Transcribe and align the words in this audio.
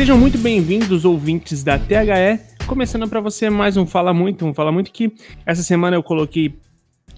Sejam 0.00 0.16
muito 0.16 0.38
bem-vindos, 0.38 1.04
ouvintes 1.04 1.62
da 1.62 1.78
THE. 1.78 2.40
Começando 2.66 3.06
para 3.06 3.20
você 3.20 3.50
mais 3.50 3.76
um 3.76 3.84
Fala 3.84 4.14
Muito, 4.14 4.46
um 4.46 4.54
Fala 4.54 4.72
Muito 4.72 4.90
que 4.90 5.12
essa 5.44 5.62
semana 5.62 5.94
eu 5.94 6.02
coloquei 6.02 6.58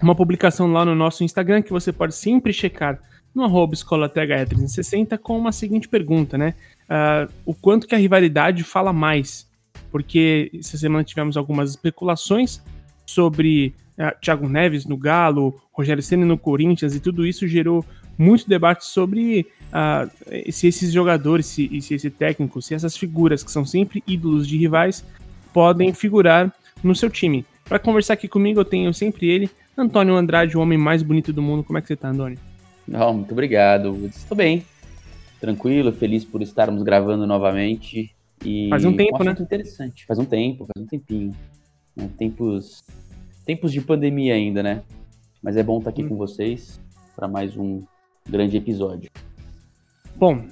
uma 0.02 0.16
publicação 0.16 0.72
lá 0.72 0.84
no 0.84 0.93
nosso 0.93 1.22
Instagram 1.22 1.62
que 1.62 1.71
você 1.71 1.93
pode 1.93 2.12
sempre 2.12 2.53
checar 2.53 3.00
no 3.32 3.45
arroba 3.45 3.75
escola 3.75 4.11
THE360 4.11 5.16
com 5.18 5.39
uma 5.39 5.53
seguinte 5.53 5.89
pergunta, 5.89 6.36
né? 6.36 6.54
Uh, 6.90 7.32
o 7.46 7.54
quanto 7.54 7.86
que 7.86 7.95
a 7.95 7.98
rivalidade 7.98 8.64
fala 8.64 8.93
mais? 8.93 9.49
Porque 9.89 10.50
essa 10.53 10.76
semana 10.76 11.04
tivemos 11.04 11.36
algumas 11.36 11.71
especulações 11.71 12.61
sobre 13.07 13.76
uh, 13.96 14.11
Thiago 14.21 14.49
Neves 14.49 14.86
no 14.86 14.96
Galo, 14.96 15.57
Rogério 15.72 16.03
Senna 16.03 16.26
no 16.26 16.36
Corinthians 16.36 16.96
e 16.96 17.00
tudo 17.00 17.25
isso 17.25 17.46
gerou 17.46 17.85
muito 18.18 18.49
debate 18.49 18.85
sobre 18.85 19.46
uh, 19.72 20.53
se 20.53 20.67
esses 20.67 20.93
jogadores, 20.93 21.46
se, 21.46 21.81
se 21.81 21.94
esse 21.94 22.11
técnico, 22.11 22.61
se 22.61 22.75
essas 22.75 22.96
figuras 22.96 23.43
que 23.43 23.50
são 23.50 23.64
sempre 23.64 24.03
ídolos 24.07 24.46
de 24.46 24.57
rivais 24.57 25.04
podem 25.53 25.93
figurar 25.93 26.53
no 26.82 26.95
seu 26.95 27.11
time. 27.11 27.45
Para 27.64 27.79
conversar 27.79 28.14
aqui 28.14 28.29
comigo, 28.29 28.61
eu 28.61 28.64
tenho 28.64 28.93
sempre 28.93 29.29
ele, 29.29 29.50
Antônio 29.76 30.14
Andrade, 30.14 30.57
o 30.57 30.61
homem 30.61 30.76
mais 30.76 31.03
bonito 31.03 31.32
do 31.32 31.43
mundo. 31.43 31.64
Como 31.64 31.79
é 31.79 31.82
que 31.82 31.89
você 31.89 31.96
tá, 31.96 32.08
Antônio? 32.08 32.39
Não, 32.86 33.14
muito 33.14 33.33
obrigado. 33.33 34.06
Estou 34.06 34.36
bem. 34.36 34.64
Tranquilo, 35.41 35.92
feliz 35.92 36.25
por 36.25 36.42
estarmos 36.42 36.83
gravando 36.83 37.27
novamente. 37.27 38.14
E 38.45 38.69
faz 38.69 38.84
um 38.84 38.95
tempo, 38.95 39.23
um 39.23 39.25
né? 39.25 39.34
interessante. 39.39 40.05
Faz 40.05 40.19
um 40.19 40.25
tempo, 40.25 40.67
faz 40.67 40.84
um 40.84 40.86
tempinho. 40.86 41.34
Né? 41.97 42.11
Tempos, 42.19 42.83
tempos 43.47 43.73
de 43.73 43.81
pandemia 43.81 44.34
ainda, 44.34 44.62
né? 44.62 44.83
Mas 45.43 45.56
é 45.56 45.62
bom 45.62 45.78
estar 45.78 45.91
aqui 45.91 46.05
hum. 46.05 46.11
com 46.11 46.17
vocês 46.17 46.81
para 47.17 47.27
mais 47.27 47.56
um 47.56 47.83
grande 48.28 48.56
episódio. 48.56 49.11
Bom, 50.17 50.47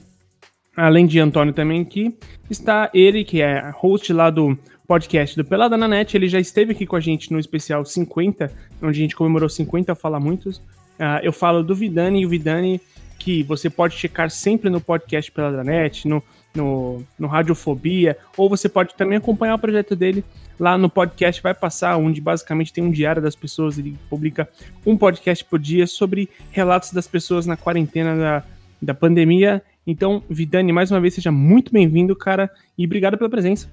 além 0.76 1.06
de 1.06 1.20
Antônio 1.20 1.52
também 1.52 1.82
aqui, 1.82 2.16
está 2.48 2.90
ele, 2.92 3.24
que 3.24 3.40
é 3.40 3.70
host 3.74 4.12
lá 4.12 4.30
do 4.30 4.58
podcast 4.86 5.36
do 5.36 5.44
Pelada 5.44 5.76
na 5.76 5.86
Net. 5.86 6.16
Ele 6.16 6.28
já 6.28 6.40
esteve 6.40 6.72
aqui 6.72 6.86
com 6.86 6.96
a 6.96 7.00
gente 7.00 7.32
no 7.32 7.38
especial 7.38 7.84
50, 7.84 8.52
onde 8.82 8.98
a 8.98 9.02
gente 9.02 9.14
comemorou 9.14 9.48
50 9.48 9.94
Fala 9.94 10.18
Muitos. 10.18 10.58
Uh, 10.58 11.22
eu 11.22 11.32
falo 11.32 11.62
do 11.62 11.74
Vidani, 11.74 12.22
e 12.22 12.26
o 12.26 12.28
Vidani 12.28 12.80
que 13.20 13.42
você 13.42 13.68
pode 13.68 13.94
checar 13.94 14.30
sempre 14.30 14.70
no 14.70 14.80
podcast 14.80 15.30
Pelada 15.30 15.58
na 15.58 15.64
Net, 15.64 16.08
no, 16.08 16.22
no, 16.54 17.04
no 17.18 17.28
Radiofobia, 17.28 18.16
ou 18.36 18.48
você 18.48 18.68
pode 18.68 18.94
também 18.94 19.18
acompanhar 19.18 19.54
o 19.54 19.58
projeto 19.58 19.94
dele 19.94 20.24
lá 20.58 20.76
no 20.76 20.90
podcast 20.90 21.40
Vai 21.42 21.54
Passar, 21.54 21.96
onde 21.98 22.20
basicamente 22.20 22.72
tem 22.72 22.82
um 22.82 22.90
diário 22.90 23.22
das 23.22 23.36
pessoas, 23.36 23.78
ele 23.78 23.96
publica 24.08 24.48
um 24.84 24.96
podcast 24.96 25.44
por 25.44 25.58
dia 25.58 25.86
sobre 25.86 26.28
relatos 26.50 26.92
das 26.92 27.06
pessoas 27.06 27.46
na 27.46 27.56
quarentena 27.56 28.16
da, 28.16 28.44
da 28.80 28.94
pandemia. 28.94 29.62
Então, 29.86 30.22
Vidani, 30.28 30.72
mais 30.72 30.90
uma 30.90 31.00
vez, 31.00 31.14
seja 31.14 31.30
muito 31.32 31.72
bem-vindo, 31.72 32.14
cara, 32.14 32.50
e 32.76 32.84
obrigado 32.84 33.16
pela 33.18 33.30
presença. 33.30 33.68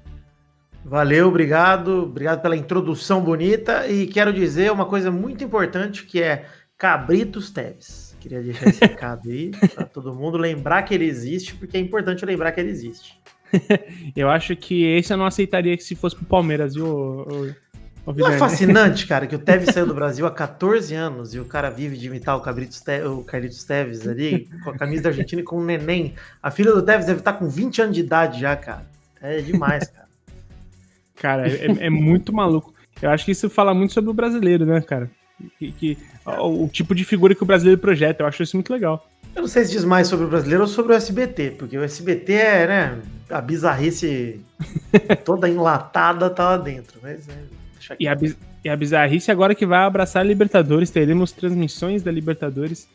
Valeu, 0.83 1.27
obrigado, 1.27 2.03
obrigado 2.03 2.41
pela 2.41 2.55
introdução 2.55 3.21
bonita 3.21 3.87
e 3.87 4.07
quero 4.07 4.31
dizer 4.31 4.71
uma 4.71 4.85
coisa 4.85 5.11
muito 5.11 5.43
importante 5.43 6.05
que 6.05 6.21
é 6.21 6.45
Cabritos 6.77 7.49
Teves. 7.49 8.15
Queria 8.21 8.41
deixar 8.41 8.69
esse 8.69 8.79
recado 8.85 9.29
aí 9.29 9.51
para 9.75 9.85
todo 9.85 10.15
mundo 10.15 10.37
lembrar 10.37 10.83
que 10.83 10.93
ele 10.93 11.05
existe, 11.05 11.55
porque 11.55 11.75
é 11.75 11.79
importante 11.79 12.25
lembrar 12.25 12.53
que 12.53 12.61
ele 12.61 12.69
existe. 12.69 13.19
eu 14.15 14.29
acho 14.29 14.55
que 14.55 14.83
esse 14.83 15.11
eu 15.11 15.17
não 15.17 15.25
aceitaria 15.25 15.75
que 15.75 15.83
se 15.83 15.95
fosse 15.95 16.15
pro 16.15 16.25
Palmeiras, 16.25 16.75
viu? 16.75 17.53
Não 18.15 18.29
é 18.29 18.37
fascinante, 18.37 19.05
cara, 19.05 19.27
que 19.27 19.35
o 19.35 19.39
Tevez 19.39 19.71
saiu 19.73 19.85
do 19.85 19.93
Brasil 19.93 20.25
há 20.25 20.31
14 20.31 20.95
anos 20.95 21.33
e 21.33 21.39
o 21.39 21.45
cara 21.45 21.69
vive 21.69 21.97
de 21.97 22.07
imitar 22.07 22.37
o, 22.37 22.41
Cabritos 22.41 22.79
Te 22.79 23.01
o 23.01 23.21
Carlitos 23.21 23.63
Teves 23.65 24.07
ali, 24.07 24.49
com 24.63 24.69
a 24.69 24.77
camisa 24.77 25.03
da 25.03 25.09
Argentina 25.09 25.41
e 25.41 25.43
com 25.43 25.57
o 25.57 25.65
neném. 25.65 26.13
A 26.41 26.49
filha 26.49 26.71
do 26.71 26.81
Tevez 26.81 27.05
deve 27.05 27.19
estar 27.19 27.33
com 27.33 27.49
20 27.49 27.81
anos 27.81 27.95
de 27.95 28.01
idade 28.01 28.39
já, 28.39 28.55
cara. 28.55 28.85
É 29.21 29.41
demais, 29.41 29.87
cara. 29.89 30.07
Cara, 31.15 31.49
é, 31.49 31.65
é, 31.65 31.89
muito 31.89 32.31
maluco. 32.31 32.73
Eu 33.01 33.09
acho 33.09 33.25
que 33.25 33.31
isso 33.31 33.49
fala 33.49 33.73
muito 33.73 33.93
sobre 33.93 34.09
o 34.09 34.13
brasileiro, 34.13 34.65
né, 34.65 34.79
cara? 34.81 35.09
Que, 35.59 35.71
que 35.71 35.97
o, 36.25 36.65
o, 36.65 36.69
tipo 36.69 36.95
de 36.95 37.03
figura 37.03 37.35
que 37.35 37.43
o 37.43 37.45
brasileiro 37.45 37.81
projeta. 37.81 38.23
Eu 38.23 38.27
acho 38.27 38.41
isso 38.41 38.55
muito 38.55 38.71
legal. 38.71 39.07
Eu 39.35 39.41
não 39.41 39.47
sei 39.47 39.65
se 39.65 39.71
diz 39.71 39.83
mais 39.83 40.07
sobre 40.07 40.25
o 40.25 40.29
brasileiro 40.29 40.63
ou 40.63 40.67
sobre 40.67 40.93
o 40.93 40.95
SBT, 40.95 41.55
porque 41.57 41.77
o 41.77 41.83
SBT 41.83 42.33
é, 42.33 42.67
né, 42.67 42.99
a 43.29 43.41
bizarrice 43.41 44.41
toda 45.25 45.49
enlatada 45.49 46.29
tá 46.29 46.51
lá 46.51 46.57
dentro. 46.57 46.99
Mas, 47.01 47.27
é, 47.27 47.56
e, 47.99 48.07
a, 48.07 48.17
e 48.63 48.69
a 48.69 48.75
bizarrice 48.75 49.31
agora 49.31 49.55
que 49.55 49.65
vai 49.65 49.79
abraçar 49.79 50.21
a 50.21 50.25
Libertadores, 50.25 50.89
teremos 50.89 51.31
transmissões 51.31 52.03
da 52.03 52.11
Libertadores 52.11 52.87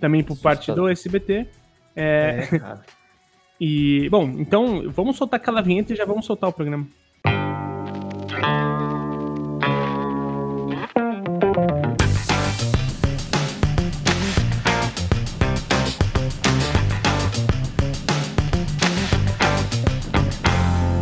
também 0.00 0.22
por 0.22 0.36
parte 0.38 0.72
do 0.72 0.88
SBT. 0.88 1.46
É, 1.94 2.48
é 2.50 2.58
cara. 2.58 2.80
E, 3.60 4.08
bom, 4.08 4.24
então 4.38 4.90
vamos 4.90 5.16
soltar 5.16 5.38
aquela 5.38 5.60
vinheta 5.60 5.92
e 5.92 5.96
já 5.96 6.06
vamos 6.06 6.24
soltar 6.24 6.48
o 6.48 6.52
programa. 6.52 6.86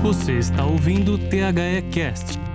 Você 0.02 0.38
está 0.38 0.64
ouvindo 0.64 1.14
o 1.14 1.18
THE 1.18 1.82
Cast. 1.92 2.47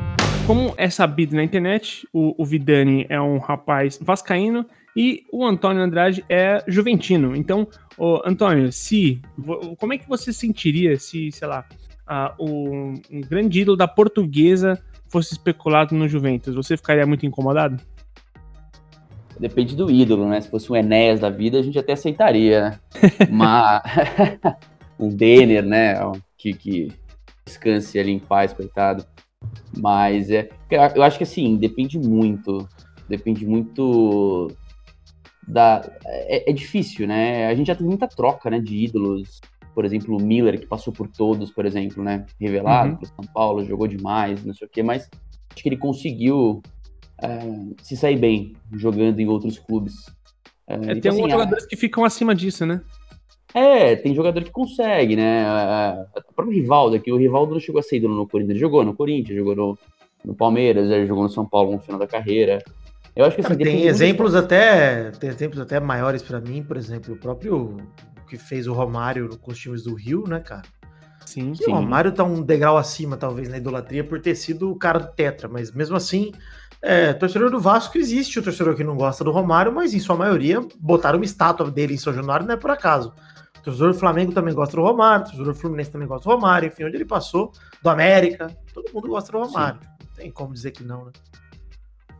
Como 0.45 0.73
é 0.75 0.89
sabido 0.89 1.37
na 1.37 1.43
internet, 1.43 2.05
o, 2.11 2.35
o 2.37 2.45
Vidani 2.45 3.05
é 3.07 3.19
um 3.19 3.37
rapaz 3.37 3.97
vascaíno 4.01 4.65
e 4.95 5.23
o 5.31 5.45
Antônio 5.45 5.81
Andrade 5.81 6.23
é 6.27 6.61
juventino. 6.67 7.33
Então, 7.33 7.65
ô, 7.97 8.21
Antônio, 8.25 8.69
se 8.69 9.21
como 9.79 9.93
é 9.93 9.97
que 9.97 10.07
você 10.07 10.33
sentiria 10.33 10.99
se, 10.99 11.31
sei 11.31 11.47
lá, 11.47 11.65
uh, 12.09 12.43
o, 12.43 12.93
um 13.09 13.21
grande 13.21 13.61
ídolo 13.61 13.77
da 13.77 13.87
portuguesa 13.87 14.77
fosse 15.07 15.31
especulado 15.31 15.95
no 15.95 16.09
Juventus? 16.09 16.53
Você 16.55 16.75
ficaria 16.75 17.05
muito 17.05 17.25
incomodado? 17.25 17.81
Depende 19.39 19.77
do 19.77 19.89
ídolo, 19.89 20.27
né? 20.27 20.41
Se 20.41 20.49
fosse 20.49 20.69
um 20.69 20.75
Enéas 20.75 21.21
da 21.21 21.29
vida, 21.29 21.57
a 21.57 21.63
gente 21.63 21.79
até 21.79 21.93
aceitaria, 21.93 22.69
né? 22.69 22.79
Mas 23.31 23.81
um 24.99 25.07
Denner, 25.07 25.63
né? 25.63 25.95
Que, 26.37 26.53
que 26.53 26.91
descanse 27.45 27.97
ali 27.97 28.11
em 28.11 28.19
paz, 28.19 28.51
coitado. 28.51 29.05
Mas 29.77 30.29
é, 30.29 30.49
eu 30.95 31.03
acho 31.03 31.17
que 31.17 31.23
assim, 31.23 31.57
depende 31.57 31.99
muito. 31.99 32.67
Depende 33.07 33.45
muito 33.45 34.51
da. 35.47 35.81
É, 36.05 36.49
é, 36.49 36.53
difícil, 36.53 37.07
né? 37.07 37.47
A 37.47 37.55
gente 37.55 37.67
já 37.67 37.75
teve 37.75 37.87
muita 37.87 38.07
troca, 38.07 38.49
né? 38.49 38.59
De 38.59 38.75
ídolos. 38.75 39.41
Por 39.73 39.85
exemplo, 39.85 40.15
o 40.15 40.21
Miller, 40.21 40.59
que 40.59 40.67
passou 40.67 40.93
por 40.93 41.07
todos, 41.07 41.51
por 41.51 41.65
exemplo, 41.65 42.03
né? 42.03 42.25
Revelado 42.39 42.91
uhum. 42.91 42.95
pro 42.97 43.07
São 43.07 43.33
Paulo, 43.33 43.65
jogou 43.65 43.87
demais, 43.87 44.45
não 44.45 44.53
sei 44.53 44.67
o 44.67 44.69
quê, 44.69 44.83
mas 44.83 45.09
acho 45.51 45.63
que 45.63 45.67
ele 45.69 45.77
conseguiu 45.77 46.61
é, 47.21 47.39
se 47.81 47.97
sair 47.97 48.17
bem 48.17 48.53
jogando 48.71 49.19
em 49.19 49.27
outros 49.27 49.57
clubes. 49.57 50.05
É, 50.67 50.75
é, 50.75 50.77
tem 50.77 50.97
então, 50.97 51.11
alguns 51.11 51.25
assim, 51.25 51.31
jogadores 51.31 51.65
que 51.65 51.75
ficam 51.75 52.05
acima 52.05 52.35
disso, 52.35 52.65
né? 52.65 52.81
É, 53.53 53.95
tem 53.95 54.15
jogador 54.15 54.43
que 54.43 54.51
consegue, 54.51 55.15
né? 55.15 55.45
O 56.15 56.33
próprio 56.33 56.57
Rivaldo 56.57 56.95
aqui, 56.95 57.11
o 57.11 57.17
Rivaldo 57.17 57.53
não 57.53 57.59
chegou 57.59 57.79
a 57.79 57.83
ser 57.83 57.97
ídolo 57.97 58.15
no 58.15 58.27
Corinthians, 58.27 58.51
ele 58.51 58.59
jogou 58.59 58.83
no 58.83 58.95
Corinthians, 58.95 59.37
jogou 59.37 59.55
no, 59.55 59.77
no 60.25 60.33
Palmeiras, 60.33 60.89
ele 60.89 61.05
jogou 61.05 61.23
no 61.23 61.29
São 61.29 61.45
Paulo 61.45 61.71
no 61.71 61.79
final 61.79 61.99
da 61.99 62.07
carreira. 62.07 62.63
Eu 63.15 63.25
acho 63.25 63.35
que 63.35 63.45
assim, 63.45 63.55
tem 63.55 63.83
exemplos 63.83 64.33
até 64.33 65.11
tem 65.11 65.29
exemplos 65.29 65.59
até 65.59 65.79
maiores 65.79 66.23
para 66.23 66.41
mim, 66.41 66.63
por 66.63 66.77
exemplo, 66.77 67.13
o 67.13 67.17
próprio 67.17 67.77
que 68.27 68.37
fez 68.37 68.67
o 68.67 68.73
Romário 68.73 69.37
com 69.37 69.51
os 69.51 69.59
times 69.59 69.83
do 69.83 69.93
Rio, 69.93 70.23
né, 70.27 70.39
cara? 70.39 70.63
Sim, 71.23 71.53
sim. 71.53 71.71
O 71.71 71.75
Romário 71.75 72.11
tá 72.11 72.23
um 72.23 72.41
degrau 72.41 72.75
acima, 72.75 73.15
talvez, 73.15 73.47
na 73.47 73.57
idolatria 73.57 74.03
por 74.03 74.19
ter 74.19 74.35
sido 74.35 74.71
o 74.71 74.75
cara 74.75 74.99
do 74.99 75.11
Tetra, 75.13 75.47
mas 75.47 75.71
mesmo 75.71 75.95
assim, 75.95 76.31
é, 76.81 77.13
torcedor 77.13 77.51
do 77.51 77.59
Vasco 77.59 77.97
existe 77.97 78.39
o 78.39 78.43
torcedor 78.43 78.75
que 78.75 78.83
não 78.83 78.97
gosta 78.97 79.23
do 79.23 79.31
Romário, 79.31 79.71
mas 79.71 79.93
em 79.93 79.99
sua 79.99 80.17
maioria 80.17 80.59
botaram 80.79 81.19
uma 81.19 81.25
estátua 81.25 81.69
dele 81.69 81.93
em 81.93 81.97
São 81.97 82.11
Januário, 82.11 82.45
não 82.45 82.55
é 82.55 82.57
por 82.57 82.71
acaso. 82.71 83.13
O 83.63 83.71
torcedor 83.71 83.93
do 83.93 83.97
Flamengo 83.97 84.33
também 84.33 84.53
gosta 84.53 84.75
do 84.75 84.81
Romário, 84.81 85.21
o 85.21 85.29
torcedor 85.29 85.53
do 85.53 85.57
Fluminense 85.57 85.89
também 85.89 86.05
gosta 86.05 86.27
do 86.27 86.35
Romário, 86.35 86.67
enfim, 86.67 86.83
onde 86.83 86.97
ele 86.97 87.05
passou, 87.05 87.49
do 87.81 87.89
América, 87.89 88.53
todo 88.73 88.93
mundo 88.93 89.07
gosta 89.07 89.31
do 89.31 89.39
Romário. 89.39 89.79
Sim. 89.81 89.87
Não 90.01 90.15
tem 90.15 90.31
como 90.31 90.53
dizer 90.53 90.71
que 90.71 90.83
não, 90.83 91.05
né? 91.05 91.11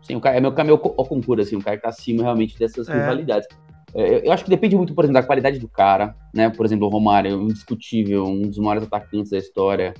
Sim, 0.01 0.15
o 0.15 0.21
cara 0.21 0.37
é 0.37 0.39
meu 0.39 0.53
caminho 0.53 0.75
ao 0.75 1.05
concurso, 1.05 1.41
assim, 1.41 1.57
o 1.57 1.61
cara 1.61 1.75
que 1.75 1.83
tá 1.83 1.89
acima 1.89 2.23
realmente 2.23 2.57
dessas 2.57 2.87
é. 2.87 2.93
rivalidades. 2.93 3.49
É, 3.93 4.25
eu 4.25 4.31
acho 4.31 4.45
que 4.45 4.49
depende 4.49 4.77
muito, 4.77 4.95
por 4.95 5.03
exemplo, 5.03 5.19
da 5.21 5.27
qualidade 5.27 5.59
do 5.59 5.67
cara, 5.67 6.15
né? 6.33 6.49
Por 6.49 6.65
exemplo, 6.65 6.87
o 6.87 6.89
Romário, 6.89 7.31
é 7.31 7.33
indiscutível, 7.33 8.23
um 8.23 8.43
dos 8.43 8.57
maiores 8.57 8.87
atacantes 8.87 9.31
da 9.31 9.37
história, 9.37 9.93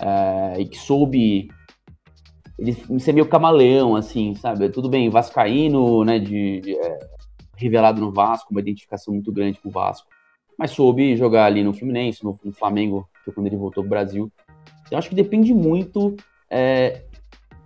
é, 0.00 0.58
e 0.58 0.64
que 0.66 0.78
soube 0.78 1.50
ele 2.58 2.74
ser 2.98 3.12
meio 3.12 3.28
camaleão, 3.28 3.94
assim, 3.94 4.34
sabe? 4.36 4.70
Tudo 4.70 4.88
bem, 4.88 5.10
vascaíno, 5.10 6.02
né, 6.02 6.18
de, 6.18 6.62
de 6.62 6.78
é, 6.78 6.98
revelado 7.56 8.00
no 8.00 8.10
Vasco, 8.10 8.52
uma 8.52 8.60
identificação 8.60 9.12
muito 9.12 9.30
grande 9.30 9.60
com 9.60 9.68
o 9.68 9.72
Vasco 9.72 10.08
mas 10.58 10.72
soube 10.72 11.16
jogar 11.16 11.44
ali 11.44 11.62
no 11.62 11.72
Fluminense, 11.72 12.24
no, 12.24 12.38
no 12.42 12.52
Flamengo, 12.52 13.08
quando 13.32 13.46
ele 13.46 13.56
voltou 13.56 13.84
pro 13.84 13.90
Brasil. 13.90 14.30
Eu 14.90 14.98
acho 14.98 15.08
que 15.08 15.14
depende 15.14 15.54
muito. 15.54 16.16
É, 16.50 17.04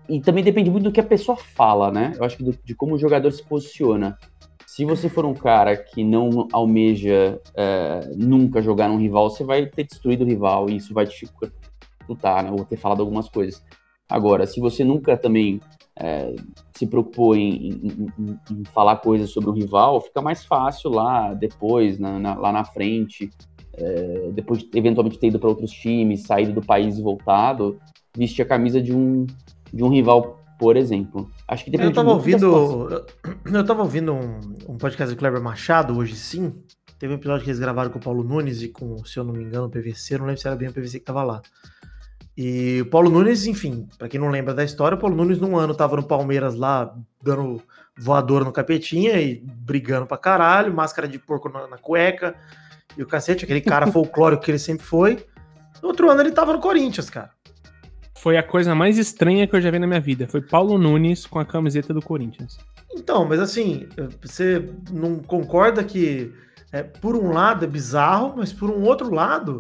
e 0.09 0.21
também 0.21 0.45
depende 0.45 0.71
muito 0.71 0.85
do 0.85 0.93
que 0.93 1.01
a 1.01 1.05
pessoa 1.05 1.37
fala, 1.37 1.91
né? 1.91 2.13
Eu 2.17 2.25
acho 2.25 2.37
que 2.37 2.45
do, 2.45 2.53
de 2.63 2.75
como 2.75 2.95
o 2.95 2.99
jogador 2.99 3.31
se 3.31 3.43
posiciona. 3.43 4.19
se 4.67 4.85
você 4.85 5.09
for 5.09 5.25
um 5.25 5.33
cara 5.33 5.77
que 5.77 6.05
não 6.05 6.49
almeja 6.53 7.41
é, 7.55 8.11
nunca 8.15 8.61
jogar 8.61 8.89
num 8.89 8.99
rival, 8.99 9.31
você 9.31 9.43
vai 9.43 9.65
ter 9.67 9.85
destruído 9.85 10.23
o 10.23 10.27
rival 10.27 10.69
e 10.69 10.77
isso 10.77 10.93
vai 10.93 11.07
dificultar, 11.07 12.45
né? 12.45 12.51
Ou 12.51 12.65
ter 12.65 12.77
falado 12.77 13.01
algumas 13.01 13.29
coisas. 13.29 13.65
Agora, 14.09 14.47
se 14.47 14.61
você 14.61 14.85
nunca 14.85 15.17
também 15.17 15.61
é, 15.99 16.35
se 16.75 16.87
preocupou 16.87 17.37
em, 17.37 17.69
em, 17.69 18.07
em, 18.19 18.39
em, 18.51 18.65
falar 18.73 18.97
coisas 18.97 19.31
sobre 19.31 19.51
o 19.51 19.53
rival, 19.53 20.01
fica 20.01 20.23
mais 20.23 20.45
fácil 20.45 20.91
lá 20.91 21.35
depois, 21.35 21.99
na, 21.99 22.19
na, 22.19 22.35
lá 22.35 22.53
na 22.53 22.65
frente, 22.65 23.31
é, 23.75 24.31
depois 24.33 24.61
de 24.61 24.71
eventualmente 24.75 25.19
ter 25.19 25.29
ido 25.29 25.39
para 25.39 25.49
outros 25.49 25.71
times, 25.71 26.23
saído 26.23 26.53
do 26.53 26.63
país 26.63 26.99
e 26.99 27.03
voltado, 27.03 27.79
vestir 28.17 28.43
a 28.43 28.47
camisa 28.47 28.81
de 28.81 28.95
um, 28.95 29.27
de 29.73 29.83
um 29.85 29.89
rival 29.89 30.43
por 30.59 30.77
exemplo. 30.77 31.29
Acho 31.49 31.65
que 31.65 31.73
depende 31.73 31.91
eu 31.91 31.95
tava 31.95 32.11
ouvindo, 32.11 33.05
eu 33.53 33.65
tava 33.65 33.83
ouvindo 33.83 34.15
um, 34.15 34.39
um 34.69 34.79
podcast 34.79 35.13
do 35.13 35.19
Kleber 35.19 35.43
Machado 35.43 35.99
hoje 35.99 36.15
sim. 36.15 36.55
Teve 37.01 37.15
um 37.15 37.17
episódio 37.17 37.43
que 37.43 37.51
eles 37.51 37.59
gravaram 37.59 37.91
com 37.91 37.99
o 37.99 38.01
Paulo 38.01 38.23
Nunes 38.23 38.63
e 38.63 38.69
com, 38.69 39.05
se 39.05 39.19
eu 39.19 39.25
não 39.25 39.33
me 39.35 39.43
engano, 39.43 39.67
o 39.67 39.69
PVC, 39.69 40.17
não 40.19 40.27
lembro 40.27 40.41
se 40.41 40.47
era 40.47 40.55
bem 40.55 40.69
o 40.69 40.73
PVC 40.73 41.01
que 41.01 41.05
tava 41.05 41.25
lá. 41.25 41.43
E 42.37 42.81
o 42.81 42.87
Paulo 42.87 43.11
Nunes, 43.11 43.47
enfim, 43.47 43.87
para 43.99 44.09
quem 44.09 44.19
não 44.19 44.31
lembra 44.31 44.55
da 44.55 44.65
história, 44.65 44.97
o 44.97 44.99
Paulo 44.99 45.17
Nunes 45.17 45.39
num 45.39 45.57
ano 45.57 45.75
tava 45.75 45.97
no 45.97 46.03
Palmeiras 46.03 46.55
lá, 46.55 46.95
dando 47.23 47.63
voadora 47.97 48.45
no 48.45 48.53
capetinha 48.53 49.21
e 49.21 49.43
brigando 49.45 50.07
pra 50.07 50.17
caralho, 50.17 50.73
máscara 50.73 51.07
de 51.07 51.19
porco 51.19 51.49
na, 51.49 51.67
na 51.69 51.79
cueca 51.79 52.35
e 52.97 53.03
o 53.03 53.07
cacete, 53.07 53.45
aquele 53.45 53.61
cara 53.61 53.87
folclórico 53.93 54.43
que 54.43 54.51
ele 54.51 54.59
sempre 54.59 54.85
foi. 54.85 55.25
No 55.83 55.89
outro 55.89 56.11
ano 56.11 56.23
ele 56.23 56.33
tava 56.33 56.53
no 56.53 56.61
Corinthians, 56.61 57.11
cara 57.11 57.31
foi 58.23 58.37
a 58.37 58.43
coisa 58.43 58.73
mais 58.73 58.99
estranha 58.99 59.49
que 59.49 59.57
eu 59.57 59.61
já 59.61 59.69
vi 59.69 59.81
na 59.81 59.87
minha 59.87 60.01
vida. 60.01 60.29
Foi 60.29 60.41
Paulo 60.41 60.79
Nunes 60.79 61.27
com 61.27 61.41
a 61.41 61.45
camiseta 61.45 61.93
do 61.93 62.01
Corinthians. 62.01 62.57
Então, 62.95 63.25
mas 63.25 63.41
assim, 63.41 63.89
você 64.23 64.65
não 64.93 65.19
concorda 65.19 65.83
que, 65.83 66.33
é, 66.71 66.85
por 66.85 67.17
um 67.17 67.33
lado, 67.33 67.65
é 67.65 67.69
bizarro, 67.69 68.35
mas 68.37 68.53
por 68.53 68.71
um 68.71 68.85
outro 68.85 69.13
lado, 69.13 69.59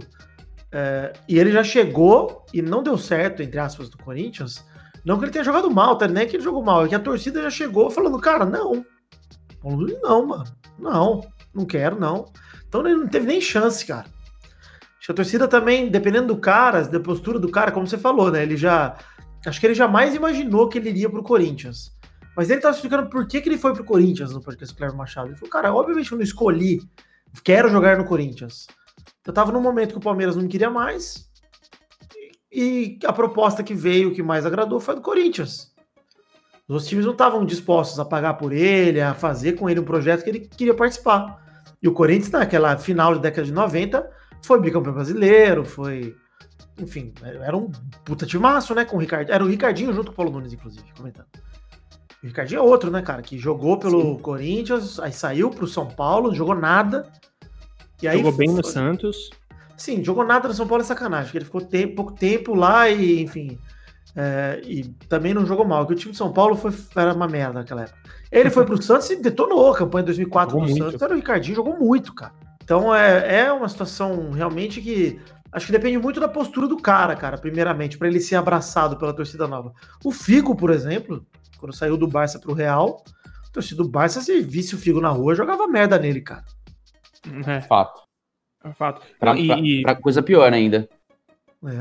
é, 0.72 1.12
e 1.28 1.38
ele 1.38 1.52
já 1.52 1.62
chegou 1.62 2.46
e 2.52 2.62
não 2.62 2.82
deu 2.82 2.96
certo, 2.96 3.42
entre 3.42 3.60
aspas, 3.60 3.90
do 3.90 3.98
Corinthians. 3.98 4.64
Não 5.04 5.18
que 5.18 5.26
ele 5.26 5.32
tenha 5.32 5.44
jogado 5.44 5.70
mal, 5.70 5.98
tá? 5.98 6.08
Nem 6.08 6.26
que 6.26 6.36
ele 6.36 6.42
jogou 6.42 6.62
mal, 6.62 6.84
é 6.84 6.88
que 6.88 6.94
a 6.94 7.00
torcida 7.00 7.42
já 7.42 7.50
chegou 7.50 7.90
falando, 7.90 8.18
cara, 8.18 8.46
não. 8.46 8.84
Nunes 9.62 10.00
não, 10.00 10.26
mano. 10.26 10.44
Não, 10.78 11.20
não 11.54 11.66
quero, 11.66 12.00
não. 12.00 12.26
Então 12.66 12.86
ele 12.86 12.96
não 12.96 13.06
teve 13.06 13.26
nem 13.26 13.40
chance, 13.40 13.84
cara. 13.84 14.06
Acho 14.98 15.06
que 15.06 15.12
a 15.12 15.14
torcida 15.14 15.46
também, 15.46 15.90
dependendo 15.90 16.28
do 16.28 16.36
cara, 16.36 16.82
da 16.82 17.00
postura 17.00 17.38
do 17.38 17.50
cara, 17.50 17.70
como 17.70 17.86
você 17.86 17.98
falou, 17.98 18.30
né? 18.30 18.42
Ele 18.42 18.56
já. 18.56 18.96
Acho 19.44 19.60
que 19.60 19.66
ele 19.66 19.74
jamais 19.74 20.14
imaginou 20.14 20.68
que 20.68 20.78
ele 20.78 20.88
iria 20.88 21.10
pro 21.10 21.22
Corinthians. 21.22 21.92
Mas 22.36 22.48
ele 22.48 22.60
tava 22.60 22.74
explicando 22.74 23.10
por 23.10 23.26
que, 23.26 23.40
que 23.40 23.48
ele 23.48 23.58
foi 23.58 23.74
pro 23.74 23.84
Corinthians 23.84 24.32
no 24.32 24.40
podcast 24.40 24.74
Cleber 24.74 24.96
Machado. 24.96 25.28
Ele 25.28 25.36
falou, 25.36 25.50
cara, 25.50 25.74
obviamente 25.74 26.10
eu 26.10 26.16
não 26.16 26.24
escolhi, 26.24 26.80
quero 27.44 27.68
jogar 27.68 27.98
no 27.98 28.04
Corinthians. 28.04 28.66
Eu 29.26 29.32
tava 29.32 29.52
num 29.52 29.60
momento 29.60 29.92
que 29.92 29.98
o 29.98 30.02
Palmeiras 30.02 30.36
não 30.36 30.42
me 30.42 30.48
queria 30.48 30.70
mais. 30.70 31.30
E 32.50 32.98
a 33.04 33.12
proposta 33.12 33.62
que 33.62 33.74
veio, 33.74 34.12
que 34.12 34.22
mais 34.22 34.44
agradou, 34.44 34.78
foi 34.78 34.94
do 34.94 35.00
Corinthians. 35.00 35.72
Os 36.68 36.86
times 36.86 37.04
não 37.04 37.12
estavam 37.12 37.44
dispostos 37.44 37.98
a 37.98 38.04
pagar 38.04 38.34
por 38.34 38.52
ele, 38.52 39.00
a 39.00 39.14
fazer 39.14 39.52
com 39.52 39.68
ele 39.68 39.80
um 39.80 39.84
projeto 39.84 40.22
que 40.22 40.30
ele 40.30 40.40
queria 40.40 40.74
participar. 40.74 41.42
E 41.82 41.88
o 41.88 41.92
Corinthians, 41.92 42.30
naquela 42.30 42.76
final 42.76 43.14
da 43.14 43.20
década 43.20 43.44
de 43.44 43.52
90, 43.52 44.08
foi 44.42 44.60
bicampeão 44.60 44.94
brasileiro, 44.94 45.64
foi. 45.64 46.14
Enfim, 46.78 47.12
era 47.22 47.56
um 47.56 47.70
puta 48.04 48.24
timaço, 48.24 48.74
né? 48.74 48.84
Com 48.84 48.96
o 48.96 49.00
Ricardinho. 49.00 49.34
Era 49.34 49.44
o 49.44 49.48
Ricardinho 49.48 49.92
junto 49.92 50.06
com 50.06 50.12
o 50.12 50.16
Paulo 50.16 50.32
Nunes, 50.32 50.52
inclusive, 50.52 50.84
comentando. 50.96 51.26
O 52.22 52.26
Ricardinho 52.26 52.60
é 52.60 52.62
outro, 52.62 52.90
né, 52.90 53.02
cara? 53.02 53.20
Que 53.20 53.36
jogou 53.36 53.78
pelo 53.78 54.00
Sim. 54.00 54.18
Corinthians, 54.22 55.00
aí 55.00 55.12
saiu 55.12 55.50
pro 55.50 55.66
São 55.66 55.88
Paulo, 55.88 56.28
não 56.28 56.34
jogou 56.34 56.54
nada. 56.54 57.10
E 58.02 58.08
aí 58.08 58.18
jogou 58.18 58.32
bem 58.32 58.48
foi... 58.48 58.56
no 58.56 58.64
Santos. 58.64 59.30
Sim, 59.76 60.02
jogou 60.04 60.24
nada 60.24 60.48
no 60.48 60.54
São 60.54 60.66
Paulo 60.66 60.82
é 60.82 60.86
sacanagem, 60.86 61.26
porque 61.26 61.38
ele 61.38 61.44
ficou 61.44 61.60
tempo, 61.60 61.94
pouco 61.96 62.12
tempo 62.12 62.54
lá 62.54 62.88
e, 62.88 63.22
enfim. 63.22 63.58
É, 64.14 64.60
e 64.64 64.84
também 65.08 65.32
não 65.32 65.46
jogou 65.46 65.64
mal, 65.64 65.80
porque 65.80 65.94
o 65.94 65.96
time 65.96 66.12
de 66.12 66.18
São 66.18 66.32
Paulo 66.32 66.54
foi, 66.54 66.72
era 66.94 67.14
uma 67.14 67.26
merda 67.26 67.60
naquela 67.60 67.82
época. 67.82 67.98
Ele 68.30 68.50
foi 68.50 68.64
pro 68.64 68.80
Santos 68.82 69.10
e 69.10 69.16
detonou 69.16 69.72
a 69.72 69.76
campanha 69.76 70.02
de 70.02 70.08
2004 70.08 70.50
jogou 70.52 70.66
do 70.66 70.70
muito. 70.70 70.84
Santos. 70.84 71.02
Era 71.02 71.12
o 71.12 71.16
Ricardinho, 71.16 71.56
jogou 71.56 71.78
muito, 71.78 72.14
cara. 72.14 72.32
Então 72.62 72.94
é, 72.94 73.44
é 73.44 73.52
uma 73.52 73.68
situação 73.68 74.30
realmente 74.30 74.80
que 74.80 75.20
acho 75.50 75.66
que 75.66 75.72
depende 75.72 75.98
muito 75.98 76.20
da 76.20 76.28
postura 76.28 76.66
do 76.66 76.76
cara, 76.76 77.16
cara, 77.16 77.36
primeiramente, 77.36 77.98
para 77.98 78.08
ele 78.08 78.20
ser 78.20 78.36
abraçado 78.36 78.96
pela 78.96 79.12
torcida 79.12 79.46
nova. 79.46 79.72
O 80.04 80.12
Figo, 80.12 80.54
por 80.54 80.70
exemplo, 80.70 81.26
quando 81.58 81.74
saiu 81.74 81.96
do 81.96 82.06
Barça 82.06 82.38
pro 82.38 82.54
Real, 82.54 83.02
a 83.26 83.52
torcida 83.52 83.82
do 83.82 83.88
Barça, 83.88 84.20
se 84.20 84.40
visse 84.40 84.74
o 84.74 84.78
Figo 84.78 85.00
na 85.00 85.10
rua, 85.10 85.34
jogava 85.34 85.66
merda 85.66 85.98
nele, 85.98 86.20
cara. 86.20 86.44
É. 87.46 87.60
Fato. 87.62 88.02
É 88.64 88.72
fato. 88.72 89.02
Pra, 89.18 89.36
e, 89.36 89.82
pra, 89.82 89.94
pra 89.94 90.02
coisa 90.02 90.22
pior 90.22 90.52
ainda. 90.52 90.88
É. 91.64 91.74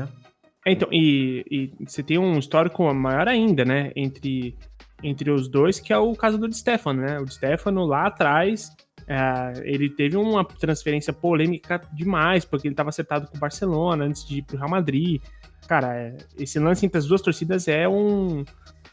é. 0.68 0.72
Então, 0.72 0.88
e, 0.92 1.44
e, 1.50 1.84
você 1.84 2.02
tem 2.02 2.18
um 2.18 2.38
histórico 2.38 2.92
maior 2.94 3.26
ainda, 3.26 3.64
né? 3.64 3.90
Entre, 3.96 4.56
entre 5.02 5.30
os 5.30 5.48
dois, 5.48 5.80
que 5.80 5.92
é 5.92 5.98
o 5.98 6.14
caso 6.14 6.38
do 6.38 6.48
Di 6.48 6.56
Stefano, 6.56 7.02
né? 7.02 7.18
O 7.18 7.24
Di 7.24 7.34
Stefano 7.34 7.84
lá 7.84 8.06
atrás 8.06 8.70
é, 9.06 9.52
ele 9.64 9.90
teve 9.90 10.16
uma 10.16 10.44
transferência 10.44 11.12
polêmica 11.12 11.80
demais, 11.92 12.44
porque 12.44 12.68
ele 12.68 12.72
estava 12.72 12.90
acertado 12.90 13.26
com 13.26 13.36
o 13.36 13.40
Barcelona 13.40 14.04
antes 14.04 14.26
de 14.26 14.38
ir 14.38 14.42
para 14.42 14.56
o 14.56 14.58
Real 14.58 14.70
Madrid. 14.70 15.20
Cara, 15.66 15.96
é, 15.96 16.16
esse 16.38 16.58
lance 16.58 16.86
entre 16.86 16.98
as 16.98 17.06
duas 17.06 17.20
torcidas 17.20 17.68
é 17.68 17.88
um. 17.88 18.44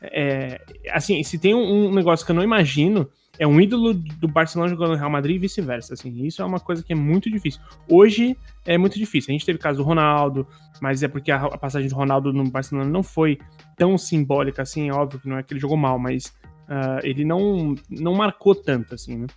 É, 0.01 0.61
assim, 0.91 1.21
se 1.23 1.37
tem 1.37 1.53
um, 1.53 1.87
um, 1.87 1.93
negócio 1.93 2.25
que 2.25 2.31
eu 2.31 2.35
não 2.35 2.43
imagino, 2.43 3.09
é 3.39 3.47
um 3.47 3.59
ídolo 3.59 3.93
do 3.93 4.27
Barcelona 4.27 4.69
jogando 4.69 4.91
no 4.91 4.97
Real 4.97 5.09
Madrid 5.09 5.37
e 5.37 5.39
vice-versa. 5.39 5.93
Assim, 5.93 6.25
isso 6.25 6.41
é 6.41 6.45
uma 6.45 6.59
coisa 6.59 6.83
que 6.83 6.91
é 6.91 6.95
muito 6.95 7.31
difícil. 7.31 7.61
Hoje 7.89 8.37
é 8.65 8.77
muito 8.77 8.99
difícil. 8.99 9.31
A 9.31 9.31
gente 9.31 9.45
teve 9.45 9.57
o 9.57 9.61
caso 9.61 9.77
do 9.77 9.83
Ronaldo, 9.83 10.45
mas 10.81 11.01
é 11.01 11.07
porque 11.07 11.31
a, 11.31 11.57
passagem 11.57 11.87
do 11.87 11.95
Ronaldo 11.95 12.33
no 12.33 12.43
Barcelona 12.51 12.89
não 12.89 13.01
foi 13.01 13.39
tão 13.77 13.97
simbólica 13.97 14.61
assim. 14.61 14.89
É 14.89 14.93
óbvio 14.93 15.21
que 15.21 15.29
não 15.29 15.37
é 15.37 15.43
que 15.43 15.53
ele 15.53 15.59
jogou 15.59 15.77
mal, 15.77 15.97
mas 15.97 16.35
uh, 16.67 16.99
ele 17.01 17.23
não, 17.23 17.75
não 17.89 18.13
marcou 18.13 18.53
tanto, 18.53 18.93
assim, 18.93 19.17
né? 19.17 19.27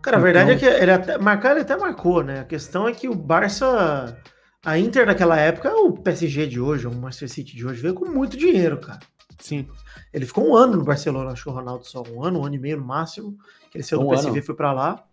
Cara, 0.00 0.18
a 0.18 0.20
verdade 0.20 0.52
é 0.52 0.54
então... 0.54 0.68
é 0.68 0.72
que 0.72 0.82
ele 0.82 0.92
até, 0.92 1.18
marcar 1.18 1.50
ele 1.50 1.60
até 1.60 1.76
marcou, 1.76 2.22
né? 2.22 2.40
A 2.40 2.44
questão 2.44 2.86
é 2.86 2.92
que 2.92 3.08
o 3.08 3.14
Barça, 3.14 4.16
a 4.64 4.78
Inter 4.78 5.04
naquela 5.04 5.36
época, 5.36 5.74
o 5.74 5.92
PSG 5.92 6.46
de 6.46 6.60
hoje, 6.60 6.86
o 6.86 6.94
Manchester 6.94 7.28
City 7.28 7.56
de 7.56 7.66
hoje, 7.66 7.82
veio 7.82 7.94
com 7.94 8.08
muito 8.08 8.36
dinheiro, 8.36 8.78
cara. 8.78 9.00
Sim. 9.42 9.68
Ele 10.12 10.24
ficou 10.24 10.48
um 10.48 10.54
ano 10.54 10.76
no 10.76 10.84
Barcelona, 10.84 11.32
acho 11.32 11.42
que 11.42 11.50
o 11.50 11.52
Ronaldo 11.52 11.84
só 11.84 12.02
um 12.08 12.24
ano, 12.24 12.40
um 12.40 12.46
ano 12.46 12.54
e 12.54 12.58
meio 12.58 12.76
no 12.78 12.84
máximo, 12.84 13.36
que 13.70 13.76
ele 13.76 13.84
saiu 13.84 14.00
um 14.00 14.04
do 14.04 14.10
PSV 14.10 14.38
e 14.38 14.42
foi 14.42 14.54
para 14.54 14.72
lá. 14.72 15.04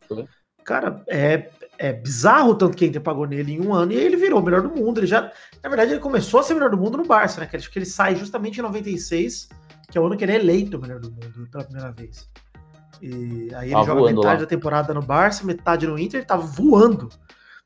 Cara, 0.63 1.03
é, 1.07 1.49
é 1.79 1.91
bizarro 1.91 2.51
o 2.51 2.55
tanto 2.55 2.77
que 2.77 2.85
a 2.85 2.87
Inter 2.87 3.01
pagou 3.01 3.25
nele 3.25 3.53
em 3.53 3.59
um 3.59 3.73
ano 3.73 3.91
e 3.91 3.97
aí 3.97 4.05
ele 4.05 4.17
virou 4.17 4.39
o 4.39 4.43
melhor 4.43 4.61
do 4.61 4.69
mundo. 4.69 4.99
Ele 4.99 5.07
já, 5.07 5.31
na 5.63 5.69
verdade, 5.69 5.91
ele 5.91 5.99
começou 5.99 6.39
a 6.39 6.43
ser 6.43 6.53
o 6.53 6.57
melhor 6.57 6.69
do 6.69 6.77
mundo 6.77 6.97
no 6.97 7.05
Barça, 7.05 7.41
né? 7.41 7.47
Que 7.47 7.57
acho 7.57 7.71
que 7.71 7.79
ele 7.79 7.87
sai 7.87 8.15
justamente 8.15 8.59
em 8.59 8.61
96, 8.61 9.49
que 9.89 9.97
é 9.97 10.01
o 10.01 10.05
ano 10.05 10.15
que 10.15 10.23
ele 10.23 10.33
é 10.33 10.35
eleito 10.35 10.77
o 10.77 10.81
melhor 10.81 10.99
do 10.99 11.09
mundo 11.09 11.47
pela 11.51 11.63
primeira 11.63 11.91
vez. 11.91 12.29
E 13.01 13.49
aí 13.55 13.69
ele 13.69 13.73
tá 13.73 13.83
joga 13.83 14.01
metade 14.01 14.25
lá. 14.25 14.35
da 14.35 14.45
temporada 14.45 14.93
no 14.93 15.01
Barça, 15.01 15.43
metade 15.43 15.87
no 15.87 15.97
Inter, 15.97 16.19
ele 16.19 16.27
tava 16.27 16.43
voando. 16.43 17.09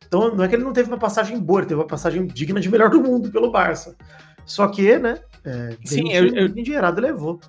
Então 0.07 0.33
não 0.33 0.43
é 0.43 0.47
que 0.47 0.55
ele 0.55 0.63
não 0.63 0.71
teve 0.71 0.87
uma 0.87 0.99
passagem 0.99 1.37
boa, 1.39 1.59
ele 1.59 1.67
teve 1.67 1.81
uma 1.81 1.87
passagem 1.87 2.25
digna 2.25 2.61
de 2.61 2.69
melhor 2.69 2.89
do 2.89 3.01
mundo 3.01 3.31
pelo 3.31 3.51
Barça. 3.51 3.97
Só 4.45 4.67
que, 4.67 4.97
né, 4.97 5.19
é, 5.45 5.77
Sim, 5.83 6.11
eu, 6.11 6.27
eu, 6.27 6.45
endinheirado 6.47 7.01
levou. 7.01 7.39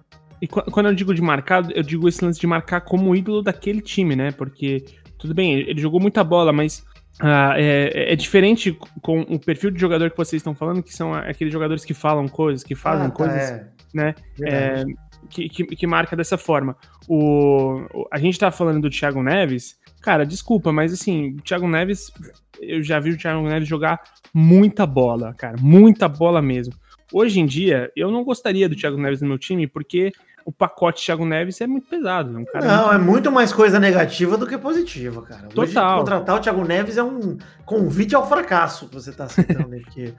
E 0.40 0.46
quando 0.46 0.86
eu 0.86 0.94
digo 0.94 1.14
de 1.14 1.22
marcado, 1.22 1.72
eu 1.72 1.82
digo 1.82 2.08
esse 2.08 2.24
lance 2.24 2.40
de 2.40 2.46
marcar 2.46 2.82
como 2.82 3.14
ídolo 3.14 3.42
daquele 3.42 3.80
time, 3.80 4.14
né? 4.14 4.30
Porque, 4.32 4.84
tudo 5.18 5.32
bem, 5.32 5.54
ele 5.54 5.80
jogou 5.80 6.00
muita 6.00 6.22
bola, 6.22 6.52
mas 6.52 6.84
ah, 7.20 7.54
é, 7.56 8.12
é, 8.12 8.16
diferente 8.16 8.76
com 9.00 9.20
o 9.22 9.38
perfil 9.38 9.70
de 9.70 9.80
jogador 9.80 10.10
que 10.10 10.16
vocês 10.16 10.40
estão 10.40 10.54
falando, 10.54 10.82
que 10.82 10.92
são 10.92 11.14
aqueles 11.14 11.52
jogadores 11.52 11.84
que 11.84 11.94
falam 11.94 12.26
coisas, 12.26 12.64
que 12.64 12.74
fazem 12.74 13.06
ah, 13.06 13.10
tá, 13.10 13.14
coisas, 13.14 13.50
é. 13.50 13.68
né? 13.94 14.14
É, 14.42 14.84
que, 15.30 15.48
que, 15.48 15.64
que, 15.64 15.86
marca 15.86 16.16
dessa 16.16 16.36
forma. 16.36 16.76
O, 17.08 17.86
a 18.10 18.18
gente 18.18 18.38
tá 18.38 18.50
falando 18.50 18.82
do 18.82 18.90
Thiago 18.90 19.22
Neves, 19.22 19.78
cara, 20.02 20.26
desculpa, 20.26 20.72
mas 20.72 20.92
assim, 20.92 21.36
o 21.36 21.42
Thiago 21.42 21.68
Neves, 21.68 22.12
eu 22.60 22.82
já 22.82 22.98
vi 22.98 23.10
o 23.10 23.16
Thiago 23.16 23.48
Neves 23.48 23.68
jogar 23.68 24.00
muita 24.34 24.84
bola, 24.84 25.32
cara, 25.34 25.56
muita 25.60 26.08
bola 26.08 26.42
mesmo. 26.42 26.74
Hoje 27.12 27.40
em 27.40 27.46
dia, 27.46 27.90
eu 27.94 28.10
não 28.10 28.24
gostaria 28.24 28.68
do 28.68 28.76
Thiago 28.76 28.96
Neves 28.96 29.20
no 29.20 29.28
meu 29.28 29.38
time, 29.38 29.66
porque 29.66 30.12
o 30.44 30.52
pacote 30.52 31.04
Thiago 31.04 31.24
Neves 31.24 31.60
é 31.60 31.66
muito 31.66 31.88
pesado. 31.88 32.36
É 32.36 32.40
um 32.40 32.44
cara 32.44 32.66
não, 32.66 32.84
muito... 32.84 32.94
é 32.94 32.98
muito 32.98 33.32
mais 33.32 33.52
coisa 33.52 33.80
negativa 33.80 34.36
do 34.36 34.46
que 34.46 34.58
positiva, 34.58 35.22
cara. 35.22 35.48
Hoje, 35.54 35.72
Total. 35.72 35.98
contratar 35.98 36.36
o 36.36 36.40
Thiago 36.40 36.64
Neves 36.64 36.96
é 36.96 37.02
um 37.02 37.38
convite 37.64 38.14
ao 38.14 38.28
fracasso 38.28 38.88
que 38.88 38.94
você 38.94 39.12
tá 39.12 39.28
citando 39.28 39.72
aí, 39.72 39.80
porque 39.80 40.14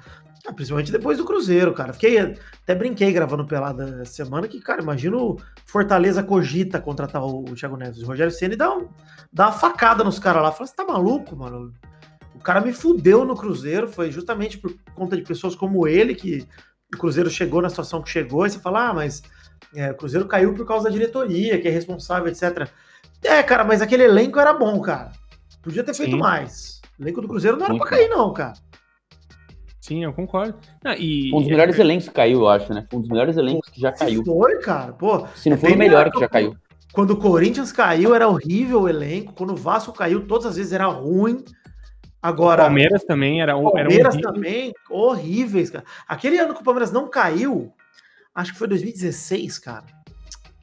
ah, 0.47 0.53
principalmente 0.53 0.91
depois 0.91 1.17
do 1.17 1.25
Cruzeiro, 1.25 1.73
cara. 1.73 1.93
Fiquei, 1.93 2.19
até 2.19 2.75
brinquei 2.75 3.11
gravando 3.11 3.45
pelada 3.45 4.01
essa 4.01 4.13
semana 4.13 4.47
que, 4.47 4.59
cara, 4.59 4.81
imagina 4.81 5.17
o 5.17 5.37
Fortaleza 5.65 6.21
cogita 6.23 6.79
contratar 6.79 7.23
o, 7.23 7.43
o 7.43 7.55
Thiago 7.55 7.77
Neves. 7.77 8.03
O 8.03 8.05
Rogério 8.05 8.31
Ceni 8.31 8.55
dá, 8.55 8.75
um, 8.75 8.87
dá 9.33 9.47
uma 9.47 9.51
facada 9.51 10.03
nos 10.03 10.19
caras 10.19 10.43
lá. 10.43 10.51
Fala, 10.51 10.67
você 10.67 10.75
tá 10.75 10.85
maluco, 10.85 11.35
mano? 11.35 11.73
O 12.35 12.39
cara 12.39 12.61
me 12.61 12.73
fudeu 12.73 13.25
no 13.25 13.35
Cruzeiro. 13.35 13.87
Foi 13.87 14.11
justamente 14.11 14.57
por 14.59 14.75
conta 14.93 15.15
de 15.15 15.23
pessoas 15.23 15.55
como 15.55 15.87
ele 15.87 16.13
que 16.13 16.47
o 16.95 16.99
Cruzeiro 16.99 17.29
chegou 17.29 17.61
na 17.61 17.69
situação 17.69 18.01
que 18.01 18.09
chegou. 18.09 18.45
E 18.45 18.49
você 18.49 18.59
fala, 18.59 18.89
ah, 18.89 18.93
mas 18.93 19.23
é, 19.75 19.91
o 19.91 19.95
Cruzeiro 19.95 20.27
caiu 20.27 20.53
por 20.53 20.65
causa 20.65 20.85
da 20.85 20.89
diretoria, 20.89 21.59
que 21.59 21.67
é 21.67 21.71
responsável, 21.71 22.27
etc. 22.27 22.67
É, 23.23 23.41
cara, 23.43 23.63
mas 23.63 23.81
aquele 23.81 24.03
elenco 24.03 24.39
era 24.39 24.53
bom, 24.53 24.79
cara. 24.81 25.11
Podia 25.61 25.83
ter 25.83 25.93
feito 25.93 26.11
Sim. 26.11 26.19
mais. 26.19 26.81
O 26.97 27.03
elenco 27.03 27.21
do 27.21 27.27
Cruzeiro 27.27 27.57
não 27.57 27.65
era 27.65 27.73
Muito 27.73 27.87
pra 27.87 27.97
cair, 27.97 28.09
não, 28.09 28.31
cara. 28.33 28.53
Sim, 29.81 30.03
eu 30.03 30.13
concordo. 30.13 30.55
Ah, 30.83 30.95
e... 30.97 31.31
Um 31.31 31.41
dos 31.41 31.47
melhores 31.47 31.77
elencos 31.77 32.07
que 32.07 32.13
caiu, 32.13 32.39
eu 32.39 32.49
acho, 32.49 32.73
né? 32.73 32.87
Um 32.91 33.01
dos 33.01 33.09
melhores 33.09 33.37
elencos 33.37 33.69
que 33.69 33.79
já 33.79 33.91
caiu. 33.91 34.23
Foi, 34.25 34.57
cara. 34.59 34.93
Pô, 34.93 35.27
Se 35.35 35.49
não 35.49 35.57
foi 35.57 35.73
o 35.73 35.77
melhor 35.77 36.09
que 36.09 36.19
já 36.19 36.27
caiu. 36.27 36.55
Quando 36.91 37.11
o 37.11 37.17
Corinthians 37.17 37.71
caiu, 37.71 38.15
era 38.15 38.27
horrível 38.27 38.81
o 38.81 38.89
elenco. 38.89 39.33
Quando 39.33 39.51
o 39.51 39.55
Vasco 39.55 39.91
caiu, 39.91 40.25
todas 40.25 40.45
as 40.47 40.55
vezes 40.55 40.71
era 40.71 40.87
ruim. 40.87 41.43
Agora. 42.25 42.63
O 42.63 42.65
Palmeiras 42.65 43.03
também 43.03 43.39
era, 43.39 43.53
Palmeiras 43.53 44.15
era 44.15 44.19
também, 44.19 44.73
horríveis, 44.89 45.69
cara. 45.69 45.85
Aquele 46.07 46.39
ano 46.39 46.55
que 46.55 46.61
o 46.61 46.63
Palmeiras 46.63 46.91
não 46.91 47.07
caiu, 47.07 47.71
acho 48.33 48.51
que 48.51 48.57
foi 48.57 48.67
2016, 48.67 49.59
cara. 49.59 49.85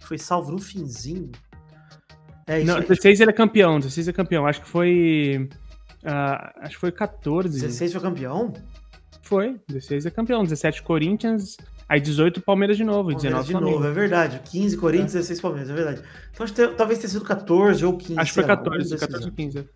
Foi 0.01 0.19
salvo 0.19 0.51
no 0.51 0.59
finzinho. 0.59 1.31
É 2.49 2.59
isso. 2.59 2.67
Não, 2.67 2.81
16 2.81 3.21
ele 3.21 3.31
é 3.31 3.33
campeão, 3.33 3.79
16 3.79 4.09
é 4.09 4.13
campeão. 4.13 4.45
Acho 4.45 4.61
que 4.61 4.69
foi. 4.69 5.49
Uh, 6.03 6.63
acho 6.63 6.75
que 6.75 6.81
foi 6.81 6.91
14. 6.91 7.61
16 7.61 7.93
foi 7.93 8.01
campeão? 8.01 8.53
Foi, 9.23 9.61
16 9.69 10.07
é 10.07 10.11
campeão, 10.11 10.43
17 10.43 10.83
Corinthians, 10.83 11.57
aí 11.89 12.01
18 12.01 12.43
Palmeiras 12.43 12.77
de 12.77 12.83
novo, 12.83 13.11
Palmeiras 13.11 13.23
19 13.23 13.47
de 13.47 13.53
Flamengo. 13.53 13.77
novo, 13.77 13.87
é 13.87 13.93
verdade. 13.93 14.43
15 14.51 14.77
Corinthians, 14.79 15.15
é. 15.15 15.19
16 15.19 15.41
Palmeiras, 15.41 15.71
é 15.71 15.75
verdade. 15.75 16.03
Então 16.33 16.43
acho 16.43 16.53
que 16.53 16.67
talvez 16.67 16.99
tenha 16.99 17.09
sido 17.09 17.25
14 17.25 17.87
ou 17.87 17.97
15. 17.97 18.19
Acho 18.19 18.31
que 18.33 18.35
foi 18.35 18.45
14, 18.45 18.99
14 18.99 19.25
ou 19.27 19.33
15. 19.33 19.69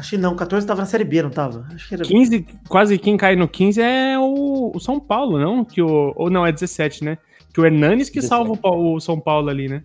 Acho 0.00 0.10
que 0.12 0.16
não, 0.16 0.34
14 0.34 0.66
tava 0.66 0.80
na 0.80 0.86
Série 0.86 1.04
B, 1.04 1.22
não 1.22 1.28
tava? 1.28 1.66
Acho 1.74 1.86
que 1.86 1.94
era... 1.94 2.02
15, 2.02 2.46
quase 2.66 2.98
quem 2.98 3.18
cai 3.18 3.36
no 3.36 3.46
15 3.46 3.82
é 3.82 4.18
o, 4.18 4.72
o 4.74 4.80
São 4.80 4.98
Paulo, 4.98 5.38
não? 5.38 5.62
Que 5.62 5.82
o, 5.82 6.14
ou 6.16 6.30
não, 6.30 6.46
é 6.46 6.50
17, 6.50 7.04
né? 7.04 7.18
Que 7.52 7.60
o 7.60 7.66
Hernanes 7.66 8.08
que 8.08 8.18
17. 8.18 8.28
salva 8.28 8.58
o, 8.62 8.94
o 8.94 9.00
São 9.00 9.20
Paulo 9.20 9.50
ali, 9.50 9.68
né? 9.68 9.82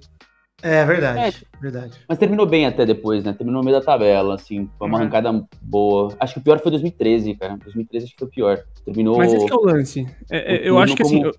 É 0.63 0.85
verdade, 0.85 1.45
é, 1.53 1.61
verdade. 1.61 1.99
Mas 2.07 2.17
terminou 2.17 2.45
bem 2.45 2.65
até 2.65 2.85
depois, 2.85 3.25
né? 3.25 3.33
Terminou 3.33 3.61
no 3.61 3.65
meio 3.65 3.77
da 3.77 3.85
tabela, 3.85 4.35
assim, 4.35 4.69
foi 4.77 4.87
uma 4.87 4.95
uhum. 4.95 5.03
arrancada 5.03 5.45
boa. 5.61 6.15
Acho 6.17 6.35
que 6.35 6.39
o 6.39 6.43
pior 6.43 6.59
foi 6.61 6.71
2013, 6.71 7.35
cara. 7.35 7.57
2013 7.57 8.05
acho 8.05 8.13
que 8.13 8.19
foi 8.19 8.27
o 8.29 8.31
pior. 8.31 8.63
Terminou. 8.85 9.17
Mas 9.17 9.33
esse 9.33 9.45
que 9.45 9.51
é 9.51 9.55
o 9.55 9.65
lance. 9.65 10.07
É, 10.31 10.55
é, 10.55 10.69
eu 10.69 10.79
acho 10.79 10.95
que 10.95 11.01
assim. 11.01 11.23
Eu... 11.23 11.33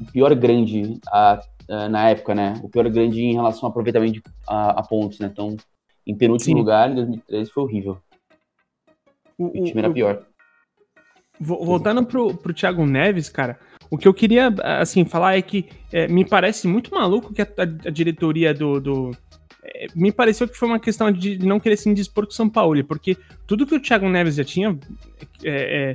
O 0.00 0.10
pior 0.10 0.34
grande 0.34 0.98
a, 1.08 1.40
a, 1.68 1.88
na 1.90 2.08
época, 2.08 2.34
né? 2.34 2.54
O 2.62 2.70
pior 2.70 2.88
grande 2.88 3.20
em 3.20 3.34
relação 3.34 3.64
ao 3.64 3.68
aproveitamento 3.68 4.22
a, 4.48 4.80
a 4.80 4.82
pontos, 4.82 5.18
né? 5.18 5.28
Então, 5.30 5.56
em 6.06 6.14
penúltimo 6.14 6.54
Sim. 6.54 6.58
lugar, 6.58 6.90
em 6.90 6.94
2013, 6.94 7.50
foi 7.50 7.62
horrível. 7.62 7.98
O, 9.38 9.46
o 9.46 9.64
time 9.64 9.78
era 9.78 9.90
pior. 9.90 10.26
Voltando 11.40 12.04
pro, 12.04 12.34
pro 12.34 12.54
Thiago 12.54 12.86
Neves, 12.86 13.28
cara, 13.28 13.58
o 13.90 13.98
que 13.98 14.06
eu 14.06 14.14
queria, 14.14 14.54
assim, 14.62 15.04
falar 15.04 15.36
é 15.36 15.42
que 15.42 15.66
é, 15.92 16.06
me 16.06 16.24
parece 16.24 16.68
muito 16.68 16.94
maluco 16.94 17.34
que 17.34 17.42
a, 17.42 17.48
a, 17.58 17.90
diretoria 17.90 18.54
do. 18.54 18.80
do 18.80 19.10
é, 19.62 19.86
me 19.94 20.12
pareceu 20.12 20.48
que 20.48 20.56
foi 20.56 20.68
uma 20.68 20.78
questão 20.78 21.10
de 21.10 21.44
não 21.44 21.58
querer 21.58 21.76
se 21.76 21.88
indispor 21.88 22.24
com 22.24 22.30
o 22.30 22.34
São 22.34 22.48
Paulo, 22.48 22.82
porque 22.84 23.16
tudo 23.46 23.66
que 23.66 23.74
o 23.74 23.80
Thiago 23.80 24.08
Neves 24.08 24.36
já 24.36 24.44
tinha 24.44 24.78
é, 25.42 25.90
é 25.90 25.94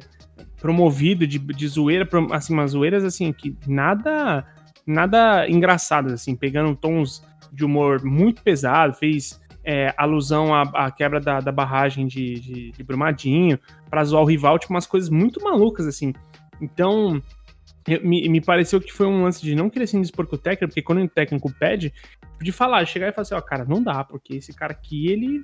promovido 0.59 1.25
de, 1.25 1.39
de 1.39 1.67
zoeira, 1.67 2.07
assim, 2.31 2.53
umas 2.53 2.71
zoeiras, 2.71 3.03
assim, 3.03 3.31
que 3.31 3.55
nada 3.65 4.45
nada 4.85 5.47
engraçadas, 5.47 6.11
assim, 6.13 6.35
pegando 6.35 6.75
tons 6.75 7.23
de 7.53 7.63
humor 7.63 8.03
muito 8.03 8.41
pesado, 8.41 8.93
fez 8.93 9.38
é, 9.63 9.93
alusão 9.97 10.53
à, 10.53 10.61
à, 10.61 10.91
quebra 10.91 11.19
da, 11.19 11.39
da 11.39 11.51
barragem 11.51 12.07
de, 12.07 12.39
de, 12.39 12.71
de 12.71 12.83
Brumadinho, 12.83 13.59
pra 13.89 14.03
zoar 14.03 14.23
o 14.23 14.25
rival, 14.25 14.57
tipo, 14.57 14.73
umas 14.73 14.87
coisas 14.87 15.09
muito 15.09 15.43
malucas, 15.43 15.85
assim. 15.85 16.13
Então, 16.61 17.21
me, 18.03 18.27
me 18.27 18.41
pareceu 18.41 18.79
que 18.79 18.91
foi 18.91 19.07
um 19.07 19.23
lance 19.23 19.41
de 19.41 19.55
não 19.55 19.69
querer 19.69 19.87
se 19.87 19.97
indispor 19.97 20.27
com 20.27 20.35
o 20.35 20.39
técnico, 20.39 20.67
porque 20.67 20.81
quando 20.81 21.01
o 21.03 21.09
técnico 21.09 21.51
pede, 21.53 21.93
de 22.41 22.51
falar, 22.51 22.85
chegar 22.85 23.07
e 23.07 23.11
falar 23.11 23.21
assim, 23.23 23.35
ó, 23.35 23.41
cara, 23.41 23.65
não 23.65 23.81
dá, 23.81 24.03
porque 24.03 24.35
esse 24.35 24.53
cara 24.53 24.73
aqui, 24.73 25.07
ele 25.11 25.41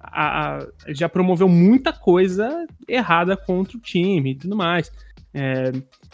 a, 0.00 0.58
a, 0.58 0.66
já 0.88 1.08
promoveu 1.08 1.48
muita 1.48 1.92
coisa 1.92 2.66
errada 2.88 3.36
contra 3.36 3.76
o 3.76 3.80
time 3.80 4.32
e 4.32 4.34
tudo 4.34 4.56
mais. 4.56 4.90
É, 5.32 5.72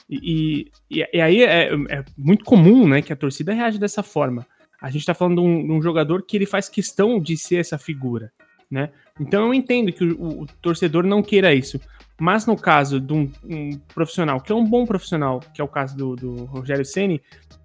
e, 0.08 0.70
e, 0.90 1.06
e, 1.12 1.20
aí 1.20 1.42
é, 1.42 1.72
é, 1.74 2.04
muito 2.16 2.44
comum, 2.44 2.86
né, 2.86 3.02
que 3.02 3.12
a 3.12 3.16
torcida 3.16 3.52
reage 3.52 3.78
dessa 3.78 4.02
forma. 4.02 4.46
A 4.80 4.90
gente 4.90 5.06
tá 5.06 5.14
falando 5.14 5.40
de 5.40 5.46
um, 5.46 5.66
de 5.66 5.72
um 5.72 5.82
jogador 5.82 6.22
que 6.22 6.36
ele 6.36 6.46
faz 6.46 6.68
questão 6.68 7.20
de 7.20 7.36
ser 7.36 7.56
essa 7.56 7.78
figura, 7.78 8.32
né? 8.70 8.90
Então 9.18 9.46
eu 9.46 9.54
entendo 9.54 9.92
que 9.92 10.04
o, 10.04 10.42
o 10.42 10.46
torcedor 10.60 11.04
não 11.04 11.22
queira 11.22 11.54
isso. 11.54 11.80
Mas 12.18 12.46
no 12.46 12.56
caso 12.56 12.98
de 12.98 13.12
um, 13.12 13.30
um, 13.44 13.78
profissional, 13.94 14.40
que 14.40 14.50
é 14.50 14.54
um 14.54 14.64
bom 14.64 14.86
profissional, 14.86 15.40
que 15.52 15.60
é 15.60 15.64
o 15.64 15.68
caso 15.68 15.94
do, 15.94 16.16
do 16.16 16.44
Rogério 16.46 16.84
Ceni, 16.84 17.20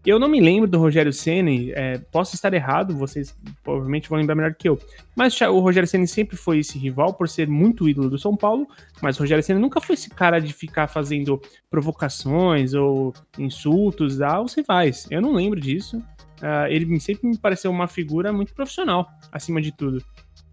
eu 0.06 0.20
não 0.20 0.28
me 0.28 0.42
lembro 0.42 0.68
do 0.68 0.78
Rogério 0.78 1.14
Ceni, 1.14 1.72
é, 1.72 1.98
posso 2.12 2.36
estar 2.36 2.54
errado, 2.54 2.98
vocês 2.98 3.38
provavelmente 3.64 4.10
vão 4.10 4.18
lembrar 4.18 4.36
melhor 4.36 4.54
que 4.54 4.68
eu. 4.68 4.78
Mas 5.16 5.40
o 5.40 5.60
Rogério 5.60 5.88
Ceni 5.88 6.06
sempre 6.06 6.36
foi 6.36 6.60
esse 6.60 6.78
rival 6.78 7.14
por 7.14 7.30
ser 7.30 7.48
muito 7.48 7.88
ídolo 7.88 8.10
do 8.10 8.20
São 8.20 8.36
Paulo, 8.36 8.68
mas 9.02 9.18
o 9.18 9.22
Rogério 9.22 9.44
Ceni 9.44 9.60
nunca 9.60 9.80
foi 9.80 9.94
esse 9.94 10.10
cara 10.10 10.40
de 10.40 10.52
ficar 10.52 10.88
fazendo 10.88 11.42
provocações 11.70 12.74
ou 12.74 13.14
insultos 13.38 14.20
aos 14.22 14.54
rivais. 14.54 15.08
Eu 15.10 15.22
não 15.22 15.32
lembro 15.34 15.62
disso. 15.62 16.04
Uh, 16.42 16.68
ele 16.70 17.00
sempre 17.00 17.28
me 17.28 17.38
pareceu 17.38 17.70
uma 17.70 17.88
figura 17.88 18.34
muito 18.34 18.54
profissional, 18.54 19.08
acima 19.32 19.62
de 19.62 19.72
tudo. 19.72 20.04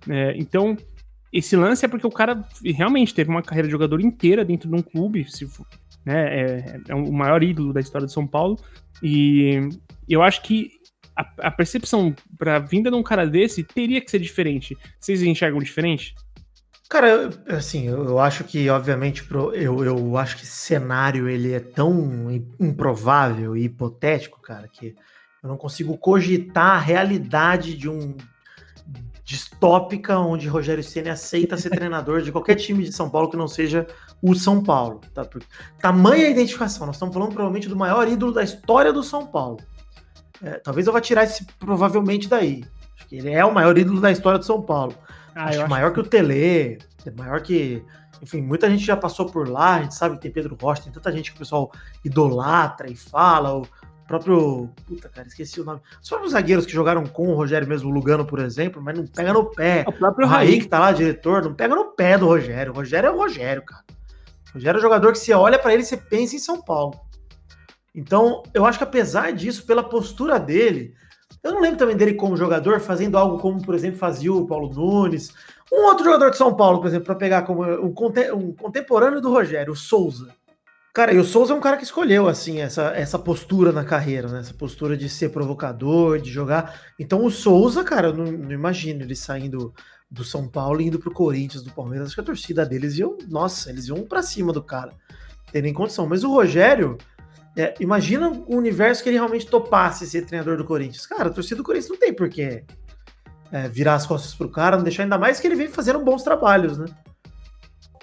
É, 0.09 0.35
então, 0.37 0.76
esse 1.33 1.57
lance 1.57 1.85
é 1.85 1.88
porque 1.88 2.07
o 2.07 2.11
cara 2.11 2.47
realmente 2.64 3.14
teve 3.14 3.30
uma 3.30 3.42
carreira 3.42 3.68
de 3.68 3.73
jogador 3.73 4.00
inteira 4.00 4.45
dentro 4.45 4.68
de 4.68 4.76
um 4.76 4.83
clube, 4.83 5.30
se, 5.30 5.49
né, 6.04 6.40
é, 6.40 6.80
é 6.88 6.95
o 6.95 7.12
maior 7.12 7.42
ídolo 7.42 7.73
da 7.73 7.80
história 7.80 8.07
de 8.07 8.12
São 8.12 8.26
Paulo, 8.26 8.59
e 9.02 9.68
eu 10.09 10.23
acho 10.23 10.42
que 10.42 10.71
a, 11.16 11.49
a 11.49 11.50
percepção 11.50 12.14
pra 12.37 12.59
vinda 12.59 12.90
de 12.90 12.97
um 12.97 13.02
cara 13.02 13.26
desse 13.26 13.64
teria 13.64 14.00
que 14.00 14.11
ser 14.11 14.21
diferente. 14.21 14.76
Vocês 14.99 15.23
enxergam 15.23 15.59
diferente? 15.59 16.14
Cara, 16.88 17.28
assim, 17.49 17.87
eu 17.87 18.18
acho 18.18 18.45
que, 18.45 18.71
obviamente, 18.71 19.23
eu, 19.52 19.85
eu 19.85 20.16
acho 20.16 20.37
que 20.37 20.45
esse 20.45 20.57
cenário 20.57 21.28
ele 21.28 21.52
é 21.52 21.61
tão 21.61 22.30
improvável 22.59 23.54
e 23.54 23.64
hipotético, 23.64 24.40
cara, 24.40 24.66
que 24.68 24.95
eu 25.48 25.52
não 25.52 25.56
consigo 25.56 25.96
cogitar 25.96 26.76
a 26.76 26.78
realidade 26.78 27.74
de 27.74 27.88
um 27.88 28.14
distópica 29.24 30.18
onde 30.18 30.48
Rogério 30.48 30.82
Ceni 30.82 31.10
aceita 31.10 31.56
ser 31.56 31.70
treinador 31.70 32.22
de 32.22 32.32
qualquer 32.32 32.54
time 32.54 32.84
de 32.84 32.92
São 32.92 33.10
Paulo 33.10 33.30
que 33.30 33.36
não 33.36 33.48
seja 33.48 33.86
o 34.22 34.34
São 34.34 34.62
Paulo. 34.62 35.00
Tá? 35.12 35.26
Tamanha 35.80 36.28
identificação. 36.28 36.86
Nós 36.86 36.96
estamos 36.96 37.14
falando 37.14 37.32
provavelmente 37.32 37.68
do 37.68 37.76
maior 37.76 38.08
ídolo 38.08 38.32
da 38.32 38.42
história 38.42 38.92
do 38.92 39.02
São 39.02 39.26
Paulo. 39.26 39.58
É, 40.42 40.52
talvez 40.58 40.86
eu 40.86 40.92
vá 40.92 41.00
tirar 41.00 41.24
esse 41.24 41.44
provavelmente 41.58 42.28
daí. 42.28 42.64
Acho 42.96 43.06
que 43.06 43.16
ele 43.16 43.30
é 43.30 43.44
o 43.44 43.52
maior 43.52 43.76
ídolo 43.76 44.00
da 44.00 44.10
história 44.10 44.38
do 44.38 44.44
São 44.44 44.62
Paulo. 44.62 44.94
Ah, 45.34 45.46
acho, 45.46 45.60
acho 45.60 45.70
maior 45.70 45.92
que 45.92 46.00
o 46.00 46.04
Tele, 46.04 46.78
é 47.04 47.10
maior 47.10 47.40
que. 47.40 47.82
Enfim, 48.22 48.40
muita 48.40 48.68
gente 48.68 48.84
já 48.84 48.96
passou 48.96 49.26
por 49.26 49.48
lá, 49.48 49.76
a 49.76 49.82
gente 49.82 49.94
sabe 49.94 50.16
que 50.16 50.22
tem 50.22 50.30
Pedro 50.30 50.56
Rocha, 50.60 50.82
tem 50.82 50.92
tanta 50.92 51.12
gente 51.12 51.30
que 51.30 51.36
o 51.36 51.38
pessoal 51.38 51.70
idolatra 52.04 52.90
e 52.90 52.96
fala. 52.96 53.58
O, 53.58 53.68
próprio. 54.08 54.70
Puta, 54.86 55.08
cara, 55.08 55.28
esqueci 55.28 55.60
o 55.60 55.64
nome. 55.64 55.80
Os 56.02 56.08
próprios 56.08 56.32
zagueiros 56.32 56.66
que 56.66 56.72
jogaram 56.72 57.06
com 57.06 57.28
o 57.28 57.34
Rogério 57.34 57.68
mesmo, 57.68 57.88
o 57.88 57.92
Lugano, 57.92 58.24
por 58.24 58.40
exemplo, 58.40 58.82
mas 58.82 58.98
não 58.98 59.06
pega 59.06 59.32
no 59.32 59.44
pé. 59.44 59.84
O 59.86 59.92
próprio 59.92 60.26
o 60.26 60.28
Raí, 60.28 60.58
que 60.58 60.66
tá 60.66 60.80
lá, 60.80 60.90
diretor, 60.90 61.44
não 61.44 61.54
pega 61.54 61.74
no 61.76 61.92
pé 61.92 62.18
do 62.18 62.26
Rogério. 62.26 62.72
O 62.72 62.74
Rogério 62.74 63.06
é 63.06 63.10
o 63.10 63.16
Rogério, 63.16 63.62
cara. 63.62 63.84
O 64.50 64.54
Rogério 64.54 64.78
é 64.78 64.80
um 64.80 64.82
jogador 64.82 65.12
que 65.12 65.18
você 65.18 65.32
olha 65.32 65.58
para 65.58 65.72
ele 65.72 65.82
e 65.82 65.86
você 65.86 65.96
pensa 65.96 66.34
em 66.34 66.40
São 66.40 66.60
Paulo. 66.60 66.98
Então, 67.94 68.42
eu 68.54 68.64
acho 68.64 68.78
que 68.78 68.84
apesar 68.84 69.32
disso, 69.32 69.66
pela 69.66 69.82
postura 69.82 70.40
dele, 70.40 70.94
eu 71.42 71.52
não 71.52 71.60
lembro 71.60 71.78
também 71.78 71.96
dele 71.96 72.14
como 72.14 72.36
jogador 72.36 72.80
fazendo 72.80 73.18
algo 73.18 73.38
como, 73.38 73.62
por 73.62 73.74
exemplo, 73.74 73.98
fazia 73.98 74.32
o 74.32 74.46
Paulo 74.46 74.72
Nunes. 74.72 75.32
Um 75.70 75.84
outro 75.84 76.04
jogador 76.04 76.30
de 76.30 76.36
São 76.36 76.54
Paulo, 76.54 76.78
por 76.78 76.86
exemplo, 76.86 77.06
para 77.06 77.14
pegar 77.14 77.42
como 77.42 77.62
um, 77.62 77.92
contemporâneo 77.92 79.20
do 79.20 79.30
Rogério, 79.30 79.72
o 79.72 79.76
Souza. 79.76 80.34
Cara, 80.92 81.12
e 81.12 81.18
o 81.18 81.25
Souza 81.25 81.52
é 81.52 81.57
um 81.57 81.61
cara 81.61 81.76
que 81.76 81.85
escolheu, 81.85 82.26
assim, 82.26 82.61
essa, 82.61 82.92
essa 82.95 83.18
postura 83.18 83.71
na 83.71 83.85
carreira, 83.85 84.28
né? 84.28 84.40
Essa 84.40 84.54
postura 84.54 84.97
de 84.97 85.09
ser 85.09 85.28
provocador, 85.28 86.18
de 86.18 86.30
jogar. 86.30 86.80
Então 86.99 87.25
o 87.25 87.30
Souza, 87.30 87.85
cara, 87.85 88.09
eu 88.09 88.14
não, 88.14 88.25
não 88.25 88.52
imagino 88.52 89.02
ele 89.02 89.14
saindo 89.14 89.73
do 90.11 90.25
São 90.25 90.49
Paulo 90.49 90.80
e 90.80 90.87
indo 90.87 90.99
pro 90.99 91.12
Corinthians, 91.12 91.62
do 91.62 91.71
Palmeiras. 91.71 92.09
Acho 92.09 92.16
que 92.16 92.21
a 92.21 92.25
torcida 92.25 92.64
deles 92.64 92.99
iam, 92.99 93.16
nossa, 93.28 93.71
eles 93.71 93.87
iam 93.88 94.02
pra 94.04 94.23
cima 94.23 94.52
do 94.52 94.62
cara. 94.62 94.92
Tem 95.52 95.62
nem 95.62 95.73
condição. 95.73 96.07
Mas 96.07 96.25
o 96.25 96.33
Rogério, 96.33 96.97
é, 97.57 97.75
imagina 97.78 98.30
o 98.30 98.57
universo 98.57 99.02
que 99.02 99.09
ele 99.09 99.18
realmente 99.18 99.47
topasse 99.47 100.07
ser 100.07 100.23
treinador 100.23 100.57
do 100.57 100.64
Corinthians. 100.64 101.07
Cara, 101.07 101.28
a 101.28 101.33
torcida 101.33 101.57
do 101.57 101.64
Corinthians 101.64 101.90
não 101.90 101.99
tem 101.99 102.12
porquê 102.12 102.64
é, 103.52 103.68
virar 103.68 103.95
as 103.95 104.07
costas 104.07 104.35
pro 104.35 104.49
cara, 104.49 104.76
não 104.76 104.85
deixar 104.85 105.02
ainda 105.02 105.18
mais 105.18 105.40
que 105.40 105.47
ele 105.47 105.57
vem 105.57 105.68
fazendo 105.68 105.99
bons 106.00 106.23
trabalhos, 106.23 106.78
né? 106.78 106.87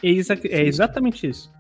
É, 0.04 0.10
exa 0.10 0.38
é 0.44 0.64
exatamente 0.64 1.28
isso. 1.28 1.55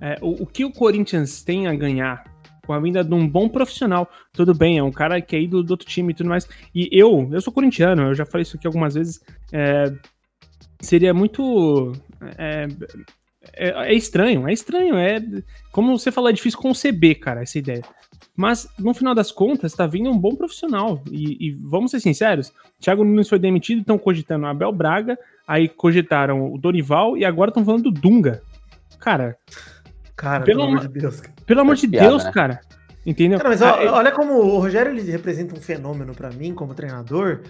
É, 0.00 0.18
o, 0.20 0.42
o, 0.42 0.46
que 0.46 0.64
o 0.64 0.72
Corinthians 0.72 1.42
tem 1.42 1.66
a 1.66 1.74
ganhar 1.74 2.24
com 2.66 2.72
a 2.72 2.80
vinda 2.80 3.04
de 3.04 3.14
um 3.14 3.26
bom 3.26 3.48
profissional, 3.48 4.10
tudo 4.32 4.52
bem, 4.52 4.76
é 4.76 4.82
um 4.82 4.90
cara 4.90 5.20
que 5.20 5.36
é 5.36 5.40
ídolo 5.40 5.62
do 5.62 5.70
outro 5.70 5.86
time 5.86 6.12
e 6.12 6.16
tudo 6.16 6.28
mais. 6.28 6.48
E 6.74 6.88
eu, 6.90 7.28
eu 7.32 7.40
sou 7.40 7.52
corintiano, 7.52 8.02
eu 8.02 8.14
já 8.14 8.26
falei 8.26 8.42
isso 8.42 8.56
aqui 8.56 8.66
algumas 8.66 8.94
vezes. 8.94 9.20
É, 9.52 9.92
seria 10.80 11.14
muito. 11.14 11.92
É, 12.36 12.66
é, 13.54 13.92
é, 13.92 13.94
estranho, 13.94 14.48
é 14.48 14.52
estranho. 14.52 14.96
É, 14.96 15.22
como 15.70 15.96
você 15.96 16.10
falou, 16.10 16.28
é 16.28 16.32
difícil 16.32 16.58
conceber, 16.58 17.20
cara, 17.20 17.42
essa 17.42 17.58
ideia. 17.58 17.82
Mas, 18.36 18.68
no 18.78 18.92
final 18.92 19.14
das 19.14 19.30
contas, 19.30 19.72
tá 19.72 19.86
vindo 19.86 20.10
um 20.10 20.18
bom 20.18 20.34
profissional. 20.34 21.02
E, 21.10 21.48
e 21.48 21.50
vamos 21.52 21.92
ser 21.92 22.00
sinceros: 22.00 22.52
Thiago 22.80 23.04
Nunes 23.04 23.28
foi 23.28 23.38
demitido, 23.38 23.80
estão 23.80 23.96
cogitando 23.96 24.46
Abel 24.46 24.72
Braga, 24.72 25.16
aí 25.46 25.68
cogitaram 25.68 26.52
o 26.52 26.58
Dorival 26.58 27.16
e 27.16 27.24
agora 27.24 27.50
estão 27.50 27.64
falando 27.64 27.84
do 27.84 27.92
Dunga. 27.92 28.42
Cara. 28.98 29.38
Cara, 30.16 30.44
pelo, 30.44 30.60
pelo 30.60 30.68
amor 30.70 30.80
de 30.80 31.00
Deus. 31.00 31.22
Pelo 31.44 31.60
amor 31.60 31.76
de 31.76 31.88
piada, 31.88 32.08
Deus, 32.08 32.24
né? 32.24 32.32
cara. 32.32 32.60
Entendeu? 33.04 33.38
Cara, 33.38 33.50
mas 33.50 33.62
ah, 33.62 33.76
olha 33.92 34.10
como 34.10 34.34
o 34.34 34.58
Rogério 34.58 34.90
ele 34.90 35.08
representa 35.10 35.54
um 35.54 35.60
fenômeno 35.60 36.12
para 36.14 36.30
mim 36.30 36.52
como 36.52 36.74
treinador 36.74 37.42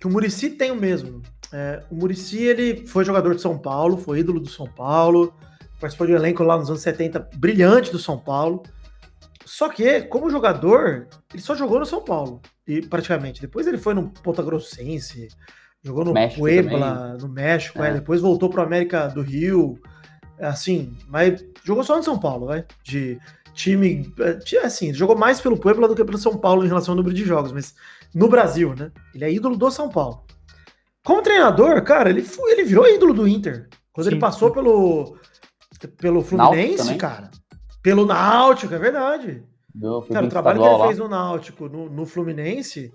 que 0.00 0.08
o 0.08 0.10
Murici 0.10 0.50
tem 0.50 0.70
o 0.70 0.76
mesmo. 0.76 1.22
É, 1.52 1.82
o 1.90 1.94
Murici 1.94 2.42
ele 2.42 2.86
foi 2.86 3.04
jogador 3.04 3.34
de 3.34 3.40
São 3.40 3.56
Paulo, 3.56 3.96
foi 3.96 4.18
ídolo 4.18 4.40
do 4.40 4.48
São 4.48 4.66
Paulo, 4.66 5.32
participou 5.80 6.06
de 6.06 6.12
um 6.12 6.16
elenco 6.16 6.42
lá 6.42 6.58
nos 6.58 6.68
anos 6.68 6.82
70 6.82 7.28
brilhante 7.36 7.92
do 7.92 7.98
São 7.98 8.18
Paulo. 8.18 8.62
Só 9.44 9.68
que, 9.68 10.02
como 10.02 10.30
jogador, 10.30 11.06
ele 11.32 11.42
só 11.42 11.54
jogou 11.54 11.78
no 11.78 11.86
São 11.86 12.02
Paulo, 12.02 12.40
e 12.66 12.82
praticamente. 12.82 13.40
Depois 13.40 13.66
ele 13.66 13.78
foi 13.78 13.94
no 13.94 14.10
Ponta 14.10 14.42
Grossense, 14.42 15.28
jogou 15.82 16.04
no 16.04 16.12
México 16.12 16.40
Puebla, 16.40 16.96
também. 16.96 17.18
no 17.18 17.28
México, 17.28 17.82
é. 17.82 17.90
É, 17.90 17.94
depois 17.94 18.20
voltou 18.20 18.50
para 18.50 18.62
América 18.62 19.06
do 19.08 19.22
Rio, 19.22 19.78
assim, 20.38 20.96
mas 21.08 21.44
jogou 21.64 21.84
só 21.84 21.96
no 21.96 22.02
São 22.02 22.18
Paulo, 22.18 22.46
vai, 22.46 22.64
de 22.82 23.18
time, 23.54 24.12
é, 24.20 24.58
assim, 24.58 24.92
jogou 24.92 25.16
mais 25.16 25.40
pelo 25.40 25.56
Puebla 25.56 25.88
do 25.88 25.94
que 25.94 26.04
pelo 26.04 26.18
São 26.18 26.36
Paulo 26.36 26.64
em 26.64 26.68
relação 26.68 26.92
ao 26.92 26.96
número 26.96 27.14
de 27.14 27.24
jogos, 27.24 27.52
mas 27.52 27.74
no 28.14 28.28
Brasil, 28.28 28.74
né? 28.74 28.90
Ele 29.14 29.24
é 29.24 29.32
ídolo 29.32 29.56
do 29.56 29.70
São 29.70 29.88
Paulo. 29.88 30.24
Como 31.04 31.22
treinador, 31.22 31.82
cara, 31.82 32.10
ele, 32.10 32.22
foi, 32.22 32.52
ele 32.52 32.64
virou 32.64 32.88
ídolo 32.88 33.12
do 33.12 33.28
Inter. 33.28 33.68
Quando 33.92 34.06
Sim. 34.06 34.12
ele 34.12 34.20
passou 34.20 34.50
pelo, 34.50 35.16
pelo 35.98 36.22
Fluminense, 36.22 36.94
cara. 36.96 37.30
Pelo 37.82 38.06
Náutico, 38.06 38.74
é 38.74 38.78
verdade. 38.78 39.44
cara, 40.12 40.26
o 40.26 40.30
trabalho 40.30 40.60
que 40.60 40.66
ele 40.66 40.76
lá. 40.76 40.86
fez 40.86 40.98
no 40.98 41.08
Náutico, 41.08 41.68
no, 41.68 41.90
no, 41.90 42.06
Fluminense, 42.06 42.92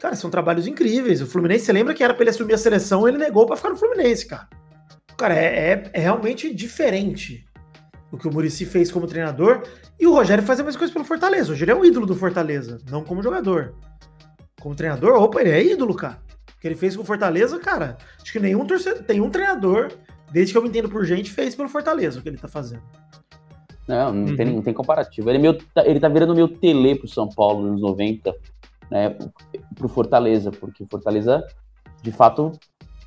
cara, 0.00 0.16
são 0.16 0.30
trabalhos 0.30 0.66
incríveis. 0.66 1.22
O 1.22 1.26
Fluminense, 1.26 1.66
você 1.66 1.72
lembra 1.72 1.94
que 1.94 2.02
era 2.02 2.12
pra 2.12 2.24
ele 2.24 2.30
assumir 2.30 2.54
a 2.54 2.58
seleção, 2.58 3.06
ele 3.06 3.18
negou 3.18 3.46
pra 3.46 3.56
ficar 3.56 3.70
no 3.70 3.76
Fluminense, 3.76 4.26
cara. 4.26 4.48
Cara, 5.16 5.34
é, 5.34 5.72
é, 5.72 5.90
é 5.92 6.00
realmente 6.00 6.52
diferente 6.52 7.44
o 8.14 8.18
que 8.18 8.28
o 8.28 8.32
Murici 8.32 8.64
fez 8.64 8.90
como 8.90 9.06
treinador. 9.06 9.62
E 9.98 10.06
o 10.06 10.14
Rogério 10.14 10.44
faz 10.44 10.60
a 10.60 10.64
mesma 10.64 10.78
coisa 10.78 10.92
pelo 10.92 11.04
Fortaleza. 11.04 11.52
Hoje 11.52 11.64
ele 11.64 11.70
é 11.70 11.74
um 11.74 11.84
ídolo 11.84 12.06
do 12.06 12.14
Fortaleza, 12.14 12.78
não 12.90 13.04
como 13.04 13.22
jogador. 13.22 13.74
Como 14.60 14.74
treinador, 14.74 15.20
opa, 15.20 15.40
ele 15.40 15.50
é 15.50 15.62
ídolo, 15.64 15.94
cara. 15.94 16.18
O 16.56 16.60
que 16.60 16.68
ele 16.68 16.74
fez 16.74 16.96
com 16.96 17.02
o 17.02 17.06
Fortaleza, 17.06 17.58
cara, 17.58 17.98
acho 18.20 18.32
que 18.32 18.40
nenhum 18.40 18.66
torcedor, 18.66 19.02
tem 19.02 19.20
um 19.20 19.30
treinador, 19.30 19.92
desde 20.32 20.52
que 20.52 20.58
eu 20.58 20.62
me 20.62 20.68
entendo 20.68 20.88
por 20.88 21.04
gente, 21.04 21.30
fez 21.30 21.54
pelo 21.54 21.68
Fortaleza 21.68 22.18
o 22.18 22.22
que 22.22 22.28
ele 22.28 22.38
tá 22.38 22.48
fazendo. 22.48 22.82
Não, 23.86 24.12
não, 24.12 24.30
uhum. 24.30 24.36
tem, 24.36 24.46
não 24.46 24.62
tem 24.62 24.72
comparativo. 24.72 25.28
Ele, 25.28 25.38
é 25.38 25.40
meu, 25.40 25.58
ele 25.84 26.00
tá 26.00 26.08
virando 26.08 26.34
meu 26.34 26.48
tele 26.48 26.96
pro 26.96 27.06
São 27.06 27.28
Paulo 27.28 27.60
nos 27.60 27.70
anos 27.70 27.82
90, 27.82 28.34
né, 28.90 29.16
pro 29.74 29.88
Fortaleza, 29.88 30.50
porque 30.50 30.82
o 30.82 30.86
Fortaleza, 30.90 31.44
de 32.02 32.10
fato, 32.10 32.52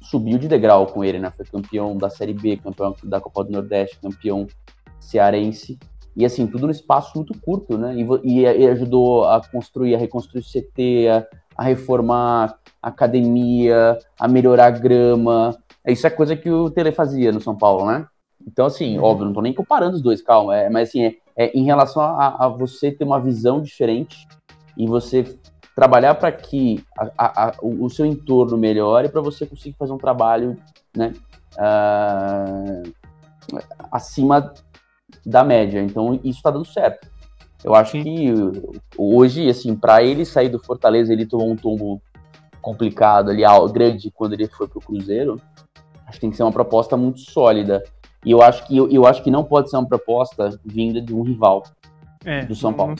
subiu 0.09 0.37
de 0.37 0.47
degrau 0.47 0.87
com 0.87 1.03
ele, 1.03 1.19
né? 1.19 1.31
Foi 1.35 1.45
campeão 1.45 1.97
da 1.97 2.09
Série 2.09 2.33
B, 2.33 2.57
campeão 2.57 2.95
da 3.03 3.19
Copa 3.19 3.43
do 3.43 3.51
Nordeste, 3.51 3.99
campeão 3.99 4.47
cearense. 4.99 5.77
E 6.15 6.25
assim, 6.25 6.47
tudo 6.47 6.65
no 6.65 6.71
espaço 6.71 7.11
muito 7.15 7.37
curto, 7.41 7.77
né? 7.77 7.95
E, 8.23 8.41
e 8.41 8.67
ajudou 8.67 9.25
a 9.25 9.41
construir, 9.51 9.95
a 9.95 9.97
reconstruir 9.97 10.41
o 10.41 10.43
CT, 10.43 11.07
a, 11.09 11.27
a, 11.57 11.63
reformar 11.63 12.57
a 12.81 12.87
academia, 12.87 13.97
a 14.19 14.27
melhorar 14.27 14.67
a 14.67 14.71
grama. 14.71 15.55
Isso 15.85 16.07
é 16.07 16.09
coisa 16.09 16.35
que 16.35 16.49
o 16.49 16.69
Tele 16.69 16.91
fazia 16.91 17.31
no 17.31 17.41
São 17.41 17.55
Paulo, 17.55 17.85
né? 17.85 18.07
Então, 18.45 18.65
assim, 18.65 18.97
uhum. 18.97 19.03
óbvio, 19.03 19.25
não 19.25 19.33
tô 19.33 19.41
nem 19.41 19.53
comparando 19.53 19.95
os 19.95 20.01
dois, 20.01 20.21
calma. 20.21 20.55
É, 20.55 20.69
mas 20.69 20.89
assim, 20.89 21.03
é, 21.03 21.15
é 21.35 21.51
em 21.57 21.65
relação 21.65 22.01
a, 22.01 22.45
a, 22.45 22.47
você 22.47 22.91
ter 22.91 23.03
uma 23.03 23.19
visão 23.19 23.61
diferente 23.61 24.25
e 24.77 24.87
você 24.87 25.37
trabalhar 25.77 26.15
para 26.15 26.31
que 26.31 26.83
a, 27.15 27.53
o, 27.61 27.85
o, 27.85 27.89
seu 27.91 28.03
entorno 28.03 28.57
melhore 28.57 29.09
para 29.09 29.21
você 29.21 29.45
conseguir 29.45 29.75
fazer 29.77 29.93
um 29.93 29.97
trabalho, 29.99 30.57
né? 30.95 31.13
Uh, 31.53 32.91
acima 33.91 34.55
da 35.23 35.43
média. 35.43 35.79
Então 35.79 36.15
isso 36.23 36.39
está 36.39 36.49
dando 36.49 36.65
certo. 36.65 37.07
Eu 37.63 37.75
acho 37.75 37.91
Sim. 37.91 38.03
que 38.03 38.33
hoje, 38.97 39.47
assim, 39.47 39.75
para 39.75 40.01
ele 40.01 40.25
sair 40.25 40.49
do 40.49 40.57
Fortaleza, 40.57 41.13
ele 41.13 41.27
tomou 41.27 41.51
um 41.51 41.55
tombo 41.55 42.01
complicado 42.59 43.29
ali, 43.29 43.43
grande, 43.71 44.09
quando 44.09 44.33
ele 44.33 44.47
foi 44.47 44.67
pro 44.67 44.81
Cruzeiro. 44.81 45.39
Acho 46.07 46.13
que 46.13 46.21
tem 46.21 46.31
que 46.31 46.37
ser 46.37 46.43
uma 46.43 46.51
proposta 46.51 46.97
muito 46.97 47.19
sólida. 47.19 47.83
E 48.25 48.31
eu 48.31 48.41
acho 48.41 48.65
que, 48.65 48.75
eu, 48.75 48.89
eu 48.89 49.05
acho 49.05 49.21
que 49.21 49.29
não 49.29 49.43
pode 49.43 49.69
ser 49.69 49.77
uma 49.77 49.87
proposta 49.87 50.59
vinda 50.65 50.99
de 50.99 51.13
um 51.13 51.21
rival 51.21 51.61
é, 52.25 52.45
do 52.45 52.55
São 52.55 52.73
Paulo. 52.73 52.95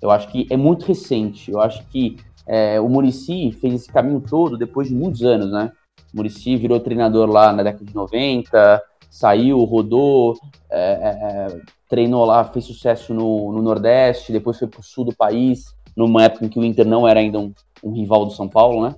Eu 0.00 0.10
acho 0.10 0.28
que 0.28 0.46
é 0.50 0.56
muito 0.56 0.86
recente. 0.86 1.50
Eu 1.50 1.60
acho 1.60 1.86
que 1.88 2.16
é, 2.46 2.80
o 2.80 2.88
Murici 2.88 3.52
fez 3.52 3.74
esse 3.74 3.88
caminho 3.92 4.20
todo 4.20 4.58
depois 4.58 4.88
de 4.88 4.94
muitos 4.94 5.22
anos, 5.22 5.50
né? 5.50 5.72
O 6.12 6.16
Murici 6.16 6.56
virou 6.56 6.80
treinador 6.80 7.28
lá 7.30 7.52
na 7.52 7.62
década 7.62 7.84
de 7.84 7.94
90, 7.94 8.82
saiu, 9.10 9.58
rodou, 9.64 10.36
é, 10.70 10.80
é, 10.80 11.08
é, 11.54 11.60
treinou 11.88 12.24
lá, 12.24 12.44
fez 12.44 12.64
sucesso 12.64 13.12
no, 13.14 13.52
no 13.52 13.62
Nordeste, 13.62 14.32
depois 14.32 14.58
foi 14.58 14.68
para 14.68 14.80
o 14.80 14.82
sul 14.82 15.04
do 15.04 15.14
país, 15.14 15.66
numa 15.96 16.24
época 16.24 16.46
em 16.46 16.48
que 16.48 16.58
o 16.58 16.64
Inter 16.64 16.86
não 16.86 17.06
era 17.06 17.20
ainda 17.20 17.38
um, 17.38 17.52
um 17.84 17.92
rival 17.92 18.24
do 18.24 18.32
São 18.32 18.48
Paulo, 18.48 18.86
né? 18.86 18.94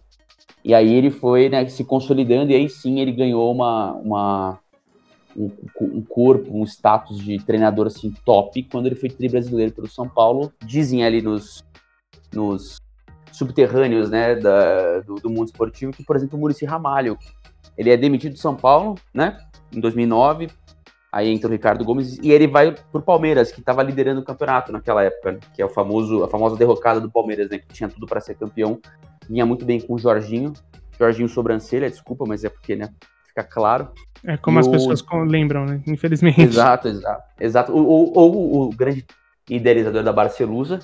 E 0.64 0.72
aí 0.72 0.94
ele 0.94 1.10
foi 1.10 1.48
né, 1.48 1.66
se 1.66 1.84
consolidando 1.84 2.50
e 2.50 2.54
aí 2.54 2.70
sim 2.70 2.98
ele 2.98 3.12
ganhou 3.12 3.52
uma, 3.52 3.92
uma 3.92 4.58
um, 5.37 6.03
corpo, 6.03 6.57
um 6.57 6.64
status 6.64 7.18
de 7.18 7.38
treinador 7.44 7.87
assim 7.87 8.12
top 8.25 8.62
quando 8.64 8.87
ele 8.87 8.94
foi 8.94 9.09
tri 9.09 9.29
brasileiro 9.29 9.73
pelo 9.73 9.88
São 9.88 10.09
Paulo. 10.09 10.53
Dizem 10.64 11.05
ali 11.05 11.20
nos, 11.20 11.64
nos 12.33 12.77
subterrâneos 13.33 14.11
né, 14.11 14.37
da, 14.37 15.01
do, 15.01 15.16
do 15.16 15.31
mundo 15.31 15.47
esportivo 15.47 15.92
que, 15.92 16.05
por 16.05 16.16
exemplo, 16.16 16.38
o 16.38 16.40
Murici 16.40 16.64
Ramalho, 16.64 17.18
ele 17.77 17.90
é 17.90 17.97
demitido 17.97 18.35
do 18.35 18.38
São 18.38 18.55
Paulo, 18.55 18.94
né? 19.12 19.38
em 19.77 19.81
2009. 19.81 20.49
Aí 21.12 21.29
entra 21.31 21.49
o 21.49 21.53
Ricardo 21.53 21.85
Gomes 21.85 22.18
e 22.18 22.33
ele 22.33 22.49
vai 22.49 22.75
pro 22.90 23.01
Palmeiras, 23.01 23.53
que 23.53 23.61
estava 23.61 23.83
liderando 23.83 24.20
o 24.20 24.25
campeonato 24.25 24.73
naquela 24.73 25.05
época, 25.05 25.38
que 25.55 25.62
é 25.62 25.64
o 25.64 25.68
famoso, 25.68 26.25
a 26.25 26.29
famosa 26.29 26.57
derrocada 26.57 27.01
do 27.01 27.11
Palmeiras, 27.11 27.49
né? 27.49 27.59
Que 27.59 27.68
tinha 27.68 27.88
tudo 27.88 28.07
para 28.07 28.20
ser 28.20 28.35
campeão. 28.35 28.81
Vinha 29.29 29.47
muito 29.47 29.64
bem 29.64 29.81
com 29.81 29.94
o 29.94 29.99
Jorginho. 29.99 30.53
Jorginho 30.99 31.29
sobrancelha, 31.29 31.88
desculpa, 31.88 32.25
mas 32.27 32.42
é 32.42 32.49
porque, 32.49 32.75
né? 32.75 32.92
Fica 33.29 33.44
claro. 33.44 33.92
É 34.26 34.37
como 34.37 34.58
e 34.58 34.60
as 34.60 34.66
o... 34.66 34.70
pessoas 34.70 35.04
lembram, 35.26 35.66
né? 35.66 35.82
Infelizmente. 35.87 36.40
Exato, 36.40 36.88
exato. 36.88 37.22
exato. 37.38 37.72
Ou, 37.72 38.68
o 38.68 38.70
grande 38.70 39.04
idealizador 39.48 40.02
da 40.02 40.12
Barcelusa, 40.12 40.80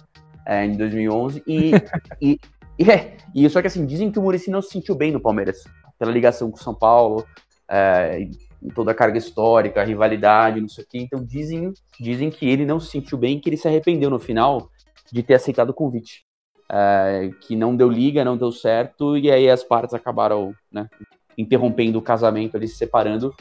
é, 0.46 0.64
em 0.66 0.76
2011. 0.76 1.42
E, 1.46 1.70
e, 2.20 2.40
e, 2.78 2.90
é, 2.90 3.16
e 3.34 3.48
só 3.48 3.60
que 3.60 3.66
assim, 3.66 3.86
dizem 3.86 4.10
que 4.10 4.18
o 4.18 4.22
Murici 4.22 4.50
não 4.50 4.60
se 4.60 4.70
sentiu 4.70 4.94
bem 4.94 5.10
no 5.10 5.20
Palmeiras, 5.20 5.64
pela 5.98 6.12
ligação 6.12 6.50
com 6.50 6.58
o 6.58 6.62
São 6.62 6.74
Paulo. 6.74 7.26
É, 7.68 8.28
toda 8.74 8.90
a 8.90 8.94
carga 8.94 9.16
histórica, 9.16 9.80
a 9.80 9.84
rivalidade, 9.84 10.60
não 10.60 10.68
sei 10.68 10.84
o 10.84 10.86
quê. 10.86 10.98
Então 10.98 11.24
dizem, 11.24 11.72
dizem 11.98 12.30
que 12.30 12.46
ele 12.48 12.66
não 12.66 12.78
se 12.78 12.90
sentiu 12.90 13.16
bem, 13.16 13.40
que 13.40 13.48
ele 13.48 13.56
se 13.56 13.66
arrependeu 13.66 14.10
no 14.10 14.18
final 14.18 14.68
de 15.10 15.22
ter 15.22 15.34
aceitado 15.34 15.70
o 15.70 15.74
convite. 15.74 16.24
É, 16.72 17.30
que 17.40 17.56
não 17.56 17.74
deu 17.74 17.88
liga, 17.88 18.24
não 18.24 18.36
deu 18.36 18.52
certo, 18.52 19.16
e 19.16 19.28
aí 19.28 19.50
as 19.50 19.64
partes 19.64 19.92
acabaram 19.92 20.54
né, 20.70 20.88
interrompendo 21.36 21.98
o 21.98 22.02
casamento, 22.02 22.56
ali 22.56 22.68
se 22.68 22.76
separando. 22.76 23.34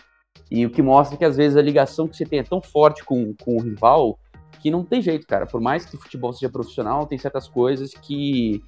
E 0.49 0.65
o 0.65 0.69
que 0.69 0.81
mostra 0.81 1.17
que 1.17 1.25
às 1.25 1.37
vezes 1.37 1.57
a 1.57 1.61
ligação 1.61 2.07
que 2.07 2.15
você 2.15 2.25
tem 2.25 2.39
é 2.39 2.43
tão 2.43 2.61
forte 2.61 3.03
com, 3.03 3.33
com 3.43 3.57
o 3.57 3.61
rival 3.61 4.17
que 4.59 4.71
não 4.71 4.83
tem 4.83 5.01
jeito, 5.01 5.25
cara. 5.27 5.45
Por 5.45 5.61
mais 5.61 5.85
que 5.85 5.95
o 5.95 5.99
futebol 5.99 6.33
seja 6.33 6.51
profissional, 6.51 7.05
tem 7.05 7.17
certas 7.17 7.47
coisas 7.47 7.93
que 7.93 8.63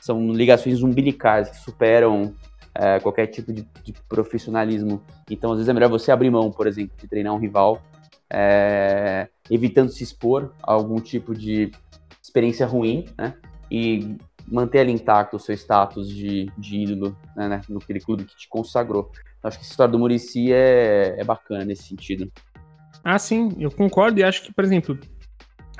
são 0.00 0.30
ligações 0.32 0.82
umbilicais, 0.82 1.50
que 1.50 1.56
superam 1.56 2.34
é, 2.74 3.00
qualquer 3.00 3.26
tipo 3.26 3.52
de, 3.52 3.66
de, 3.82 3.92
profissionalismo. 4.08 5.02
Então, 5.30 5.52
às 5.52 5.58
vezes 5.58 5.68
é 5.68 5.72
melhor 5.72 5.88
você 5.88 6.10
abrir 6.10 6.30
mão, 6.30 6.50
por 6.50 6.66
exemplo, 6.66 6.96
de 6.96 7.08
treinar 7.08 7.34
um 7.34 7.38
rival, 7.38 7.82
é, 8.30 9.28
evitando 9.50 9.90
se 9.90 10.02
expor 10.02 10.52
a 10.62 10.72
algum 10.72 11.00
tipo 11.00 11.34
de 11.34 11.70
experiência 12.22 12.66
ruim, 12.66 13.06
né? 13.16 13.34
E 13.70 14.16
manter 14.48 14.80
ali 14.80 14.92
intacto 14.92 15.36
o 15.36 15.40
seu 15.40 15.54
status 15.54 16.08
de, 16.08 16.50
de 16.56 16.82
ídolo 16.82 17.16
né, 17.36 17.48
né, 17.48 17.62
naquele 17.68 18.00
clube 18.00 18.24
que 18.24 18.36
te 18.36 18.48
consagrou. 18.48 19.10
Acho 19.42 19.58
que 19.58 19.64
a 19.64 19.68
história 19.68 19.92
do 19.92 19.98
Murici 19.98 20.52
é, 20.52 21.16
é 21.18 21.24
bacana 21.24 21.64
nesse 21.64 21.84
sentido. 21.84 22.30
Ah, 23.04 23.18
sim, 23.18 23.54
eu 23.58 23.70
concordo 23.70 24.18
e 24.18 24.24
acho 24.24 24.42
que, 24.42 24.52
por 24.52 24.64
exemplo, 24.64 24.98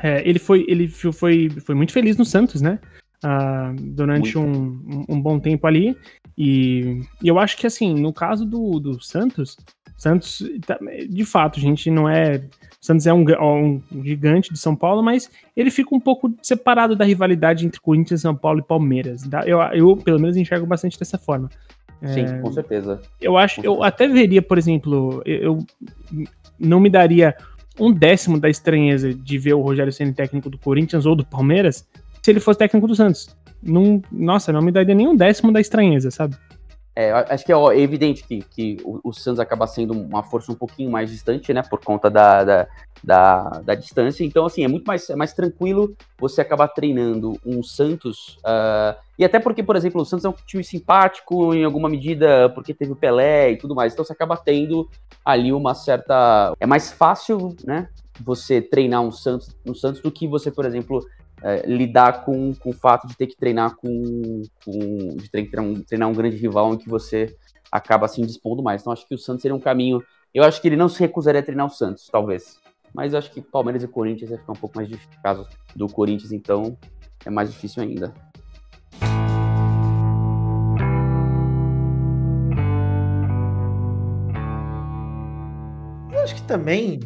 é, 0.02 0.26
ele, 0.28 0.38
foi, 0.38 0.64
ele 0.68 0.88
foi, 0.88 1.50
foi 1.50 1.74
muito 1.74 1.92
feliz 1.92 2.16
no 2.16 2.24
Santos, 2.24 2.60
né? 2.60 2.78
Uh, 3.24 3.74
durante 3.80 4.36
um, 4.36 5.04
um, 5.08 5.20
bom 5.20 5.40
tempo 5.40 5.66
ali. 5.66 5.96
E, 6.36 7.00
e, 7.22 7.26
eu 7.26 7.38
acho 7.38 7.56
que, 7.56 7.66
assim, 7.66 7.94
no 7.94 8.12
caso 8.12 8.44
do, 8.44 8.78
do 8.78 9.02
Santos, 9.02 9.56
Santos, 9.96 10.42
tá, 10.66 10.78
de 11.08 11.24
fato, 11.24 11.58
gente 11.58 11.90
não 11.90 12.08
é. 12.08 12.42
Santos 12.80 13.06
é 13.06 13.12
um, 13.12 13.24
um, 13.24 13.82
gigante 14.04 14.52
de 14.52 14.58
São 14.58 14.76
Paulo, 14.76 15.02
mas 15.02 15.30
ele 15.56 15.70
fica 15.70 15.94
um 15.94 16.00
pouco 16.00 16.32
separado 16.42 16.94
da 16.94 17.04
rivalidade 17.04 17.66
entre 17.66 17.80
Corinthians, 17.80 18.20
São 18.20 18.34
Paulo 18.34 18.60
e 18.60 18.62
Palmeiras. 18.62 19.22
Tá? 19.22 19.42
Eu, 19.46 19.58
eu, 19.72 19.96
pelo 19.96 20.20
menos, 20.20 20.36
enxergo 20.36 20.66
bastante 20.66 20.98
dessa 20.98 21.16
forma. 21.16 21.48
Sim, 22.04 22.20
é, 22.20 22.38
com 22.38 22.52
certeza. 22.52 23.00
Eu 23.20 23.38
acho, 23.38 23.60
eu 23.62 23.82
até 23.82 24.06
veria, 24.06 24.42
por 24.42 24.58
exemplo, 24.58 25.22
eu, 25.24 25.58
não 26.58 26.78
me 26.78 26.90
daria 26.90 27.34
um 27.80 27.90
décimo 27.90 28.38
da 28.38 28.48
estranheza 28.48 29.12
de 29.14 29.38
ver 29.38 29.54
o 29.54 29.62
Rogério 29.62 29.92
sendo 29.92 30.14
técnico 30.14 30.50
do 30.50 30.58
Corinthians 30.58 31.06
ou 31.06 31.16
do 31.16 31.24
Palmeiras 31.24 31.88
se 32.22 32.30
ele 32.30 32.40
fosse 32.40 32.58
técnico 32.58 32.86
do 32.86 32.94
Santos. 32.94 33.34
Não, 33.62 34.02
nossa, 34.12 34.52
não 34.52 34.60
me 34.60 34.70
daria 34.70 34.94
nem 34.94 35.08
um 35.08 35.16
décimo 35.16 35.50
da 35.50 35.60
estranheza, 35.60 36.10
sabe? 36.10 36.36
É, 36.98 37.12
acho 37.12 37.44
que 37.44 37.52
é 37.52 37.78
evidente 37.78 38.24
que, 38.26 38.40
que 38.40 38.78
o, 38.82 39.10
o, 39.10 39.12
Santos 39.12 39.38
acaba 39.38 39.66
sendo 39.66 39.92
uma 39.92 40.22
força 40.22 40.50
um 40.50 40.54
pouquinho 40.54 40.90
mais 40.90 41.10
distante, 41.10 41.52
né? 41.52 41.62
Por 41.62 41.78
conta 41.78 42.08
da, 42.08 42.42
da, 42.42 42.68
da, 43.04 43.42
da 43.62 43.74
distância. 43.74 44.24
Então, 44.24 44.46
assim, 44.46 44.64
é 44.64 44.68
muito 44.68 44.86
mais, 44.86 45.10
é 45.10 45.14
mais 45.14 45.34
tranquilo 45.34 45.94
você 46.18 46.40
acabar 46.40 46.68
treinando 46.68 47.38
um 47.44 47.62
Santos. 47.62 48.38
Uh, 48.38 48.98
e 49.18 49.26
até 49.26 49.38
porque, 49.38 49.62
por 49.62 49.76
exemplo, 49.76 50.00
o 50.00 50.06
Santos 50.06 50.24
é 50.24 50.28
um 50.30 50.34
time 50.46 50.64
simpático 50.64 51.54
em 51.54 51.64
alguma 51.64 51.86
medida, 51.86 52.48
porque 52.54 52.72
teve 52.72 52.92
o 52.92 52.96
Pelé 52.96 53.52
e 53.52 53.58
tudo 53.58 53.74
mais. 53.74 53.92
Então 53.92 54.02
você 54.02 54.14
acaba 54.14 54.34
tendo 54.34 54.88
ali 55.22 55.52
uma 55.52 55.74
certa. 55.74 56.54
É 56.58 56.64
mais 56.64 56.90
fácil, 56.90 57.54
né? 57.62 57.90
Você 58.22 58.62
treinar 58.62 59.02
um 59.02 59.12
Santos, 59.12 59.54
um 59.66 59.74
Santos 59.74 60.00
do 60.00 60.10
que 60.10 60.26
você, 60.26 60.50
por 60.50 60.64
exemplo, 60.64 61.06
é, 61.42 61.66
lidar 61.66 62.24
com, 62.24 62.54
com 62.54 62.70
o 62.70 62.74
fato 62.74 63.06
de 63.06 63.16
ter 63.16 63.26
que 63.26 63.36
treinar 63.36 63.76
com, 63.76 64.42
com 64.64 65.16
de 65.16 65.30
treinar 65.30 65.60
um, 65.64 65.74
treinar 65.82 66.08
um 66.08 66.14
grande 66.14 66.36
rival 66.36 66.74
em 66.74 66.78
que 66.78 66.88
você 66.88 67.36
acaba 67.70 68.06
assim 68.06 68.24
dispondo 68.24 68.62
mais. 68.62 68.80
Então 68.80 68.92
acho 68.92 69.06
que 69.06 69.14
o 69.14 69.18
Santos 69.18 69.42
seria 69.42 69.54
um 69.54 69.60
caminho. 69.60 70.02
Eu 70.34 70.44
acho 70.44 70.60
que 70.60 70.68
ele 70.68 70.76
não 70.76 70.88
se 70.88 70.98
recusaria 71.00 71.40
a 71.40 71.44
treinar 71.44 71.66
o 71.66 71.70
Santos, 71.70 72.08
talvez. 72.10 72.58
Mas 72.94 73.12
eu 73.12 73.18
acho 73.18 73.30
que 73.30 73.42
Palmeiras 73.42 73.82
e 73.82 73.88
Corinthians 73.88 74.30
vai 74.30 74.38
ficar 74.38 74.52
um 74.52 74.56
pouco 74.56 74.76
mais 74.76 74.88
difícil. 74.88 75.20
Caso 75.22 75.46
do 75.74 75.86
Corinthians, 75.86 76.32
então, 76.32 76.78
é 77.24 77.30
mais 77.30 77.50
difícil 77.50 77.82
ainda. 77.82 78.14
Também 86.46 87.00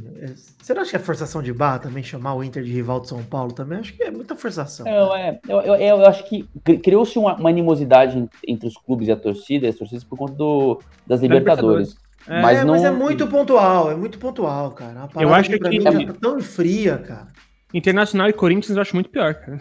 você 0.71 0.75
não 0.75 0.83
acha 0.83 0.91
que 0.91 0.97
é 0.97 1.01
forçação 1.01 1.43
de 1.43 1.53
barra 1.53 1.81
também 1.81 2.03
chamar 2.03 2.35
o 2.35 2.45
Inter 2.45 2.63
de 2.63 2.71
rival 2.71 3.01
de 3.01 3.09
São 3.09 3.23
Paulo 3.25 3.53
também? 3.53 3.79
Acho 3.79 3.93
que 3.93 4.03
é 4.03 4.11
muita 4.11 4.37
forçação. 4.37 4.87
Eu, 4.87 5.15
é, 5.15 5.41
eu, 5.49 5.61
eu, 5.61 5.75
eu 5.75 6.07
acho 6.07 6.23
que 6.29 6.49
criou-se 6.79 7.19
uma, 7.19 7.35
uma, 7.35 7.49
animosidade 7.49 8.29
entre 8.47 8.69
os 8.69 8.77
clubes 8.77 9.09
e 9.09 9.13
a 9.13 9.17
torcida, 9.17 9.69
as 9.69 9.75
torcidas, 9.75 10.05
por 10.05 10.17
conta 10.19 10.35
do, 10.35 10.81
das 11.07 11.21
Libertadores. 11.21 11.97
É, 12.29 12.41
mas, 12.41 12.65
não... 12.65 12.75
mas 12.75 12.85
é 12.85 12.91
muito 12.91 13.27
pontual, 13.27 13.91
é 13.91 13.97
muito 13.97 14.19
pontual, 14.19 14.71
cara. 14.73 15.09
Eu 15.19 15.35
acho 15.35 15.51
que, 15.51 15.59
que 15.59 15.69
mim 15.69 16.05
é... 16.05 16.07
tá 16.07 16.15
tão 16.21 16.39
fria, 16.41 16.99
cara. 16.99 17.29
Internacional 17.73 18.29
e 18.29 18.33
Corinthians 18.33 18.77
eu 18.77 18.83
acho 18.83 18.95
muito 18.95 19.11
pior, 19.11 19.35
cara. 19.35 19.59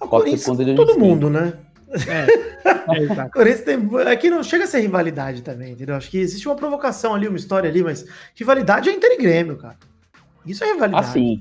O 0.00 0.08
Corinthians, 0.08 0.44
todo 0.76 0.98
mundo, 0.98 1.28
né? 1.28 1.52
É, 1.90 3.24
é. 3.24 3.28
Corinthians 3.28 3.62
tem. 3.64 4.08
Aqui 4.12 4.30
não 4.30 4.42
chega 4.42 4.64
a 4.64 4.66
ser 4.66 4.80
rivalidade 4.80 5.42
também, 5.42 5.72
entendeu? 5.72 5.96
Acho 5.96 6.10
que 6.10 6.18
existe 6.18 6.46
uma 6.46 6.56
provocação 6.56 7.14
ali, 7.14 7.26
uma 7.26 7.36
história 7.36 7.68
ali, 7.68 7.82
mas 7.82 8.06
rivalidade 8.34 8.88
é 8.88 8.92
Inter 8.92 9.12
e 9.12 9.16
Grêmio, 9.18 9.56
cara. 9.56 9.76
Isso 10.46 10.64
é 10.64 10.72
rivalidade. 10.72 11.06
Ah, 11.06 11.12
sim. 11.12 11.40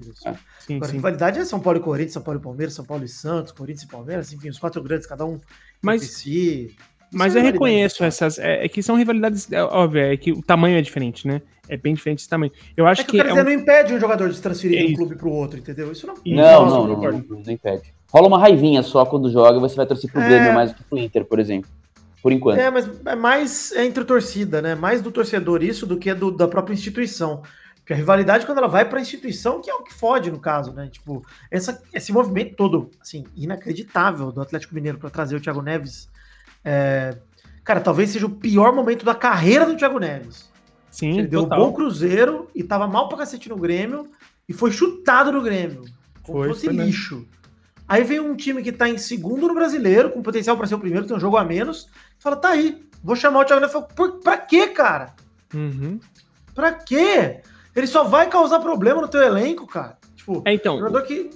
sim, 0.59 0.75
Agora, 0.75 0.91
sim. 0.91 0.97
rivalidade 0.97 1.39
é 1.39 1.45
São 1.45 1.59
Paulo 1.59 1.79
e 1.79 1.81
Corinthians, 1.81 2.13
São 2.13 2.21
Paulo 2.21 2.39
e 2.39 2.43
Palmeiras, 2.43 2.73
São 2.73 2.85
Paulo 2.85 3.03
e 3.03 3.07
Santos, 3.07 3.51
Corinthians 3.51 3.83
e 3.83 3.87
Palmeiras, 3.87 4.33
enfim, 4.33 4.49
os 4.49 4.59
quatro 4.59 4.81
grandes, 4.83 5.07
cada 5.07 5.25
um 5.25 5.39
mas, 5.81 6.01
si. 6.03 6.75
Mas 7.11 7.35
é 7.35 7.39
eu 7.39 7.43
reconheço 7.43 8.03
essas. 8.03 8.37
É, 8.37 8.65
é, 8.65 8.69
que 8.69 8.83
são 8.83 8.95
rivalidades. 8.95 9.51
É, 9.51 9.63
óbvio, 9.63 10.01
é 10.01 10.17
que 10.17 10.31
o 10.31 10.41
tamanho 10.41 10.77
é 10.77 10.81
diferente, 10.81 11.27
né? 11.27 11.41
É 11.67 11.77
bem 11.77 11.93
diferente 11.93 12.19
esse 12.19 12.29
tamanho. 12.29 12.51
Eu 12.75 12.87
acho 12.87 13.01
é 13.01 13.03
que. 13.03 13.11
que 13.11 13.17
eu 13.17 13.23
quero 13.23 13.35
dizer, 13.35 13.47
um... 13.47 13.53
não 13.53 13.61
impede 13.61 13.93
um 13.93 13.99
jogador 13.99 14.29
de 14.29 14.35
se 14.35 14.41
transferir 14.41 14.79
é 14.79 14.85
de 14.85 14.93
um 14.93 14.95
clube 14.95 15.15
para 15.15 15.27
o 15.27 15.31
outro, 15.31 15.59
entendeu? 15.59 15.91
Isso 15.91 16.05
não. 16.05 16.15
Não, 16.15 16.65
não, 16.65 16.87
não, 16.87 17.01
não, 17.01 17.11
não, 17.11 17.39
não 17.41 17.51
impede 17.51 17.93
rola 18.11 18.27
uma 18.27 18.39
raivinha 18.39 18.83
só 18.83 19.05
quando 19.05 19.31
joga 19.31 19.57
e 19.57 19.61
você 19.61 19.75
vai 19.75 19.85
torcer 19.85 20.11
pro 20.11 20.21
é... 20.21 20.27
Grêmio 20.27 20.53
mais 20.53 20.71
do 20.71 20.77
que 20.77 20.83
pro 20.83 20.97
Inter, 20.97 21.25
por 21.25 21.39
exemplo. 21.39 21.69
Por 22.21 22.31
enquanto. 22.31 22.59
É, 22.59 22.69
mas 22.69 22.89
é 23.05 23.15
mais 23.15 23.71
entre 23.71 24.03
torcida, 24.03 24.61
né? 24.61 24.75
Mais 24.75 25.01
do 25.01 25.11
torcedor 25.11 25.63
isso 25.63 25.85
do 25.85 25.97
que 25.97 26.13
do, 26.13 26.31
da 26.31 26.47
própria 26.47 26.73
instituição. 26.73 27.41
Porque 27.75 27.93
a 27.93 27.95
rivalidade, 27.95 28.45
quando 28.45 28.57
ela 28.57 28.67
vai 28.67 28.85
para 28.85 28.99
a 28.99 29.01
instituição, 29.01 29.61
que 29.61 29.69
é 29.69 29.73
o 29.73 29.83
que 29.83 29.93
fode 29.93 30.29
no 30.29 30.39
caso, 30.39 30.73
né? 30.73 30.89
Tipo, 30.91 31.25
essa, 31.49 31.81
esse 31.93 32.11
movimento 32.11 32.55
todo, 32.55 32.91
assim, 33.01 33.23
inacreditável 33.35 34.31
do 34.31 34.41
Atlético 34.41 34.75
Mineiro 34.75 34.99
para 34.99 35.09
trazer 35.09 35.35
o 35.35 35.41
Thiago 35.41 35.61
Neves. 35.61 36.09
É... 36.63 37.17
Cara, 37.63 37.79
talvez 37.79 38.09
seja 38.09 38.25
o 38.25 38.29
pior 38.29 38.73
momento 38.73 39.05
da 39.05 39.15
carreira 39.15 39.65
do 39.65 39.77
Thiago 39.77 39.97
Neves. 39.97 40.49
Sim, 40.91 41.19
Ele 41.19 41.27
deu 41.27 41.43
um 41.43 41.49
bom 41.49 41.71
Cruzeiro 41.71 42.49
e 42.53 42.63
tava 42.63 42.87
mal 42.87 43.07
pra 43.07 43.19
cacete 43.19 43.47
no 43.47 43.55
Grêmio 43.55 44.09
e 44.47 44.53
foi 44.53 44.71
chutado 44.71 45.31
no 45.31 45.41
Grêmio. 45.41 45.85
Como 46.23 46.39
foi, 46.39 46.47
fosse 46.49 46.65
foi 46.65 46.75
lixo. 46.75 47.15
Mesmo. 47.15 47.38
Aí 47.89 48.03
vem 48.03 48.19
um 48.19 48.35
time 48.35 48.61
que 48.61 48.71
tá 48.71 48.87
em 48.87 48.99
segundo 48.99 49.47
no 49.47 49.55
brasileiro, 49.55 50.11
com 50.11 50.21
potencial 50.21 50.55
para 50.55 50.67
ser 50.67 50.75
o 50.75 50.79
primeiro, 50.79 51.07
tem 51.07 51.17
um 51.17 51.19
jogo 51.19 51.37
a 51.37 51.43
menos. 51.43 51.89
Fala, 52.19 52.35
tá 52.35 52.49
aí, 52.49 52.85
vou 53.03 53.15
chamar 53.15 53.39
o 53.39 53.45
Thiago 53.45 53.65
Neves. 53.65 53.83
Por, 53.95 54.19
pra 54.19 54.37
quê, 54.37 54.67
cara? 54.67 55.15
Uhum. 55.51 55.99
Pra 56.53 56.71
quê? 56.71 57.41
Ele 57.75 57.87
só 57.87 58.03
vai 58.03 58.29
causar 58.29 58.59
problema 58.59 59.01
no 59.01 59.07
teu 59.07 59.23
elenco, 59.23 59.65
cara. 59.65 59.97
Tipo, 60.15 60.43
é, 60.45 60.53
então, 60.53 60.77
jogador 60.77 61.01
que. 61.01 61.31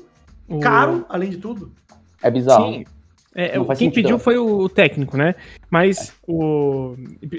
O... 0.48 0.60
Caro, 0.60 1.04
além 1.10 1.32
de 1.32 1.38
tudo. 1.38 1.74
É 2.22 2.30
bizarro. 2.30 2.72
Sim. 2.72 2.86
É, 3.36 3.50
quem 3.50 3.76
sentido. 3.76 3.94
pediu 3.94 4.20
foi 4.20 4.38
o 4.38 4.70
técnico, 4.70 5.18
né? 5.18 5.34
Mas 5.72 6.10
é. 6.10 6.14
o. 6.28 6.96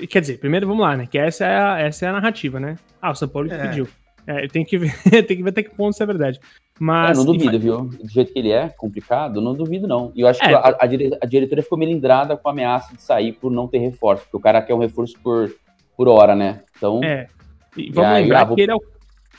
Quer 0.08 0.22
dizer, 0.22 0.38
primeiro 0.38 0.66
vamos 0.66 0.82
lá, 0.82 0.96
né? 0.96 1.06
Que 1.06 1.18
essa 1.18 1.44
é 1.44 1.56
a, 1.56 1.78
essa 1.78 2.06
é 2.06 2.08
a 2.08 2.12
narrativa, 2.14 2.58
né? 2.58 2.76
Ah, 3.00 3.12
o 3.12 3.14
São 3.14 3.28
Paulo 3.28 3.48
que 3.48 3.54
é. 3.54 3.68
pediu. 3.68 3.86
É, 4.26 4.48
tem 4.48 4.64
que 4.64 4.76
ver, 4.76 4.92
tem 5.24 5.36
que 5.36 5.42
ver 5.42 5.50
até 5.50 5.62
que 5.62 5.70
ponto 5.70 5.92
isso 5.92 6.02
é 6.02 6.06
verdade. 6.06 6.40
Mas. 6.78 7.16
É, 7.16 7.20
não 7.20 7.24
duvido, 7.24 7.58
viu? 7.58 7.84
Do 7.84 8.08
jeito 8.08 8.32
que 8.32 8.38
ele 8.38 8.50
é, 8.50 8.68
complicado, 8.68 9.40
não 9.40 9.54
duvido, 9.54 9.86
não. 9.86 10.12
E 10.14 10.22
eu 10.22 10.28
acho 10.28 10.42
é. 10.42 10.48
que 10.48 10.54
a, 10.54 10.76
a, 10.80 10.86
dire, 10.86 11.16
a, 11.20 11.26
diretoria 11.26 11.62
ficou 11.62 11.78
melindrada 11.78 12.36
com 12.36 12.48
a 12.48 12.52
ameaça 12.52 12.94
de 12.94 13.02
sair 13.02 13.32
por 13.32 13.50
não 13.50 13.68
ter 13.68 13.78
reforço, 13.78 14.24
porque 14.24 14.36
o 14.36 14.40
cara 14.40 14.60
quer 14.60 14.74
um 14.74 14.78
reforço 14.78 15.14
por, 15.22 15.54
por 15.96 16.08
hora, 16.08 16.34
né? 16.34 16.62
Então. 16.76 17.00
É. 17.02 17.28
E 17.76 17.90
vamos, 17.90 18.10
e 18.10 18.14
aí, 18.14 18.22
lembrar 18.22 18.42
ah, 18.42 18.54
que 18.54 18.60
ele 18.60 18.70
é 18.70 18.74
o, 18.74 18.80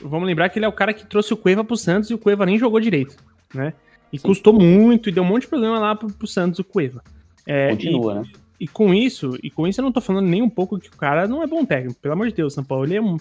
vamos 0.02 0.26
lembrar 0.26 0.48
que 0.50 0.58
ele 0.58 0.66
é 0.66 0.68
o 0.68 0.72
cara 0.72 0.92
que 0.92 1.06
trouxe 1.06 1.32
o 1.32 1.36
Cueva 1.36 1.64
pro 1.64 1.76
Santos 1.76 2.10
e 2.10 2.14
o 2.14 2.18
Cueva 2.18 2.44
nem 2.44 2.58
jogou 2.58 2.78
direito, 2.80 3.16
né? 3.54 3.72
E 4.12 4.18
Sim. 4.18 4.28
custou 4.28 4.52
muito 4.52 5.08
e 5.08 5.12
deu 5.12 5.22
um 5.22 5.26
monte 5.26 5.42
de 5.42 5.48
problema 5.48 5.78
lá 5.78 5.94
pro, 5.94 6.12
pro 6.12 6.26
Santos, 6.26 6.58
o 6.58 6.64
Cueva. 6.64 7.02
É, 7.46 7.70
Continua, 7.70 8.12
e, 8.12 8.14
né? 8.16 8.24
E 8.60 8.68
com 8.68 8.92
isso, 8.92 9.38
e 9.42 9.50
com 9.50 9.66
isso 9.66 9.80
eu 9.80 9.84
não 9.84 9.92
tô 9.92 10.00
falando 10.00 10.26
nem 10.26 10.42
um 10.42 10.48
pouco 10.48 10.78
que 10.78 10.88
o 10.88 10.96
cara 10.96 11.26
não 11.26 11.42
é 11.42 11.46
bom 11.46 11.64
técnico, 11.64 11.98
pelo 12.00 12.14
amor 12.14 12.28
de 12.28 12.34
Deus, 12.34 12.54
São 12.54 12.64
Paulo 12.64 12.84
ele 12.84 12.96
é 12.96 13.02
um 13.02 13.16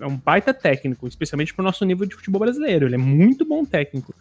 é 0.00 0.06
um 0.06 0.16
baita 0.16 0.52
técnico, 0.54 1.06
especialmente 1.06 1.54
pro 1.54 1.64
nosso 1.64 1.84
nível 1.84 2.06
de 2.06 2.14
futebol 2.14 2.40
brasileiro. 2.40 2.86
Ele 2.86 2.94
é 2.94 2.98
muito 2.98 3.44
bom 3.44 3.64
técnico. 3.64 4.14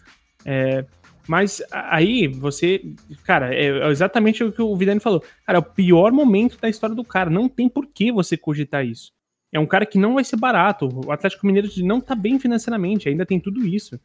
É, 0.45 0.86
mas 1.28 1.62
aí 1.71 2.28
você. 2.28 2.82
Cara, 3.24 3.54
é 3.54 3.89
exatamente 3.89 4.43
o 4.43 4.52
que 4.52 4.62
o 4.62 4.76
Vidani 4.76 5.00
falou. 5.00 5.24
Cara, 5.45 5.58
é 5.58 5.60
o 5.60 5.63
pior 5.63 6.12
momento 6.12 6.58
da 6.60 6.69
história 6.69 6.95
do 6.95 7.04
cara. 7.04 7.30
Não 7.30 7.47
tem 7.47 7.69
por 7.69 7.88
que 7.88 8.12
você 8.12 8.36
cogitar 8.36 8.86
isso. 8.86 9.12
É 9.52 9.60
um 9.60 9.65
cara 9.65 9.86
que 9.86 9.97
não 9.97 10.15
vai 10.15 10.24
ser 10.24 10.38
barato. 10.38 10.88
O 11.06 11.12
Atlético 11.12 11.45
Mineiro 11.45 11.69
não 11.84 12.00
tá 12.00 12.15
bem 12.15 12.39
financeiramente, 12.39 13.10
ainda 13.10 13.26
tem 13.26 13.39
tudo 13.39 13.65
isso. 13.67 14.00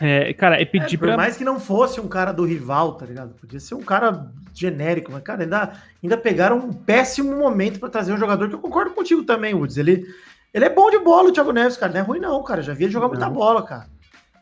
É, 0.00 0.32
cara, 0.34 0.60
é 0.60 0.64
pedir 0.64 0.96
é, 0.96 0.98
por 0.98 1.08
pra... 1.08 1.16
mais 1.16 1.36
que 1.36 1.44
não 1.44 1.58
fosse 1.58 2.00
um 2.00 2.08
cara 2.08 2.32
do 2.32 2.44
rival, 2.44 2.94
tá 2.94 3.06
ligado? 3.06 3.34
Podia 3.34 3.60
ser 3.60 3.74
um 3.74 3.82
cara 3.82 4.30
genérico, 4.54 5.10
mas, 5.10 5.22
cara, 5.22 5.42
ainda, 5.42 5.72
ainda 6.02 6.16
pegaram 6.16 6.58
um 6.58 6.72
péssimo 6.72 7.36
momento 7.36 7.78
para 7.78 7.88
trazer 7.88 8.12
um 8.12 8.18
jogador 8.18 8.48
que 8.48 8.54
eu 8.54 8.58
concordo 8.58 8.92
contigo 8.92 9.22
também, 9.22 9.54
Woods. 9.54 9.76
Ele, 9.76 10.06
ele 10.56 10.64
é 10.64 10.70
bom 10.70 10.88
de 10.88 10.98
bola, 10.98 11.28
o 11.28 11.32
Thiago 11.32 11.52
Neves, 11.52 11.76
cara. 11.76 11.92
Não 11.92 12.00
é 12.00 12.02
ruim, 12.02 12.18
não, 12.18 12.42
cara. 12.42 12.62
Já 12.62 12.72
vi 12.72 12.84
ele 12.84 12.92
jogar 12.92 13.08
não. 13.08 13.12
muita 13.12 13.28
bola, 13.28 13.62
cara. 13.62 13.86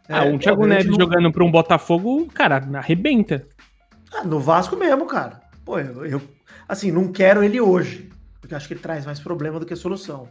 Ah, 0.08 0.24
é, 0.24 0.30
um 0.30 0.38
Thiago 0.38 0.64
Neves 0.64 0.86
não... 0.86 0.94
jogando 0.94 1.32
para 1.32 1.42
um 1.42 1.50
Botafogo, 1.50 2.28
cara, 2.32 2.64
arrebenta. 2.74 3.44
Ah, 4.14 4.22
no 4.22 4.38
Vasco 4.38 4.76
mesmo, 4.76 5.06
cara. 5.06 5.40
Pô, 5.64 5.76
eu, 5.76 6.06
eu, 6.06 6.22
assim, 6.68 6.92
não 6.92 7.10
quero 7.10 7.42
ele 7.42 7.60
hoje, 7.60 8.08
porque 8.40 8.54
acho 8.54 8.68
que 8.68 8.74
ele 8.74 8.80
traz 8.80 9.04
mais 9.04 9.18
problema 9.18 9.58
do 9.58 9.66
que 9.66 9.74
solução. 9.74 10.28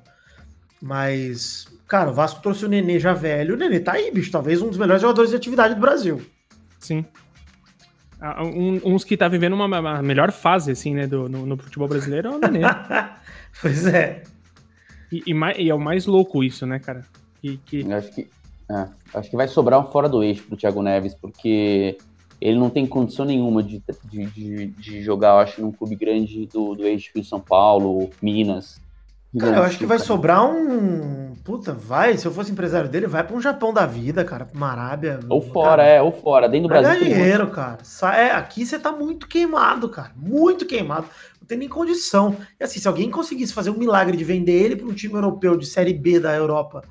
Mas, 0.82 1.68
cara, 1.86 2.12
o 2.12 2.14
Vasco 2.14 2.42
trouxe 2.42 2.64
o 2.64 2.70
Nenê 2.70 2.98
já 2.98 3.12
velho. 3.12 3.56
O 3.56 3.58
Nenê 3.58 3.82
tá 3.82 3.92
aí, 3.92 4.10
bicho. 4.10 4.32
Talvez 4.32 4.62
um 4.62 4.70
dos 4.70 4.78
melhores 4.78 5.02
jogadores 5.02 5.32
de 5.32 5.36
atividade 5.36 5.76
do 5.76 5.82
Brasil. 5.82 6.22
Sim. 6.80 7.04
Ah, 8.22 8.42
um, 8.42 8.80
uns 8.86 9.04
que 9.04 9.18
tá 9.18 9.28
vivendo 9.28 9.52
uma, 9.52 9.66
uma, 9.66 10.02
melhor 10.02 10.32
fase, 10.32 10.72
assim, 10.72 10.94
né, 10.94 11.08
do, 11.08 11.28
no, 11.28 11.46
no 11.46 11.58
futebol 11.58 11.90
brasileiro 11.90 12.30
é 12.30 12.32
o 12.32 12.40
Nenê. 12.40 12.62
pois 13.62 13.86
é. 13.86 14.24
E, 15.14 15.32
e, 15.32 15.64
e, 15.64 15.70
é 15.70 15.76
o 15.76 15.80
mais 15.80 16.08
louco 16.08 16.44
isso, 16.44 16.66
né, 16.66 16.80
cara? 16.80 17.04
Que, 17.40 17.58
que... 17.58 17.94
Acho, 17.94 18.12
que, 18.12 18.28
é, 18.70 18.88
acho 19.14 19.30
que 19.30 19.36
vai 19.36 19.48
sobrar 19.48 19.80
um 19.80 19.92
fora 19.92 20.10
do 20.10 20.24
eixo 20.24 20.44
pro 20.44 20.58
Thiago 20.58 20.82
Neves, 20.82 21.14
porque 21.14 21.98
ele 22.42 22.58
não 22.58 22.70
tem 22.70 22.88
condição 22.88 23.26
nenhuma 23.26 23.62
de, 23.62 23.84
de, 24.06 24.26
de, 24.26 24.68
de 24.68 25.02
jogar, 25.04 25.34
eu 25.34 25.40
acho, 25.40 25.62
num 25.62 25.72
clube 25.72 25.96
grande 25.96 26.48
do, 26.48 26.74
do 26.74 26.86
eixo 26.86 27.12
de 27.16 27.24
São 27.24 27.40
Paulo, 27.40 28.10
Minas. 28.22 28.82
Cara, 29.40 29.58
eu 29.58 29.64
acho 29.64 29.80
que 29.80 29.86
vai 29.86 29.98
sobrar 29.98 30.46
um. 30.46 31.34
Puta, 31.44 31.74
vai. 31.74 32.16
Se 32.18 32.28
eu 32.28 32.32
fosse 32.32 32.52
empresário 32.52 32.88
dele, 32.88 33.08
vai 33.08 33.24
para 33.24 33.36
um 33.36 33.42
Japão 33.42 33.74
da 33.74 33.84
vida, 33.84 34.24
cara, 34.24 34.46
pra 34.46 34.56
uma 34.56 34.70
Arábia. 34.70 35.20
Ou 35.28 35.42
fora, 35.42 35.78
cara. 35.78 35.84
é, 35.84 36.02
ou 36.02 36.12
fora. 36.12 36.48
Dentro 36.48 36.68
do 36.68 36.70
Brasil. 36.70 37.04
dinheiro, 37.04 37.48
cara. 37.48 37.80
É, 38.16 38.32
aqui 38.32 38.64
você 38.64 38.78
tá 38.78 38.92
muito 38.92 39.28
queimado, 39.28 39.90
cara. 39.90 40.12
Muito 40.16 40.68
queimado 40.68 41.08
tem 41.54 41.60
nem 41.60 41.70
condição. 41.70 42.36
E 42.60 42.64
assim, 42.64 42.80
se 42.80 42.88
alguém 42.88 43.10
conseguisse 43.10 43.54
fazer 43.54 43.70
um 43.70 43.78
milagre 43.78 44.18
de 44.18 44.24
vender 44.24 44.54
ele 44.54 44.76
para 44.76 44.88
um 44.88 44.94
time 44.94 45.14
europeu 45.14 45.56
de 45.56 45.66
Série 45.66 45.94
B 45.94 46.20
da 46.20 46.36
Europa, 46.36 46.84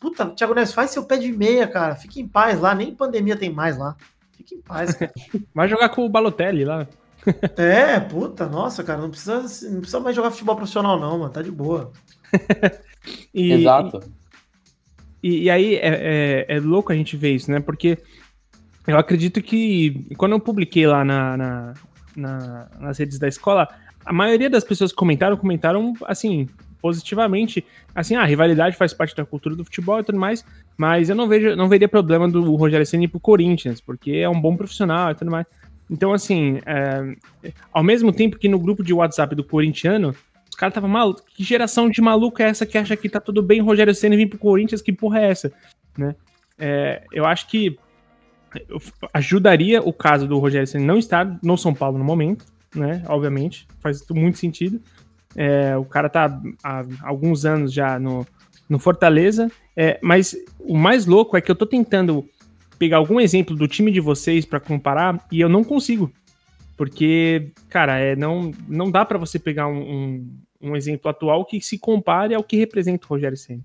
puta, 0.00 0.26
Thiago 0.26 0.54
Neves, 0.54 0.72
faz 0.72 0.90
seu 0.90 1.04
pé 1.04 1.16
de 1.16 1.32
meia, 1.32 1.66
cara. 1.66 1.96
Fique 1.96 2.20
em 2.20 2.28
paz 2.28 2.60
lá, 2.60 2.74
nem 2.74 2.94
pandemia 2.94 3.36
tem 3.36 3.50
mais 3.50 3.76
lá. 3.76 3.96
Fique 4.32 4.54
em 4.54 4.60
paz, 4.60 4.94
cara. 4.94 5.12
Vai 5.54 5.68
jogar 5.68 5.88
com 5.88 6.04
o 6.04 6.08
Balotelli 6.08 6.64
lá. 6.64 6.86
é, 7.56 7.98
puta, 8.00 8.46
nossa, 8.46 8.84
cara, 8.84 9.00
não 9.00 9.10
precisa, 9.10 9.40
não 9.68 9.80
precisa 9.80 10.00
mais 10.00 10.16
jogar 10.16 10.30
futebol 10.30 10.56
profissional, 10.56 10.98
não, 10.98 11.18
mano. 11.18 11.32
Tá 11.32 11.42
de 11.42 11.50
boa. 11.50 11.92
E, 13.32 13.52
Exato. 13.52 14.00
E, 15.22 15.44
e 15.44 15.50
aí 15.50 15.76
é, 15.76 16.44
é, 16.50 16.56
é, 16.56 16.60
louco 16.60 16.92
a 16.92 16.94
gente 16.94 17.16
ver 17.16 17.34
isso, 17.34 17.50
né? 17.50 17.58
Porque 17.58 17.96
eu 18.86 18.98
acredito 18.98 19.40
que 19.40 20.06
quando 20.18 20.32
eu 20.32 20.40
publiquei 20.40 20.86
lá 20.86 21.02
na, 21.02 21.34
na, 21.34 21.74
na, 22.14 22.68
nas 22.78 22.98
redes 22.98 23.18
da 23.18 23.26
escola, 23.26 23.66
a 24.04 24.12
maioria 24.12 24.50
das 24.50 24.64
pessoas 24.64 24.90
que 24.90 24.96
comentaram, 24.96 25.36
comentaram 25.36 25.92
assim, 26.04 26.48
positivamente, 26.80 27.64
assim, 27.94 28.14
ah, 28.14 28.22
a 28.22 28.26
rivalidade 28.26 28.76
faz 28.76 28.92
parte 28.92 29.14
da 29.14 29.24
cultura 29.24 29.54
do 29.54 29.64
futebol 29.64 30.00
e 30.00 30.04
tudo 30.04 30.18
mais, 30.18 30.44
mas 30.76 31.10
eu 31.10 31.16
não 31.16 31.28
vejo, 31.28 31.54
não 31.54 31.68
veria 31.68 31.88
problema 31.88 32.28
do 32.28 32.54
Rogério 32.56 32.86
Ceni 32.86 33.06
pro 33.06 33.20
Corinthians, 33.20 33.80
porque 33.80 34.12
é 34.12 34.28
um 34.28 34.40
bom 34.40 34.56
profissional 34.56 35.10
e 35.10 35.14
tudo 35.14 35.30
mais. 35.30 35.46
Então, 35.90 36.12
assim, 36.12 36.60
é, 36.64 37.50
ao 37.72 37.82
mesmo 37.82 38.12
tempo 38.12 38.38
que 38.38 38.48
no 38.48 38.58
grupo 38.58 38.82
de 38.82 38.94
WhatsApp 38.94 39.34
do 39.34 39.42
corintiano, 39.42 40.14
os 40.48 40.54
caras 40.56 40.70
estavam 40.70 40.88
malucos. 40.88 41.24
Que 41.34 41.42
geração 41.42 41.90
de 41.90 42.00
maluco 42.00 42.40
é 42.40 42.46
essa 42.46 42.64
que 42.64 42.78
acha 42.78 42.96
que 42.96 43.08
tá 43.08 43.20
tudo 43.20 43.42
bem 43.42 43.60
Rogério 43.60 43.94
Senna 43.94 44.16
vir 44.16 44.28
pro 44.28 44.38
Corinthians? 44.38 44.80
Que 44.80 44.92
porra 44.92 45.20
é 45.20 45.30
essa? 45.30 45.52
Né? 45.98 46.14
É, 46.58 47.02
eu 47.12 47.26
acho 47.26 47.48
que 47.48 47.76
ajudaria 49.12 49.80
o 49.80 49.92
caso 49.92 50.26
do 50.28 50.38
Rogério 50.38 50.66
Senna 50.66 50.84
não 50.84 50.98
estar 50.98 51.38
no 51.42 51.56
São 51.58 51.74
Paulo 51.74 51.98
no 51.98 52.04
momento, 52.04 52.44
né? 52.74 53.02
Obviamente, 53.08 53.66
faz 53.80 54.04
muito 54.10 54.38
sentido. 54.38 54.80
É, 55.36 55.76
o 55.76 55.84
cara 55.84 56.08
tá 56.08 56.40
há 56.62 56.84
alguns 57.02 57.44
anos 57.44 57.72
já 57.72 57.98
no, 57.98 58.26
no 58.68 58.78
Fortaleza, 58.78 59.50
é, 59.76 59.98
mas 60.02 60.36
o 60.58 60.76
mais 60.76 61.06
louco 61.06 61.36
é 61.36 61.40
que 61.40 61.50
eu 61.50 61.56
tô 61.56 61.66
tentando 61.66 62.24
pegar 62.78 62.96
algum 62.96 63.20
exemplo 63.20 63.54
do 63.54 63.68
time 63.68 63.92
de 63.92 64.00
vocês 64.00 64.44
para 64.44 64.58
comparar 64.58 65.24
e 65.30 65.40
eu 65.40 65.48
não 65.48 65.62
consigo. 65.62 66.10
Porque, 66.76 67.52
cara, 67.68 67.98
é, 67.98 68.16
não, 68.16 68.52
não 68.66 68.90
dá 68.90 69.04
para 69.04 69.18
você 69.18 69.38
pegar 69.38 69.66
um, 69.66 69.82
um, 69.82 70.30
um, 70.62 70.76
exemplo 70.76 71.10
atual 71.10 71.44
que 71.44 71.60
se 71.60 71.78
compare 71.78 72.34
ao 72.34 72.42
que 72.42 72.56
representa 72.56 73.04
o 73.04 73.08
Rogério 73.10 73.36
Senna. 73.36 73.60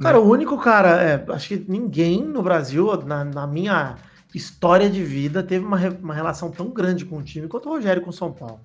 Cara, 0.00 0.18
né? 0.18 0.24
o 0.24 0.28
único 0.28 0.58
cara, 0.58 1.00
é, 1.00 1.24
acho 1.28 1.48
que 1.48 1.64
ninguém 1.68 2.20
no 2.20 2.42
Brasil, 2.42 2.96
na, 3.04 3.24
na, 3.24 3.46
minha 3.46 3.94
história 4.34 4.88
de 4.90 5.02
vida, 5.02 5.42
teve 5.42 5.64
uma, 5.64 5.78
uma 6.02 6.14
relação 6.14 6.50
tão 6.50 6.68
grande 6.68 7.04
com 7.04 7.18
o 7.18 7.22
time 7.22 7.48
quanto 7.48 7.68
o 7.68 7.72
Rogério 7.72 8.02
com 8.02 8.10
o 8.10 8.12
São 8.12 8.32
Paulo. 8.32 8.60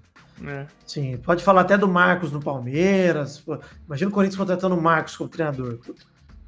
É. 0.46 0.66
Sim, 0.86 1.18
pode 1.18 1.44
falar 1.44 1.62
até 1.62 1.78
do 1.78 1.88
Marcos 1.88 2.32
no 2.32 2.42
Palmeiras. 2.42 3.44
Imagina 3.86 4.10
o 4.10 4.14
Corinthians 4.14 4.38
contratando 4.38 4.76
o 4.76 4.82
Marcos 4.82 5.16
como 5.16 5.30
treinador. 5.30 5.80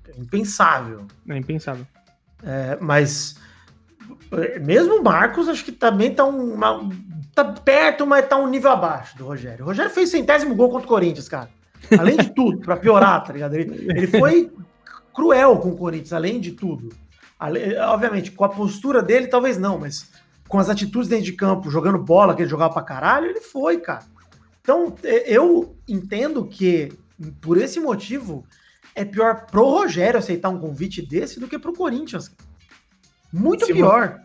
É 0.08 0.19
impensável. 0.19 1.06
É 1.30 1.38
impensável. 1.38 1.88
É, 2.43 2.78
mas 2.82 3.38
mesmo 4.62 4.99
o 4.99 5.04
Marcos, 5.04 5.47
acho 5.47 5.63
que 5.63 5.71
também 5.71 6.13
tá, 6.13 6.25
um, 6.25 6.54
uma, 6.54 6.89
tá 7.34 7.43
perto, 7.43 8.06
mas 8.06 8.28
tá 8.28 8.38
um 8.38 8.47
nível 8.47 8.71
abaixo 8.71 9.17
do 9.17 9.25
Rogério. 9.25 9.63
O 9.63 9.67
Rogério 9.67 9.91
fez 9.91 10.10
centésimo 10.10 10.56
gol 10.56 10.69
contra 10.69 10.86
o 10.86 10.89
Corinthians, 10.89 11.30
cara. 11.30 11.49
Além 11.97 12.17
de 12.17 12.34
tudo, 12.34 12.60
para 12.60 12.78
piorar, 12.78 13.23
tá 13.23 13.34
ligado? 13.34 13.56
Ele, 13.56 13.86
ele, 13.89 14.08
foi 14.08 14.51
cruel 15.13 15.58
com 15.58 15.69
o 15.69 15.78
Corinthians, 15.78 16.13
além 16.13 16.39
de 16.39 16.51
tudo. 16.51 16.89
Obviamente, 17.39 18.32
com 18.32 18.45
a 18.45 18.50
postura 18.50 19.02
dele, 19.02 19.28
talvez 19.28 19.58
não, 19.58 19.78
mas 19.80 20.12
com 20.48 20.60
as 20.60 20.69
atitudes 20.69 21.10
dentro 21.10 21.26
de 21.26 21.34
campo, 21.34 21.69
jogando 21.69 21.98
bola, 21.98 22.36
que 22.36 22.41
ele 22.41 22.50
jogava 22.50 22.74
pra 22.74 22.84
caralho, 22.84 23.28
ele 23.28 23.41
foi, 23.41 23.80
cara. 23.80 24.04
Então, 24.62 24.95
eu 25.04 25.76
entendo 25.88 26.45
que, 26.45 26.91
por 27.41 27.58
esse 27.58 27.80
motivo, 27.80 28.45
é 28.95 29.04
pior 29.04 29.45
pro 29.45 29.69
Rogério 29.69 30.17
aceitar 30.17 30.50
um 30.50 30.60
convite 30.60 31.02
desse 31.02 31.39
do 31.39 31.48
que 31.48 31.60
pro 31.60 31.74
Corinthians. 31.74 32.34
Muito 33.32 33.65
se 33.65 33.74
pior. 33.74 34.21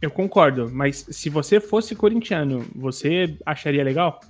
Eu 0.00 0.10
concordo, 0.10 0.70
mas 0.72 1.04
se 1.10 1.28
você 1.28 1.60
fosse 1.60 1.94
corintiano, 1.94 2.64
você 2.74 3.36
acharia 3.44 3.82
legal? 3.82 4.20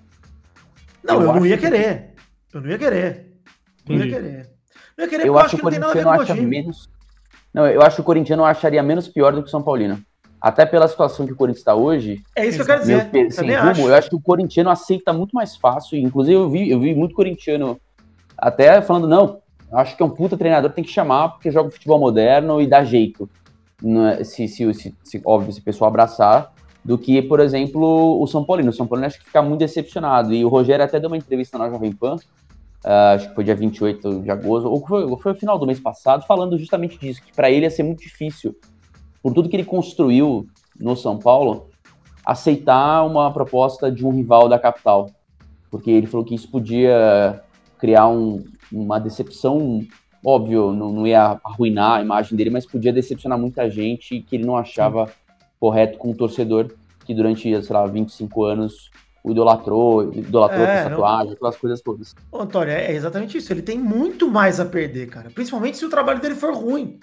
Não, 1.02 1.20
eu, 1.20 1.28
eu 1.28 1.34
não 1.34 1.46
ia 1.46 1.56
que... 1.56 1.64
querer. 1.64 2.14
Eu 2.52 2.60
não 2.60 2.70
ia 2.70 2.78
querer. 2.78 3.32
Não 3.86 3.96
ia 3.96 4.08
querer. 4.08 4.50
Não 4.96 5.04
ia 5.04 5.10
querer 5.10 5.26
eu 5.26 5.38
acho 5.38 5.56
que 5.56 5.60
o 5.60 5.64
corintiano 5.64 6.10
acha 6.10 6.34
menos. 6.34 6.90
Não, 7.58 7.66
eu 7.66 7.82
acho 7.82 7.96
que 7.96 8.02
o 8.02 8.04
corintiano 8.04 8.44
acharia 8.44 8.80
menos 8.84 9.08
pior 9.08 9.32
do 9.32 9.42
que 9.42 9.48
o 9.48 9.50
São 9.50 9.60
Paulino. 9.60 9.98
Até 10.40 10.64
pela 10.64 10.86
situação 10.86 11.26
que 11.26 11.32
o 11.32 11.36
Corinthians 11.36 11.58
está 11.58 11.74
hoje. 11.74 12.22
É 12.36 12.46
isso 12.46 12.58
que 12.58 12.62
eu 12.62 12.66
quero 12.66 12.80
dizer. 12.82 13.10
Meu, 13.12 13.30
sem 13.32 13.50
rumo, 13.52 13.70
acho. 13.70 13.80
eu 13.80 13.94
acho 13.96 14.08
que 14.08 14.14
o 14.14 14.20
corintiano 14.20 14.70
aceita 14.70 15.12
muito 15.12 15.32
mais 15.32 15.56
fácil. 15.56 15.98
Inclusive, 15.98 16.36
eu 16.36 16.48
vi, 16.48 16.70
eu 16.70 16.78
vi 16.78 16.94
muito 16.94 17.16
corintiano 17.16 17.76
até 18.36 18.80
falando, 18.80 19.08
não, 19.08 19.40
acho 19.72 19.96
que 19.96 20.02
é 20.04 20.06
um 20.06 20.10
puta 20.10 20.36
treinador, 20.36 20.70
tem 20.70 20.84
que 20.84 20.90
chamar 20.92 21.30
porque 21.30 21.50
joga 21.50 21.68
futebol 21.68 21.98
moderno 21.98 22.62
e 22.62 22.66
dá 22.68 22.84
jeito. 22.84 23.28
É, 24.16 24.22
se, 24.22 24.46
se, 24.46 24.72
se, 24.72 24.96
se, 25.02 25.20
óbvio, 25.24 25.52
se 25.52 25.58
o 25.58 25.64
pessoal 25.64 25.88
abraçar, 25.88 26.52
do 26.84 26.96
que, 26.96 27.20
por 27.20 27.40
exemplo, 27.40 28.22
o 28.22 28.26
São 28.28 28.44
Paulino. 28.44 28.70
O 28.70 28.72
São 28.72 28.86
Paulino 28.86 29.08
acho 29.08 29.18
que 29.18 29.24
fica 29.24 29.42
muito 29.42 29.58
decepcionado. 29.58 30.32
E 30.32 30.44
o 30.44 30.48
Rogério 30.48 30.84
até 30.84 31.00
deu 31.00 31.10
uma 31.10 31.16
entrevista 31.16 31.58
na 31.58 31.68
Jovem 31.68 31.90
Pan, 31.90 32.14
uh, 32.84 33.14
acho 33.14 33.28
que 33.28 33.34
foi 33.34 33.44
dia 33.44 33.54
28 33.54 34.22
de 34.22 34.30
agosto, 34.30 34.68
ou 34.70 34.86
foi, 34.86 35.16
foi 35.18 35.32
o 35.32 35.34
final 35.34 35.58
do 35.58 35.66
mês 35.66 35.80
passado, 35.80 36.26
falando 36.26 36.58
justamente 36.58 36.98
disso, 36.98 37.22
que 37.22 37.32
para 37.32 37.50
ele 37.50 37.64
ia 37.64 37.70
ser 37.70 37.82
muito 37.82 38.00
difícil, 38.00 38.54
por 39.22 39.32
tudo 39.32 39.48
que 39.48 39.56
ele 39.56 39.64
construiu 39.64 40.46
no 40.78 40.96
São 40.96 41.18
Paulo, 41.18 41.68
aceitar 42.24 43.04
uma 43.04 43.32
proposta 43.32 43.90
de 43.90 44.04
um 44.04 44.10
rival 44.10 44.48
da 44.48 44.58
capital. 44.58 45.10
Porque 45.70 45.90
ele 45.90 46.06
falou 46.06 46.24
que 46.24 46.34
isso 46.34 46.50
podia 46.50 47.42
criar 47.78 48.08
um, 48.08 48.44
uma 48.72 48.98
decepção, 48.98 49.82
óbvio, 50.24 50.72
não, 50.72 50.92
não, 50.92 51.06
ia 51.06 51.40
arruinar 51.44 51.98
a 51.98 52.02
imagem 52.02 52.36
dele, 52.36 52.50
mas 52.50 52.66
podia 52.66 52.92
decepcionar 52.92 53.38
muita 53.38 53.68
gente 53.70 54.20
que 54.20 54.36
ele 54.36 54.46
não 54.46 54.56
achava 54.56 55.10
correto 55.58 55.98
com 55.98 56.10
o 56.10 56.14
torcedor 56.14 56.70
que 57.04 57.14
durante, 57.14 57.62
sei 57.62 57.74
lá, 57.74 57.86
25 57.86 58.44
anos 58.44 58.90
o 59.22 59.30
idolatrou, 59.30 60.12
idolatrou 60.12 60.64
é, 60.64 60.84
com 60.84 60.90
tatuagem, 60.90 61.32
aquelas 61.32 61.56
coisas 61.56 61.80
todas. 61.80 62.14
Ô, 62.30 62.40
Antônio, 62.40 62.72
é 62.72 62.92
exatamente 62.92 63.38
isso. 63.38 63.52
Ele 63.52 63.62
tem 63.62 63.78
muito 63.78 64.30
mais 64.30 64.60
a 64.60 64.64
perder, 64.64 65.08
cara. 65.08 65.30
Principalmente 65.30 65.76
se 65.76 65.84
o 65.84 65.90
trabalho 65.90 66.20
dele 66.20 66.34
for 66.34 66.54
ruim. 66.54 66.98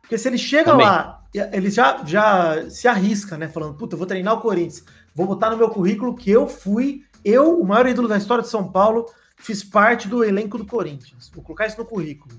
Porque 0.00 0.16
se 0.16 0.28
ele 0.28 0.38
chega 0.38 0.70
Também. 0.70 0.86
lá, 0.86 1.24
ele 1.52 1.68
já, 1.68 2.04
já 2.04 2.70
se 2.70 2.86
arrisca, 2.86 3.36
né? 3.36 3.48
Falando, 3.48 3.74
puta, 3.74 3.94
eu 3.94 3.98
vou 3.98 4.06
treinar 4.06 4.34
o 4.34 4.40
Corinthians, 4.40 4.84
vou 5.12 5.26
botar 5.26 5.50
no 5.50 5.56
meu 5.56 5.68
currículo 5.68 6.14
que 6.14 6.30
eu 6.30 6.46
fui, 6.46 7.02
eu, 7.24 7.60
o 7.60 7.66
maior 7.66 7.88
ídolo 7.88 8.06
da 8.06 8.16
história 8.16 8.42
de 8.42 8.48
São 8.48 8.70
Paulo, 8.70 9.06
fiz 9.36 9.64
parte 9.64 10.06
do 10.06 10.22
elenco 10.22 10.58
do 10.58 10.64
Corinthians. 10.64 11.28
Vou 11.34 11.42
colocar 11.42 11.66
isso 11.66 11.78
no 11.78 11.84
currículo. 11.84 12.34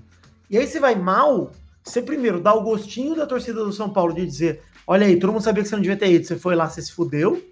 E 0.48 0.56
aí 0.56 0.66
você 0.66 0.80
vai 0.80 0.94
mal, 0.94 1.52
você 1.84 2.00
primeiro 2.00 2.40
dá 2.40 2.54
o 2.54 2.62
gostinho 2.62 3.14
da 3.14 3.26
torcida 3.26 3.62
do 3.62 3.72
São 3.72 3.90
Paulo 3.90 4.14
de 4.14 4.24
dizer: 4.24 4.62
olha 4.86 5.06
aí, 5.06 5.18
todo 5.18 5.32
mundo 5.32 5.42
sabia 5.42 5.62
que 5.62 5.68
você 5.68 5.76
não 5.76 5.82
devia 5.82 5.96
ter 5.96 6.10
ido, 6.10 6.26
você 6.26 6.36
foi 6.36 6.56
lá, 6.56 6.68
você 6.68 6.80
se 6.80 6.92
fudeu. 6.92 7.42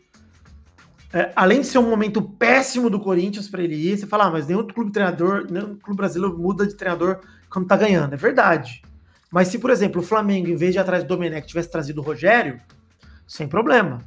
É, 1.12 1.32
além 1.36 1.60
de 1.60 1.66
ser 1.66 1.78
um 1.78 1.88
momento 1.88 2.20
péssimo 2.20 2.90
do 2.90 3.00
Corinthians 3.00 3.48
para 3.48 3.62
ele 3.62 3.74
ir, 3.74 3.96
você 3.96 4.06
fala, 4.06 4.26
ah, 4.26 4.30
mas 4.30 4.46
nenhum 4.46 4.58
outro 4.58 4.74
clube 4.74 4.90
treinador, 4.90 5.46
nenhum 5.50 5.76
clube 5.76 5.96
brasileiro 5.96 6.36
muda 6.36 6.66
de 6.66 6.74
treinador 6.74 7.20
quando 7.48 7.66
tá 7.66 7.76
ganhando. 7.76 8.14
É 8.14 8.16
verdade. 8.16 8.82
Mas 9.30 9.48
se, 9.48 9.58
por 9.58 9.70
exemplo, 9.70 10.00
o 10.00 10.04
Flamengo, 10.04 10.48
em 10.48 10.56
vez 10.56 10.72
de 10.72 10.78
ir 10.78 10.80
atrás 10.80 11.02
do 11.02 11.08
Domenech, 11.08 11.46
tivesse 11.46 11.70
trazido 11.70 12.00
o 12.00 12.04
Rogério, 12.04 12.60
sem 13.26 13.48
problema. 13.48 13.98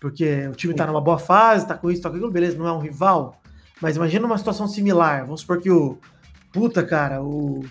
Porque 0.00 0.48
o 0.48 0.52
time 0.52 0.74
tá 0.74 0.86
numa 0.86 1.00
boa 1.00 1.18
fase, 1.18 1.66
tá 1.66 1.76
com 1.76 1.90
isso, 1.90 2.02
tá 2.02 2.10
com 2.10 2.16
aquilo, 2.16 2.30
beleza, 2.30 2.58
não 2.58 2.66
é 2.66 2.72
um 2.72 2.80
rival. 2.80 3.40
Mas 3.80 3.96
imagina 3.96 4.26
uma 4.26 4.38
situação 4.38 4.66
similar. 4.66 5.24
Vamos 5.24 5.40
supor 5.40 5.60
que 5.60 5.70
o. 5.70 5.98
Puta, 6.52 6.84
cara, 6.84 7.22
o. 7.22 7.64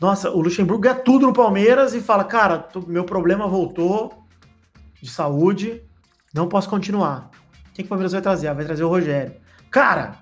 Nossa, 0.00 0.30
o 0.30 0.40
Luxemburgo 0.40 0.82
ganha 0.82 0.94
tudo 0.94 1.26
no 1.26 1.32
Palmeiras 1.32 1.94
e 1.94 2.00
fala: 2.00 2.24
Cara, 2.24 2.68
meu 2.86 3.04
problema 3.04 3.46
voltou 3.46 4.24
de 5.02 5.10
saúde, 5.10 5.82
não 6.34 6.48
posso 6.48 6.68
continuar. 6.68 7.30
Quem 7.74 7.84
que 7.84 7.86
o 7.86 7.88
Palmeiras 7.88 8.12
vai 8.12 8.22
trazer? 8.22 8.48
Ah, 8.48 8.54
vai 8.54 8.64
trazer 8.64 8.84
o 8.84 8.88
Rogério. 8.88 9.34
Cara, 9.70 10.16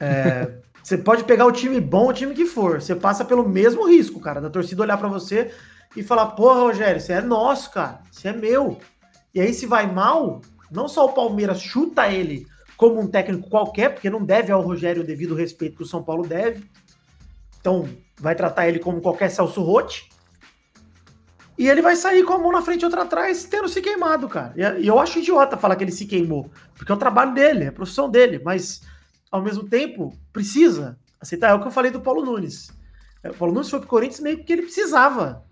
é, 0.00 0.50
você 0.82 0.96
pode 0.96 1.24
pegar 1.24 1.46
o 1.46 1.52
time 1.52 1.80
bom, 1.80 2.08
o 2.08 2.12
time 2.12 2.34
que 2.34 2.46
for. 2.46 2.80
Você 2.80 2.94
passa 2.94 3.24
pelo 3.24 3.48
mesmo 3.48 3.86
risco, 3.86 4.20
cara, 4.20 4.40
da 4.40 4.50
torcida 4.50 4.82
olhar 4.82 4.98
para 4.98 5.08
você 5.08 5.52
e 5.96 6.02
falar: 6.02 6.26
Porra, 6.28 6.60
Rogério, 6.60 7.00
você 7.00 7.14
é 7.14 7.20
nosso, 7.20 7.70
cara, 7.70 8.02
você 8.10 8.28
é 8.28 8.32
meu. 8.32 8.78
E 9.34 9.40
aí, 9.40 9.52
se 9.52 9.66
vai 9.66 9.90
mal, 9.90 10.40
não 10.70 10.88
só 10.88 11.04
o 11.04 11.12
Palmeiras 11.12 11.60
chuta 11.60 12.08
ele 12.08 12.46
como 12.76 13.00
um 13.00 13.06
técnico 13.06 13.48
qualquer, 13.48 13.90
porque 13.90 14.10
não 14.10 14.24
deve 14.24 14.52
ao 14.52 14.62
Rogério 14.62 15.02
o 15.02 15.06
devido 15.06 15.34
respeito 15.34 15.76
que 15.76 15.82
o 15.82 15.86
São 15.86 16.02
Paulo 16.02 16.26
deve. 16.26 16.64
Então, 17.60 17.88
vai 18.18 18.34
tratar 18.34 18.68
ele 18.68 18.78
como 18.78 19.00
qualquer 19.00 19.30
Celso 19.30 19.62
Rotti. 19.62 20.08
E 21.58 21.68
ele 21.68 21.80
vai 21.80 21.96
sair 21.96 22.22
com 22.22 22.34
a 22.34 22.38
mão 22.38 22.52
na 22.52 22.60
frente 22.60 22.82
e 22.82 22.84
outra 22.84 23.02
atrás, 23.02 23.44
tendo 23.44 23.68
se 23.68 23.80
queimado, 23.80 24.28
cara. 24.28 24.52
E 24.78 24.86
eu 24.86 24.98
acho 24.98 25.18
idiota 25.18 25.56
falar 25.56 25.76
que 25.76 25.84
ele 25.84 25.92
se 25.92 26.04
queimou, 26.04 26.50
porque 26.74 26.92
é 26.92 26.94
o 26.94 26.98
trabalho 26.98 27.32
dele, 27.32 27.64
é 27.64 27.68
a 27.68 27.72
profissão 27.72 28.10
dele, 28.10 28.40
mas 28.44 28.82
ao 29.30 29.42
mesmo 29.42 29.64
tempo 29.64 30.16
precisa 30.32 30.98
aceitar. 31.20 31.50
É 31.50 31.54
o 31.54 31.60
que 31.60 31.66
eu 31.66 31.72
falei 31.72 31.90
do 31.90 32.00
Paulo 32.00 32.24
Nunes. 32.24 32.70
É, 33.22 33.30
o 33.30 33.34
Paulo 33.34 33.54
Nunes 33.54 33.70
foi 33.70 33.80
pro 33.80 33.88
Corinthians 33.88 34.20
meio 34.20 34.44
que 34.44 34.52
ele 34.52 34.62
precisava. 34.62 35.44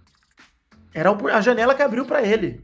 Era 0.93 1.11
a 1.11 1.40
janela 1.40 1.75
que 1.75 1.83
abriu 1.83 2.05
para 2.05 2.23
ele. 2.23 2.62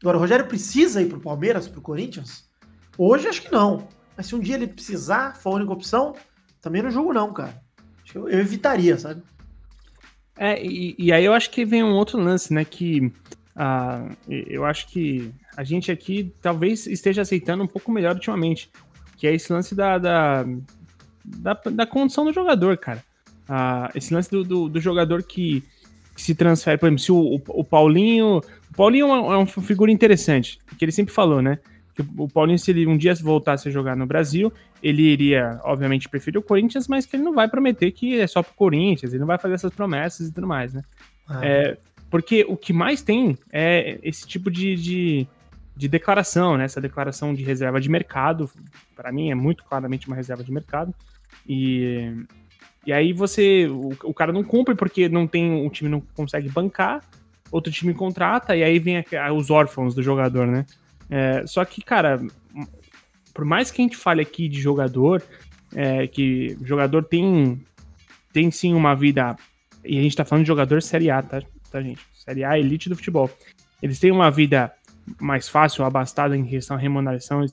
Agora, 0.00 0.16
o 0.16 0.20
Rogério 0.20 0.46
precisa 0.46 1.02
ir 1.02 1.08
pro 1.08 1.20
Palmeiras, 1.20 1.66
pro 1.66 1.82
Corinthians? 1.82 2.48
Hoje 2.96 3.28
acho 3.28 3.42
que 3.42 3.52
não. 3.52 3.88
Mas 4.16 4.26
se 4.26 4.34
um 4.34 4.40
dia 4.40 4.54
ele 4.54 4.68
precisar, 4.68 5.36
for 5.36 5.50
a 5.50 5.54
única 5.56 5.72
opção, 5.72 6.14
também 6.60 6.82
não 6.82 6.90
julgo 6.90 7.12
não, 7.12 7.32
cara. 7.32 7.60
Eu 8.14 8.28
evitaria, 8.28 8.96
sabe? 8.96 9.22
É, 10.38 10.64
e, 10.64 10.94
e, 10.98 11.12
aí 11.12 11.24
eu 11.24 11.34
acho 11.34 11.50
que 11.50 11.64
vem 11.64 11.82
um 11.82 11.94
outro 11.94 12.18
lance, 12.18 12.54
né? 12.54 12.64
Que 12.64 13.12
uh, 13.56 14.16
eu 14.28 14.64
acho 14.64 14.88
que 14.88 15.32
a 15.56 15.64
gente 15.64 15.90
aqui 15.90 16.32
talvez 16.40 16.86
esteja 16.86 17.22
aceitando 17.22 17.64
um 17.64 17.66
pouco 17.66 17.90
melhor 17.90 18.14
ultimamente. 18.14 18.70
Que 19.16 19.26
é 19.26 19.34
esse 19.34 19.52
lance 19.52 19.74
da, 19.74 19.98
da 19.98 20.46
da, 21.36 21.54
da 21.54 21.86
condição 21.86 22.24
do 22.24 22.32
jogador, 22.32 22.76
cara. 22.78 23.04
Ah, 23.48 23.90
esse 23.94 24.12
lance 24.12 24.30
do, 24.30 24.44
do, 24.44 24.68
do 24.68 24.80
jogador 24.80 25.22
que, 25.22 25.62
que, 26.14 26.22
se 26.22 26.34
transfere, 26.34 26.78
por 26.78 26.86
exemplo, 26.86 27.02
se 27.02 27.12
o, 27.12 27.36
o, 27.36 27.42
o 27.48 27.64
Paulinho. 27.64 28.40
O 28.70 28.74
Paulinho 28.76 29.06
é 29.06 29.20
uma, 29.20 29.34
é 29.34 29.36
uma, 29.36 29.46
figura 29.46 29.90
interessante, 29.90 30.58
que 30.78 30.84
ele 30.84 30.92
sempre 30.92 31.12
falou, 31.12 31.42
né? 31.42 31.58
O 32.16 32.28
Paulinho, 32.28 32.58
se 32.58 32.70
ele 32.70 32.86
um 32.86 32.96
dia 32.96 33.14
voltasse 33.14 33.68
a 33.68 33.72
jogar 33.72 33.96
no 33.96 34.06
Brasil, 34.06 34.52
ele 34.82 35.02
iria, 35.02 35.60
obviamente, 35.64 36.08
preferir 36.08 36.38
o 36.38 36.42
Corinthians, 36.42 36.88
mas 36.88 37.06
que 37.06 37.16
ele 37.16 37.22
não 37.22 37.34
vai 37.34 37.48
prometer 37.48 37.90
que 37.92 38.20
é 38.20 38.26
só 38.26 38.42
pro 38.42 38.54
Corinthians, 38.54 39.12
ele 39.12 39.20
não 39.20 39.26
vai 39.26 39.38
fazer 39.38 39.54
essas 39.54 39.72
promessas 39.72 40.28
e 40.28 40.32
tudo 40.32 40.46
mais, 40.46 40.72
né? 40.72 40.82
Ah. 41.28 41.40
É, 41.44 41.78
porque 42.10 42.44
o 42.48 42.56
que 42.56 42.72
mais 42.72 43.02
tem 43.02 43.36
é 43.52 43.98
esse 44.02 44.26
tipo 44.26 44.50
de, 44.50 44.74
de, 44.76 45.26
de 45.76 45.88
declaração, 45.88 46.56
né? 46.56 46.64
Essa 46.64 46.80
declaração 46.80 47.34
de 47.34 47.42
reserva 47.42 47.80
de 47.80 47.88
mercado, 47.88 48.50
para 48.96 49.12
mim 49.12 49.30
é 49.30 49.34
muito 49.34 49.64
claramente 49.64 50.06
uma 50.06 50.16
reserva 50.16 50.42
de 50.42 50.50
mercado. 50.50 50.94
E, 51.46 52.12
e 52.86 52.92
aí 52.92 53.12
você. 53.12 53.66
O, 53.68 53.90
o, 54.04 54.14
cara 54.14 54.32
não 54.32 54.42
cumpre 54.42 54.74
porque 54.74 55.08
não 55.08 55.26
tem. 55.26 55.66
O 55.66 55.70
time 55.70 55.90
não 55.90 56.00
consegue 56.00 56.48
bancar, 56.48 57.02
outro 57.50 57.70
time 57.72 57.92
contrata, 57.92 58.56
e 58.56 58.62
aí 58.62 58.78
vem 58.78 58.98
a, 58.98 59.32
os 59.32 59.50
órfãos 59.50 59.94
do 59.94 60.02
jogador, 60.02 60.46
né? 60.46 60.64
É, 61.10 61.46
só 61.46 61.64
que, 61.64 61.82
cara, 61.82 62.20
por 63.34 63.44
mais 63.44 63.70
que 63.70 63.80
a 63.80 63.84
gente 63.84 63.96
fale 63.96 64.20
aqui 64.20 64.48
de 64.48 64.60
jogador, 64.60 65.22
é, 65.74 66.06
que 66.06 66.56
jogador 66.62 67.04
tem, 67.04 67.62
tem 68.32 68.50
sim 68.50 68.74
uma 68.74 68.94
vida. 68.94 69.36
E 69.84 69.98
a 69.98 70.02
gente 70.02 70.16
tá 70.16 70.24
falando 70.24 70.44
de 70.44 70.48
jogador 70.48 70.82
Série 70.82 71.10
A, 71.10 71.22
tá, 71.22 71.42
tá, 71.70 71.80
gente? 71.80 72.00
Série 72.14 72.44
A, 72.44 72.58
elite 72.58 72.88
do 72.88 72.96
futebol. 72.96 73.30
Eles 73.82 73.98
têm 73.98 74.10
uma 74.10 74.30
vida 74.30 74.72
mais 75.20 75.48
fácil, 75.48 75.84
abastada 75.84 76.36
em 76.36 76.44
questão 76.44 76.76
à 76.76 76.80
remuneração. 76.80 77.44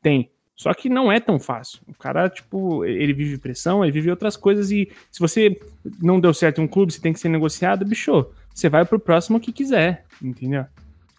Tem. 0.00 0.30
Só 0.54 0.72
que 0.74 0.88
não 0.88 1.10
é 1.10 1.18
tão 1.18 1.40
fácil. 1.40 1.80
O 1.88 1.94
cara, 1.94 2.28
tipo, 2.28 2.84
ele 2.84 3.12
vive 3.12 3.38
pressão, 3.38 3.82
ele 3.82 3.92
vive 3.92 4.10
outras 4.10 4.36
coisas 4.36 4.70
e 4.70 4.90
se 5.10 5.18
você 5.18 5.58
não 6.00 6.20
deu 6.20 6.32
certo 6.32 6.60
em 6.60 6.64
um 6.64 6.68
clube, 6.68 6.92
você 6.92 7.00
tem 7.00 7.12
que 7.12 7.18
ser 7.18 7.28
negociado, 7.28 7.84
bicho, 7.84 8.30
você 8.54 8.68
vai 8.68 8.84
pro 8.84 9.00
próximo 9.00 9.40
que 9.40 9.50
quiser, 9.50 10.04
entendeu? 10.22 10.66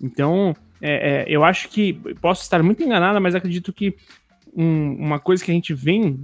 Então, 0.01 0.55
é, 0.81 1.23
é, 1.23 1.25
eu 1.27 1.43
acho 1.43 1.69
que, 1.69 1.93
posso 2.21 2.43
estar 2.43 2.61
muito 2.61 2.83
enganada, 2.83 3.19
mas 3.19 3.35
acredito 3.35 3.71
que 3.71 3.95
um, 4.55 4.95
uma 4.95 5.19
coisa 5.19 5.43
que 5.43 5.51
a 5.51 5.53
gente 5.53 5.73
vem 5.73 6.21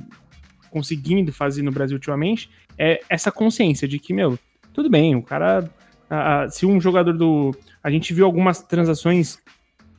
conseguindo 0.69 1.31
fazer 1.33 1.61
no 1.63 1.71
Brasil 1.71 1.95
ultimamente 1.95 2.49
é 2.77 3.01
essa 3.09 3.31
consciência 3.31 3.87
de 3.87 3.99
que, 3.99 4.13
meu, 4.13 4.37
tudo 4.73 4.89
bem, 4.89 5.15
o 5.15 5.21
cara. 5.21 5.69
se 6.49 6.65
um 6.65 6.79
jogador 6.79 7.13
do. 7.13 7.55
A 7.83 7.89
gente 7.89 8.13
viu 8.13 8.25
algumas 8.25 8.61
transações 8.61 9.41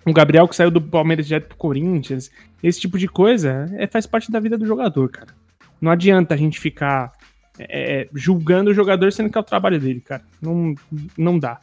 o 0.04 0.12
Gabriel 0.12 0.48
que 0.48 0.56
saiu 0.56 0.70
do 0.70 0.80
Palmeiras 0.80 1.26
direto 1.26 1.48
pro 1.48 1.56
Corinthians, 1.56 2.30
esse 2.62 2.80
tipo 2.80 2.98
de 2.98 3.06
coisa 3.06 3.66
é, 3.76 3.86
faz 3.86 4.06
parte 4.06 4.30
da 4.30 4.40
vida 4.40 4.56
do 4.56 4.66
jogador, 4.66 5.08
cara. 5.10 5.34
Não 5.80 5.90
adianta 5.90 6.34
a 6.34 6.36
gente 6.36 6.58
ficar 6.58 7.12
é, 7.58 8.02
é, 8.02 8.08
julgando 8.14 8.70
o 8.70 8.74
jogador 8.74 9.12
sendo 9.12 9.30
que 9.30 9.36
é 9.36 9.40
o 9.40 9.44
trabalho 9.44 9.78
dele, 9.78 10.00
cara. 10.00 10.22
Não, 10.40 10.74
não 11.16 11.38
dá. 11.38 11.60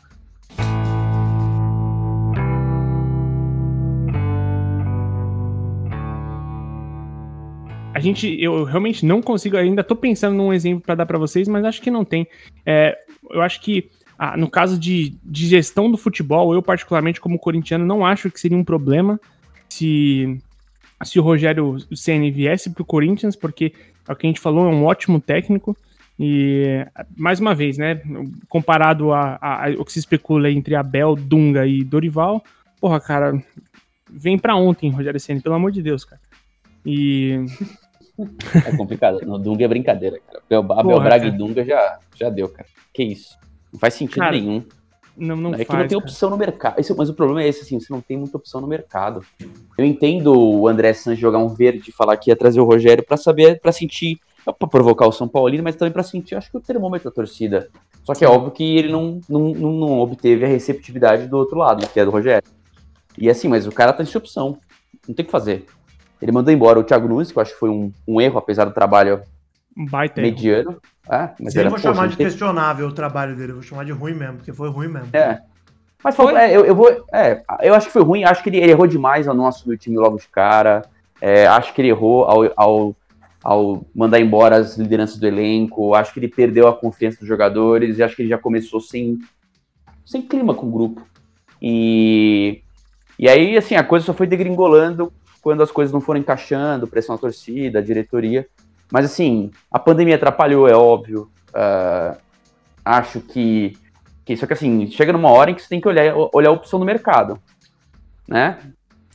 A 7.98 8.00
gente, 8.00 8.40
eu 8.40 8.64
realmente 8.64 9.04
não 9.04 9.24
consigo, 9.24 9.58
ainda 9.58 9.84
tô 9.84 9.96
pensando 9.96 10.36
num 10.36 10.54
exemplo 10.54 10.82
para 10.82 10.94
dar 10.94 11.08
para 11.08 11.18
vocês, 11.18 11.48
mas 11.48 11.66
acho 11.66 11.82
que 11.82 11.90
não 11.90 12.06
tem. 12.06 12.28
É, 12.64 12.96
eu 13.32 13.42
acho 13.42 13.60
que 13.60 13.90
ah, 14.20 14.38
no 14.38 14.48
caso 14.48 14.78
de, 14.78 15.18
de 15.24 15.48
gestão 15.48 15.90
do 15.90 15.98
futebol, 15.98 16.54
eu 16.54 16.62
particularmente 16.62 17.20
como 17.20 17.40
corintiano 17.40 17.88
não 17.88 18.06
acho 18.06 18.30
que 18.30 18.40
seria 18.40 18.56
um 18.56 18.64
problema 18.64 19.20
se, 19.68 20.40
se 21.04 21.18
o 21.18 21.24
Rogério 21.24 21.76
Ceni 21.96 22.30
viesse 22.30 22.70
para 22.70 22.84
o 22.84 22.86
Corinthians, 22.86 23.36
porque 23.36 23.74
é 24.08 24.12
o 24.12 24.16
que 24.16 24.28
a 24.28 24.30
gente 24.30 24.40
falou, 24.40 24.68
é 24.68 24.76
um 24.76 24.86
ótimo 24.86 25.20
técnico. 25.20 25.76
E, 26.20 26.86
mais 27.18 27.40
uma 27.40 27.56
vez, 27.56 27.80
né, 27.80 28.00
comparado 28.48 29.12
a, 29.12 29.40
a, 29.42 29.66
a, 29.66 29.70
o 29.72 29.84
que 29.84 29.92
se 29.92 29.98
especula 29.98 30.52
entre 30.52 30.76
Abel, 30.76 31.16
Dunga 31.16 31.66
e 31.66 31.84
Dorival, 31.84 32.44
porra, 32.80 33.02
cara, 33.02 33.44
vem 34.08 34.38
para 34.38 34.56
ontem, 34.56 34.92
Rogério 34.92 35.20
Ceni, 35.20 35.42
pelo 35.42 35.56
amor 35.56 35.72
de 35.72 35.82
Deus, 35.82 36.06
cara. 36.06 36.22
E... 36.86 37.44
É 38.66 38.76
complicado, 38.76 39.20
no 39.26 39.38
Dunga 39.38 39.66
é 39.66 39.68
brincadeira, 39.68 40.20
cara. 40.20 40.44
Abel, 40.46 40.80
Abel 40.80 41.00
Braga 41.00 41.26
cara. 41.26 41.28
e 41.28 41.38
Dunga 41.38 41.64
já, 41.64 42.00
já 42.16 42.30
deu, 42.30 42.50
cara. 42.50 42.68
Que 42.94 43.04
isso. 43.04 43.38
Não 43.72 43.80
faz 43.80 43.94
sentido 43.94 44.20
cara, 44.20 44.32
nenhum. 44.32 44.64
Não, 45.16 45.36
não 45.36 45.54
é 45.54 45.58
faz, 45.58 45.68
que 45.68 45.76
não 45.76 45.88
tem 45.88 45.98
opção 45.98 46.30
no 46.30 46.38
mercado. 46.38 46.80
Esse, 46.80 46.94
mas 46.96 47.10
o 47.10 47.14
problema 47.14 47.44
é 47.44 47.48
esse, 47.48 47.62
assim, 47.62 47.80
você 47.80 47.92
não 47.92 48.02
tem 48.02 48.18
muita 48.18 48.38
opção 48.38 48.62
no 48.62 48.68
mercado. 48.68 49.24
Eu 49.78 49.86
entendo 49.86 50.34
o 50.34 50.68
André 50.68 50.94
Santos 50.94 51.20
jogar 51.20 51.40
um 51.40 51.50
verde 51.50 51.90
e 51.90 51.94
falar 51.94 52.18
que 52.18 52.30
ia 52.30 52.36
trazer 52.36 52.60
o 52.60 52.66
Rogério 52.66 53.04
para 53.04 53.18
saber, 53.18 53.60
para 53.60 53.72
sentir, 53.72 54.20
para 54.46 54.68
provocar 54.68 55.08
o 55.08 55.12
São 55.12 55.28
Paulino, 55.28 55.64
mas 55.64 55.76
também 55.76 55.92
para 55.92 56.04
sentir, 56.04 56.36
acho 56.36 56.50
que 56.52 56.58
o 56.58 56.62
termômetro 56.62 57.10
da 57.10 57.14
torcida. 57.14 57.70
Só 58.04 58.14
que 58.14 58.24
é 58.24 58.28
óbvio 58.28 58.52
que 58.52 58.78
ele 58.78 58.92
não, 58.92 59.20
não, 59.28 59.50
não, 59.50 59.72
não 59.74 60.00
obteve 60.00 60.46
a 60.46 60.48
receptividade 60.48 61.28
do 61.28 61.38
outro 61.38 61.58
lado, 61.58 61.88
que 61.88 62.00
é 62.00 62.06
do 62.06 62.12
Rogério. 62.12 62.48
E 63.18 63.30
assim, 63.30 63.48
mas 63.48 63.66
o 63.68 63.72
cara 63.72 63.92
tá 63.92 64.06
sem 64.06 64.18
opção. 64.18 64.60
Não 65.08 65.16
tem 65.16 65.24
o 65.24 65.26
que 65.26 65.32
fazer. 65.32 65.66
Ele 66.22 66.32
mandou 66.32 66.54
embora 66.54 66.80
o 66.80 66.84
Thiago 66.84 67.08
Nunes, 67.08 67.32
que 67.32 67.38
eu 67.38 67.42
acho 67.42 67.54
que 67.54 67.60
foi 67.60 67.70
um, 67.70 67.92
um 68.08 68.20
erro, 68.20 68.38
apesar 68.38 68.66
do 68.66 68.74
trabalho 68.74 69.22
Baita 69.76 70.22
mediano. 70.22 70.72
Erro. 70.72 70.82
É, 71.10 71.30
mas 71.40 71.56
eu 71.56 71.64
não 71.64 71.72
vou 71.72 71.80
chamar 71.80 72.08
de 72.08 72.18
questionável 72.18 72.88
o 72.88 72.92
trabalho 72.92 73.36
dele, 73.36 73.52
eu 73.52 73.56
vou 73.56 73.64
chamar 73.64 73.86
de 73.86 73.92
ruim 73.92 74.14
mesmo, 74.14 74.38
porque 74.38 74.52
foi 74.52 74.70
ruim 74.70 74.88
mesmo. 74.88 75.10
É. 75.14 75.42
Mas 76.04 76.16
foi, 76.16 76.34
é, 76.36 76.56
eu, 76.56 76.66
eu, 76.66 76.76
vou. 76.76 76.90
É, 77.14 77.44
eu 77.62 77.74
acho 77.74 77.88
que 77.88 77.94
foi 77.94 78.04
ruim, 78.04 78.24
acho 78.24 78.44
que 78.44 78.50
ele, 78.50 78.58
ele 78.58 78.72
errou 78.72 78.88
demais 78.88 79.28
ao 79.28 79.36
não 79.36 79.48
assumir 79.48 79.76
o 79.76 79.78
time 79.78 79.98
logo 79.98 80.18
de 80.18 80.28
cara. 80.28 80.84
É, 81.22 81.48
acho 81.48 81.74
que 81.74 81.82
ele 81.82 81.90
errou 81.90 82.26
ao, 82.26 82.52
ao, 82.56 82.96
ao, 83.44 83.86
mandar 83.96 84.20
embora 84.20 84.58
as 84.58 84.78
lideranças 84.78 85.18
do 85.18 85.28
elenco. 85.28 85.94
Acho 85.96 86.14
que 86.14 86.20
ele 86.20 86.28
perdeu 86.28 86.68
a 86.68 86.76
confiança 86.76 87.20
dos 87.20 87.28
jogadores 87.28 87.98
e 87.98 88.04
acho 88.04 88.16
que 88.16 88.24
ele 88.24 88.30
já 88.30 88.38
começou 88.38 88.80
sem, 88.80 89.20
sem 90.06 90.22
clima 90.22 90.54
com 90.54 90.68
o 90.68 90.72
grupo. 90.72 91.08
E, 91.62 92.62
e 93.18 93.28
aí, 93.28 93.58
assim, 93.58 93.76
a 93.76 93.84
coisa 93.84 94.06
só 94.06 94.14
foi 94.14 94.28
degringolando 94.28 95.12
quando 95.42 95.64
as 95.64 95.72
coisas 95.72 95.94
não 95.94 96.02
foram 96.02 96.20
encaixando, 96.20 96.88
pressão 96.88 97.16
da 97.16 97.22
torcida, 97.22 97.82
diretoria. 97.82 98.48
Mas 98.92 99.06
assim, 99.06 99.52
a 99.72 99.80
pandemia 99.80 100.16
atrapalhou, 100.16 100.68
é 100.68 100.76
óbvio. 100.76 101.30
Uh, 101.50 102.18
acho 102.84 103.22
que, 103.22 103.78
que. 104.26 104.38
Só 104.38 104.46
que 104.46 104.54
assim, 104.54 104.90
chega 104.92 105.12
numa 105.12 105.32
hora 105.32 105.52
em 105.52 105.56
que 105.56 105.62
você 105.62 105.70
tem 105.70 105.82
que 105.82 105.88
olhar, 105.88 106.14
olhar 106.34 106.50
a 106.50 106.54
opção 106.54 106.80
no 106.80 106.86
mercado. 106.86 107.40
Né? 108.28 108.58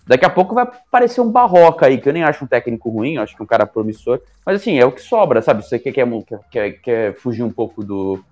Daqui 0.06 0.24
a 0.24 0.30
pouco 0.30 0.54
vai 0.54 0.64
aparecer 0.64 1.20
um 1.20 1.30
Barroca 1.30 1.86
aí, 1.86 1.98
que 1.98 2.08
eu 2.08 2.12
nem 2.12 2.24
acho 2.24 2.44
um 2.44 2.48
técnico 2.48 2.90
ruim, 2.90 3.18
acho 3.18 3.36
que 3.36 3.42
um 3.42 3.46
cara 3.46 3.66
promissor. 3.66 4.20
Mas 4.44 4.60
assim, 4.60 4.78
é 4.78 4.84
o 4.84 4.92
que 4.92 5.00
sobra, 5.00 5.40
sabe? 5.40 5.62
Se 5.62 5.68
você 5.68 5.78
quer, 5.78 5.92
quer, 5.92 6.40
quer, 6.50 6.70
quer 6.72 7.14
fugir 7.14 7.42
um 7.42 7.52
pouco 7.52 7.84
do, 7.84 8.22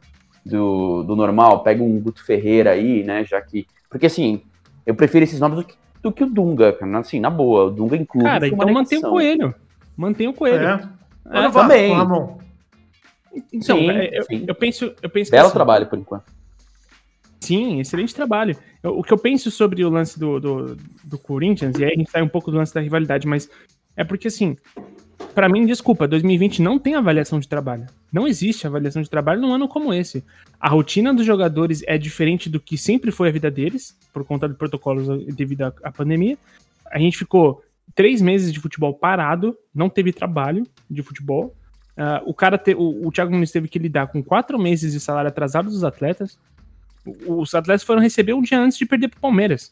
do, 0.44 1.04
do, 1.04 1.14
normal, 1.14 1.62
pega 1.62 1.82
um 1.82 2.00
Guto 2.00 2.24
Ferreira 2.24 2.72
aí, 2.72 3.04
né? 3.04 3.24
Já 3.24 3.40
que. 3.40 3.66
Porque 3.88 4.06
assim, 4.06 4.42
eu 4.84 4.94
prefiro 4.94 5.24
esses 5.24 5.38
nomes 5.38 5.58
do 5.58 5.64
que, 5.64 5.74
do 6.02 6.12
que 6.12 6.24
o 6.24 6.30
Dunga, 6.30 6.76
assim, 6.98 7.20
na 7.20 7.30
boa. 7.30 7.64
O 7.64 7.70
Dunga 7.70 7.96
inclui. 7.96 8.24
Cara, 8.24 8.48
então 8.48 8.72
mantém 8.72 8.98
o 8.98 9.02
coelho. 9.02 9.54
Mantém 9.96 10.28
o 10.28 10.32
coelho. 10.32 10.66
É. 10.66 10.88
É, 11.30 11.46
eu 11.46 11.52
também. 11.52 11.92
Ramon. 11.94 12.38
Então, 13.52 13.76
sim, 13.76 13.90
é, 13.90 14.18
eu, 14.18 14.22
sim. 14.24 14.44
eu, 14.46 14.54
penso, 14.54 14.92
eu 15.00 15.10
penso 15.10 15.30
Belo 15.30 15.46
assim, 15.46 15.54
trabalho, 15.54 15.86
por 15.86 15.98
enquanto. 15.98 16.24
Sim, 17.40 17.80
excelente 17.80 18.14
trabalho. 18.14 18.56
Eu, 18.82 18.98
o 18.98 19.02
que 19.02 19.12
eu 19.12 19.18
penso 19.18 19.50
sobre 19.50 19.84
o 19.84 19.90
lance 19.90 20.18
do, 20.18 20.40
do, 20.40 20.76
do, 21.04 21.18
Corinthians, 21.18 21.78
e 21.78 21.84
aí 21.84 21.92
a 21.92 21.96
gente 21.96 22.10
sai 22.10 22.22
um 22.22 22.28
pouco 22.28 22.50
do 22.50 22.56
lance 22.56 22.74
da 22.74 22.80
rivalidade, 22.80 23.26
mas 23.26 23.48
é 23.96 24.02
porque, 24.02 24.28
assim, 24.28 24.56
para 25.34 25.48
mim, 25.48 25.64
desculpa, 25.66 26.08
2020 26.08 26.62
não 26.62 26.78
tem 26.78 26.94
avaliação 26.94 27.38
de 27.38 27.48
trabalho. 27.48 27.86
Não 28.12 28.26
existe 28.26 28.66
avaliação 28.66 29.00
de 29.00 29.08
trabalho 29.10 29.40
num 29.40 29.52
ano 29.52 29.68
como 29.68 29.92
esse. 29.94 30.24
A 30.58 30.68
rotina 30.68 31.14
dos 31.14 31.24
jogadores 31.24 31.82
é 31.86 31.96
diferente 31.96 32.48
do 32.48 32.60
que 32.60 32.76
sempre 32.76 33.10
foi 33.10 33.28
a 33.28 33.32
vida 33.32 33.50
deles, 33.50 33.96
por 34.12 34.24
conta 34.24 34.48
de 34.48 34.54
protocolos 34.54 35.24
devido 35.34 35.62
à, 35.62 35.92
pandemia. 35.92 36.36
A 36.90 36.98
gente 36.98 37.16
ficou 37.16 37.62
três 37.94 38.20
meses 38.20 38.52
de 38.52 38.60
futebol 38.60 38.92
parado, 38.92 39.56
não 39.74 39.88
teve 39.88 40.12
trabalho 40.12 40.66
de 40.90 41.02
futebol. 41.02 41.54
Uh, 41.96 42.30
o 42.30 42.34
cara, 42.34 42.58
te, 42.58 42.74
o, 42.74 43.06
o 43.06 43.12
Thiago 43.12 43.30
Nunes 43.30 43.52
teve 43.52 43.68
que 43.68 43.78
lidar 43.78 44.08
com 44.08 44.22
quatro 44.22 44.58
meses 44.58 44.92
de 44.92 45.00
salário 45.00 45.28
atrasado 45.28 45.70
dos 45.70 45.84
atletas. 45.84 46.38
os 47.26 47.54
atletas 47.54 47.82
foram 47.82 48.00
receber 48.00 48.32
um 48.32 48.42
dia 48.42 48.58
antes 48.58 48.78
de 48.78 48.86
perder 48.86 49.08
pro 49.08 49.20
Palmeiras. 49.20 49.70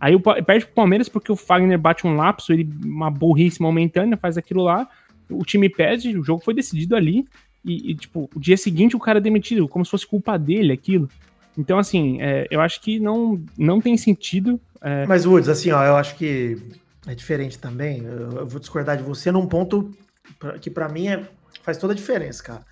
Aí 0.00 0.14
o, 0.14 0.20
perde 0.20 0.64
pro 0.64 0.74
Palmeiras 0.74 1.08
porque 1.08 1.30
o 1.30 1.36
Fagner 1.36 1.78
bate 1.78 2.06
um 2.06 2.16
lapso, 2.16 2.52
ele, 2.52 2.68
uma 2.82 3.10
burrice 3.10 3.60
momentânea, 3.60 4.16
faz 4.16 4.38
aquilo 4.38 4.62
lá. 4.62 4.88
O 5.30 5.44
time 5.44 5.68
perde, 5.68 6.16
o 6.16 6.22
jogo 6.22 6.42
foi 6.42 6.54
decidido 6.54 6.96
ali. 6.96 7.26
E, 7.64 7.90
e, 7.90 7.94
tipo, 7.94 8.28
o 8.34 8.40
dia 8.40 8.56
seguinte 8.56 8.96
o 8.96 9.00
cara 9.00 9.18
é 9.18 9.22
demitido, 9.22 9.68
como 9.68 9.84
se 9.84 9.90
fosse 9.90 10.06
culpa 10.06 10.38
dele 10.38 10.72
aquilo. 10.72 11.08
Então, 11.56 11.78
assim, 11.78 12.20
é, 12.20 12.46
eu 12.50 12.60
acho 12.60 12.80
que 12.80 12.98
não, 12.98 13.42
não 13.58 13.80
tem 13.80 13.96
sentido. 13.96 14.58
É... 14.80 15.06
Mas, 15.06 15.26
Woods, 15.26 15.48
assim, 15.48 15.70
ó, 15.70 15.84
eu 15.84 15.96
acho 15.96 16.16
que 16.16 16.56
é 17.06 17.14
diferente 17.14 17.58
também. 17.58 18.02
Eu, 18.04 18.32
eu 18.32 18.46
vou 18.46 18.60
discordar 18.60 18.96
de 18.96 19.02
você 19.02 19.30
num 19.30 19.46
ponto 19.46 19.90
que 20.60 20.70
para 20.70 20.88
mim 20.88 21.08
é, 21.08 21.28
faz 21.62 21.76
toda 21.76 21.92
a 21.92 21.96
diferença, 21.96 22.42
cara. 22.42 22.64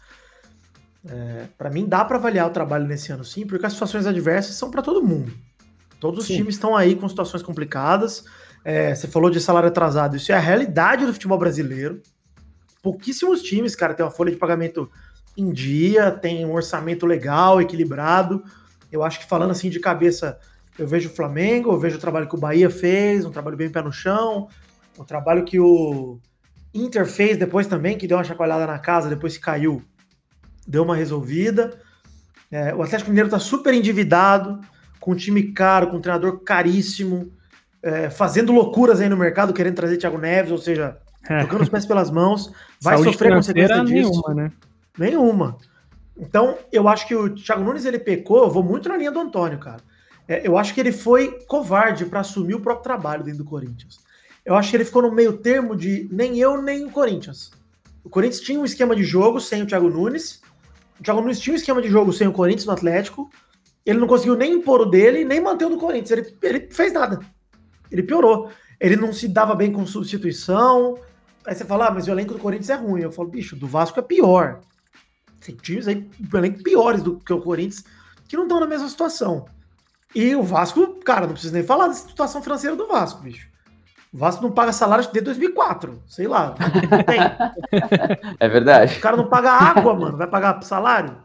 É, 1.09 1.47
para 1.57 1.71
mim 1.71 1.87
dá 1.87 2.05
para 2.05 2.17
avaliar 2.17 2.47
o 2.47 2.51
trabalho 2.51 2.87
nesse 2.87 3.13
ano 3.13 3.25
sim, 3.25 3.47
porque 3.47 3.65
as 3.65 3.73
situações 3.73 4.07
adversas 4.07 4.57
são 4.57 4.71
para 4.71 4.83
todo 4.83 5.03
mundo. 5.03 5.33
Todos 6.01 6.27
sim. 6.27 6.33
os 6.33 6.39
times 6.39 6.55
estão 6.55 6.77
aí 6.77 6.95
com 6.95 7.09
situações 7.09 7.43
complicadas. 7.43 8.25
É, 8.65 8.95
você 8.95 9.07
falou 9.07 9.31
de 9.31 9.41
salário 9.41 9.69
atrasado, 9.69 10.17
isso 10.17 10.33
é 10.33 10.35
a 10.35 10.41
realidade 10.41 11.07
do 11.07 11.13
futebol 11.13 11.39
brasileiro. 11.39 12.03
Pouquíssimos 12.89 13.43
times, 13.43 13.77
cara, 13.77 13.93
tem 13.93 14.03
uma 14.03 14.11
folha 14.11 14.31
de 14.31 14.39
pagamento 14.39 14.91
em 15.37 15.53
dia, 15.53 16.11
tem 16.11 16.47
um 16.47 16.55
orçamento 16.55 17.05
legal, 17.05 17.61
equilibrado. 17.61 18.43
Eu 18.91 19.05
acho 19.05 19.21
que 19.21 19.27
falando 19.27 19.51
assim 19.51 19.69
de 19.69 19.79
cabeça, 19.79 20.39
eu 20.79 20.87
vejo 20.87 21.11
o 21.11 21.13
Flamengo, 21.13 21.71
eu 21.71 21.79
vejo 21.79 21.99
o 21.99 22.01
trabalho 22.01 22.27
que 22.27 22.35
o 22.35 22.39
Bahia 22.39 22.71
fez, 22.71 23.27
um 23.27 23.31
trabalho 23.31 23.59
bem 23.59 23.69
pé 23.69 23.83
no 23.83 23.93
chão, 23.93 24.49
o 24.97 25.05
trabalho 25.05 25.45
que 25.45 25.61
o 25.61 26.19
Inter 26.73 27.07
fez 27.07 27.37
depois 27.37 27.67
também, 27.67 27.99
que 27.99 28.07
deu 28.07 28.17
uma 28.17 28.25
chacoalhada 28.25 28.67
na 28.67 28.79
casa, 28.79 29.11
depois 29.11 29.37
que 29.37 29.43
caiu, 29.43 29.83
deu 30.67 30.83
uma 30.83 30.97
resolvida. 30.97 31.79
É, 32.51 32.75
o 32.75 32.83
Atlético 32.83 33.11
Mineiro 33.11 33.27
está 33.27 33.39
super 33.39 33.75
endividado, 33.75 34.63
com 34.99 35.13
um 35.13 35.15
time 35.15 35.53
caro, 35.53 35.89
com 35.89 35.99
um 35.99 36.01
treinador 36.01 36.41
caríssimo, 36.41 37.31
é, 37.83 38.09
fazendo 38.09 38.51
loucuras 38.51 38.99
aí 38.99 39.11
no 39.11 39.17
mercado, 39.17 39.53
querendo 39.53 39.77
trazer 39.77 39.99
Thiago 39.99 40.17
Neves, 40.17 40.51
ou 40.51 40.59
seja, 40.59 40.97
é. 41.29 41.43
tocando 41.43 41.63
os 41.63 41.69
pés 41.69 41.85
pelas 41.85 42.11
mãos, 42.11 42.53
vai 42.81 42.95
Saúde 42.95 43.13
sofrer 43.13 43.35
consequência 43.35 43.85
disso. 43.85 44.11
Nenhuma, 44.11 44.35
né? 44.35 44.53
Nenhuma. 44.99 45.59
Então, 46.17 46.59
eu 46.73 46.89
acho 46.89 47.07
que 47.07 47.15
o 47.15 47.35
Thiago 47.35 47.63
Nunes 47.63 47.85
ele 47.85 47.99
pecou, 47.99 48.51
vou 48.51 48.63
muito 48.63 48.89
na 48.89 48.97
linha 48.97 49.13
do 49.13 49.21
Antônio, 49.21 49.59
cara. 49.59 49.81
É, 50.27 50.47
eu 50.47 50.59
acho 50.59 50.75
que 50.75 50.81
ele 50.81 50.93
foi 50.93 51.39
covarde 51.47 52.05
para 52.05 52.21
assumir 52.21 52.55
o 52.55 52.61
próprio 52.61 52.83
trabalho 52.83 53.23
dentro 53.23 53.45
do 53.45 53.49
Corinthians. 53.49 53.99
Eu 54.45 54.55
acho 54.55 54.71
que 54.71 54.77
ele 54.77 54.85
ficou 54.85 55.03
no 55.03 55.13
meio 55.13 55.35
termo 55.39 55.77
de 55.77 56.09
nem 56.11 56.39
eu 56.39 56.61
nem 56.61 56.87
o 56.87 56.91
Corinthians. 56.91 57.51
O 58.03 58.11
Corinthians 58.11 58.41
tinha 58.41 58.59
um 58.59 58.65
esquema 58.65 58.97
de 58.97 59.05
jogo 59.05 59.41
sem 59.41 59.63
o 59.63 59.67
Thiago 59.67 59.89
Nunes. 59.89 60.41
O 60.99 61.03
Thiago 61.03 61.21
Nunes 61.21 61.39
tinha 61.39 61.53
um 61.53 61.57
esquema 61.57 61.81
de 61.81 61.89
jogo 61.89 62.13
sem 62.13 62.27
o 62.27 62.33
Corinthians 62.33 62.67
no 62.67 62.73
Atlético. 62.73 63.31
Ele 63.85 63.99
não 63.99 64.07
conseguiu 64.07 64.37
nem 64.37 64.55
impor 64.55 64.81
o 64.83 64.87
dele, 64.87 65.25
nem 65.25 65.41
manter 65.41 65.67
o 65.67 65.71
do 65.71 65.79
Corinthians. 65.79 66.11
Ele, 66.11 66.37
ele 66.43 66.69
fez 66.71 66.93
nada. 66.93 67.21
Ele 67.91 68.03
piorou. 68.03 68.51
Ele 68.81 68.97
não 68.97 69.13
se 69.13 69.29
dava 69.29 69.55
bem 69.55 69.73
com 69.73 69.87
substituição. 69.87 70.99
Aí 71.47 71.55
você 71.55 71.65
fala, 71.65 71.89
ah, 71.89 71.91
mas 71.91 72.07
o 72.07 72.11
elenco 72.11 72.35
do 72.35 72.41
Corinthians 72.41 72.71
é 72.71 72.75
ruim. 72.75 73.03
Eu 73.03 73.13
falo, 73.13 73.29
bicho, 73.29 73.57
do 73.57 73.67
Vasco 73.67 73.99
é 73.99 74.03
pior. 74.03 74.61
Tem 75.45 75.55
times 75.55 75.89
aí, 75.89 76.09
elenco 76.35 76.63
piores 76.63 77.03
do 77.03 77.19
que 77.19 77.33
o 77.33 77.41
Corinthians, 77.41 77.85
que 78.27 78.37
não 78.37 78.45
estão 78.45 78.61
na 78.61 78.67
mesma 78.67 78.89
situação. 78.89 79.47
E 80.15 80.35
o 80.35 80.43
Vasco, 80.43 80.87
cara, 81.05 81.27
não 81.27 81.33
precisa 81.33 81.55
nem 81.55 81.63
falar 81.63 81.89
da 81.89 81.95
situação 81.95 82.43
financeira 82.43 82.77
do 82.77 82.87
Vasco, 82.87 83.23
bicho. 83.23 83.49
O 84.13 84.17
Vasco 84.17 84.43
não 84.43 84.51
paga 84.51 84.73
salário 84.73 85.05
desde 85.05 85.21
2004, 85.21 86.03
sei 86.07 86.27
lá. 86.27 86.55
Tem. 87.07 87.21
É 88.41 88.49
verdade. 88.49 88.99
O 88.99 89.01
cara 89.01 89.17
não 89.17 89.29
paga 89.29 89.51
água, 89.51 89.95
mano, 89.95 90.17
vai 90.17 90.27
pagar 90.27 90.63
salário? 90.63 91.19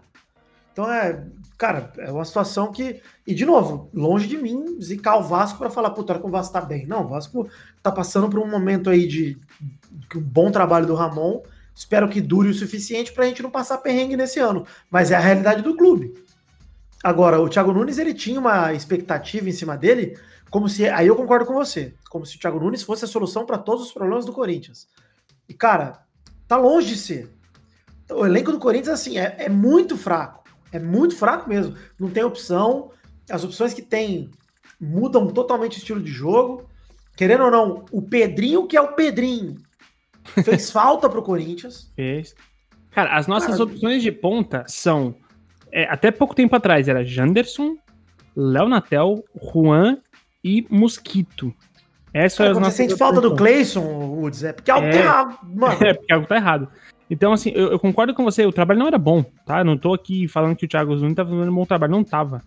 Então 0.72 0.92
é, 0.92 1.24
cara, 1.58 1.94
é 1.98 2.12
uma 2.12 2.26
situação 2.26 2.72
que. 2.72 3.02
E 3.26 3.34
de 3.34 3.46
novo, 3.46 3.90
longe 3.94 4.28
de 4.28 4.38
mim 4.38 4.82
zicar 4.82 5.18
o 5.18 5.24
Vasco 5.24 5.60
para 5.60 5.70
falar, 5.70 5.92
puta, 5.92 6.20
que 6.20 6.26
o 6.26 6.30
Vasco 6.30 6.52
tá 6.52 6.62
bem. 6.62 6.86
Não, 6.86 7.06
o 7.06 7.08
Vasco 7.08 7.48
tá 7.82 7.92
passando 7.92 8.30
por 8.30 8.40
um 8.40 8.50
momento 8.50 8.90
aí 8.90 9.08
de 9.08 9.38
um 10.16 10.22
bom 10.22 10.52
trabalho 10.52 10.86
do 10.86 10.96
Ramon. 10.96 11.42
Espero 11.76 12.08
que 12.08 12.22
dure 12.22 12.50
o 12.50 12.54
suficiente 12.54 13.12
para 13.12 13.24
a 13.24 13.28
gente 13.28 13.42
não 13.42 13.50
passar 13.50 13.80
perrengue 13.80 14.16
nesse 14.16 14.40
ano. 14.40 14.66
Mas 14.90 15.12
é 15.12 15.16
a 15.16 15.20
realidade 15.20 15.62
do 15.62 15.76
clube. 15.76 16.14
Agora, 17.04 17.42
o 17.42 17.50
Thiago 17.50 17.74
Nunes 17.74 17.98
ele 17.98 18.14
tinha 18.14 18.40
uma 18.40 18.74
expectativa 18.74 19.50
em 19.50 19.52
cima 19.52 19.76
dele, 19.76 20.18
como 20.50 20.70
se. 20.70 20.88
Aí 20.88 21.08
eu 21.08 21.16
concordo 21.16 21.46
com 21.46 21.54
você. 21.54 21.94
Como 22.10 22.26
se 22.26 22.38
o 22.38 22.40
Thiago 22.40 22.60
Nunes 22.60 22.84
fosse 22.84 23.04
a 23.04 23.08
solução 23.08 23.46
para 23.46 23.58
todos 23.58 23.88
os 23.88 23.92
problemas 23.92 24.26
do 24.26 24.32
Corinthians. 24.32 24.88
E, 25.50 25.54
cara, 25.54 26.04
tá 26.48 26.56
longe 26.56 26.90
de 26.90 26.98
ser. 26.98 27.30
O 28.10 28.26
elenco 28.26 28.52
do 28.52 28.60
Corinthians, 28.60 29.00
assim, 29.00 29.18
é, 29.18 29.36
é 29.40 29.50
muito 29.50 29.98
fraco. 29.98 30.44
É 30.72 30.80
muito 30.80 31.16
fraco 31.16 31.50
mesmo. 31.50 31.76
Não 32.00 32.10
tem 32.10 32.24
opção. 32.24 32.92
As 33.30 33.44
opções 33.44 33.74
que 33.74 33.82
tem 33.82 34.32
mudam 34.80 35.28
totalmente 35.28 35.78
o 35.78 35.80
estilo 35.80 36.02
de 36.02 36.12
jogo. 36.12 36.70
Querendo 37.16 37.44
ou 37.44 37.52
não, 37.52 37.86
o 37.92 38.02
Pedrinho, 38.02 38.66
que 38.68 38.76
é 38.76 38.82
o 38.82 38.94
Pedrinho, 38.94 39.56
fez 40.44 40.72
falta 40.72 41.10
pro 41.10 41.22
Corinthians. 41.22 41.92
Fez. 41.96 42.36
Cara, 42.92 43.16
as 43.16 43.28
nossas 43.28 43.58
Cara, 43.58 43.64
opções 43.64 44.02
de 44.02 44.12
ponta 44.12 44.64
são. 44.68 45.16
É, 45.72 45.86
até 45.86 46.12
pouco 46.12 46.36
tempo 46.36 46.56
atrás 46.56 46.88
era 46.88 47.04
Janderson, 47.04 47.76
Léo 48.36 48.70
Natel, 48.70 49.24
Juan 49.42 49.98
e 50.44 50.66
Mosquito. 50.70 51.54
Essa 52.14 52.44
Cara, 52.44 52.52
é 52.52 52.54
você 52.54 52.72
sente 52.72 52.96
falta 52.96 53.20
do 53.20 53.36
Clayson, 53.36 53.82
Woods, 53.82 54.44
é 54.44 54.54
porque 54.54 54.70
algo 54.70 54.86
é, 54.86 54.92
tá 54.92 55.00
errado, 55.00 55.38
mano. 55.44 55.78
É, 55.82 55.94
porque 55.96 56.14
algo 56.14 56.28
tá 56.28 56.36
errado. 56.36 56.68
Então, 57.10 57.34
assim, 57.34 57.52
eu, 57.56 57.72
eu, 57.72 57.80
concordo 57.80 58.14
com 58.14 58.24
você, 58.24 58.46
o 58.46 58.52
trabalho 58.52 58.80
não 58.80 58.88
era 58.88 58.98
bom, 58.98 59.24
tá? 59.46 59.60
Eu 59.60 59.66
não 59.66 59.78
tô 59.78 59.94
aqui 59.94 60.28
falando 60.28 60.56
que 60.56 60.66
o 60.66 60.68
Thiago 60.68 60.96
Zuni 60.96 61.16
tá 61.16 61.26
fazendo 61.26 61.52
um 61.52 61.56
bom 61.56 61.66
trabalho, 61.66 61.92
não 61.92 62.04
tava. 62.04 62.42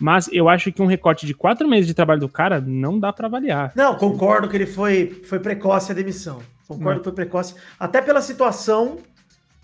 Mas 0.00 0.28
eu 0.32 0.48
acho 0.48 0.72
que 0.72 0.82
um 0.82 0.86
recorte 0.86 1.26
de 1.26 1.34
quatro 1.34 1.68
meses 1.68 1.86
de 1.86 1.94
trabalho 1.94 2.20
do 2.20 2.28
cara 2.28 2.60
não 2.60 2.98
dá 2.98 3.12
para 3.12 3.26
avaliar. 3.26 3.72
Não, 3.74 3.96
concordo 3.96 4.48
que 4.48 4.56
ele 4.56 4.66
foi, 4.66 5.22
foi 5.24 5.38
precoce 5.38 5.92
a 5.92 5.94
demissão. 5.94 6.42
Concordo 6.66 7.00
que 7.00 7.04
foi 7.04 7.12
precoce. 7.12 7.54
Até 7.78 8.02
pela 8.02 8.20
situação 8.20 8.98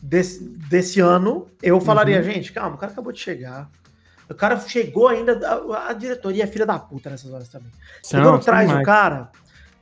desse, 0.00 0.42
desse 0.42 1.00
ano, 1.00 1.46
eu 1.62 1.80
falaria, 1.80 2.18
uhum. 2.18 2.24
gente, 2.24 2.52
calma, 2.52 2.76
o 2.76 2.78
cara 2.78 2.92
acabou 2.92 3.12
de 3.12 3.18
chegar. 3.18 3.68
O 4.28 4.34
cara 4.34 4.58
chegou 4.60 5.08
ainda, 5.08 5.40
a, 5.46 5.88
a 5.88 5.92
diretoria 5.92 6.44
é 6.44 6.46
filha 6.46 6.64
da 6.64 6.78
puta 6.78 7.10
nessas 7.10 7.32
horas 7.32 7.48
também. 7.48 7.70
Chegando 8.04 8.38
traz 8.38 8.70
o 8.70 8.82
cara, 8.82 9.30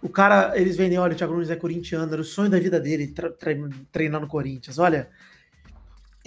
o 0.01 0.09
cara, 0.09 0.53
eles 0.55 0.77
vendem, 0.77 0.99
olha, 0.99 1.13
o 1.13 1.17
Thiago 1.17 1.35
Nunes 1.35 1.51
é 1.51 1.57
corintiano, 1.57 2.11
era 2.11 2.23
o 2.23 2.25
sonho 2.25 2.49
da 2.49 2.59
vida 2.59 2.81
dele 2.81 3.13
treinar 3.93 4.21
no 4.21 4.27
Corinthians. 4.27 4.79
Olha, 4.79 5.09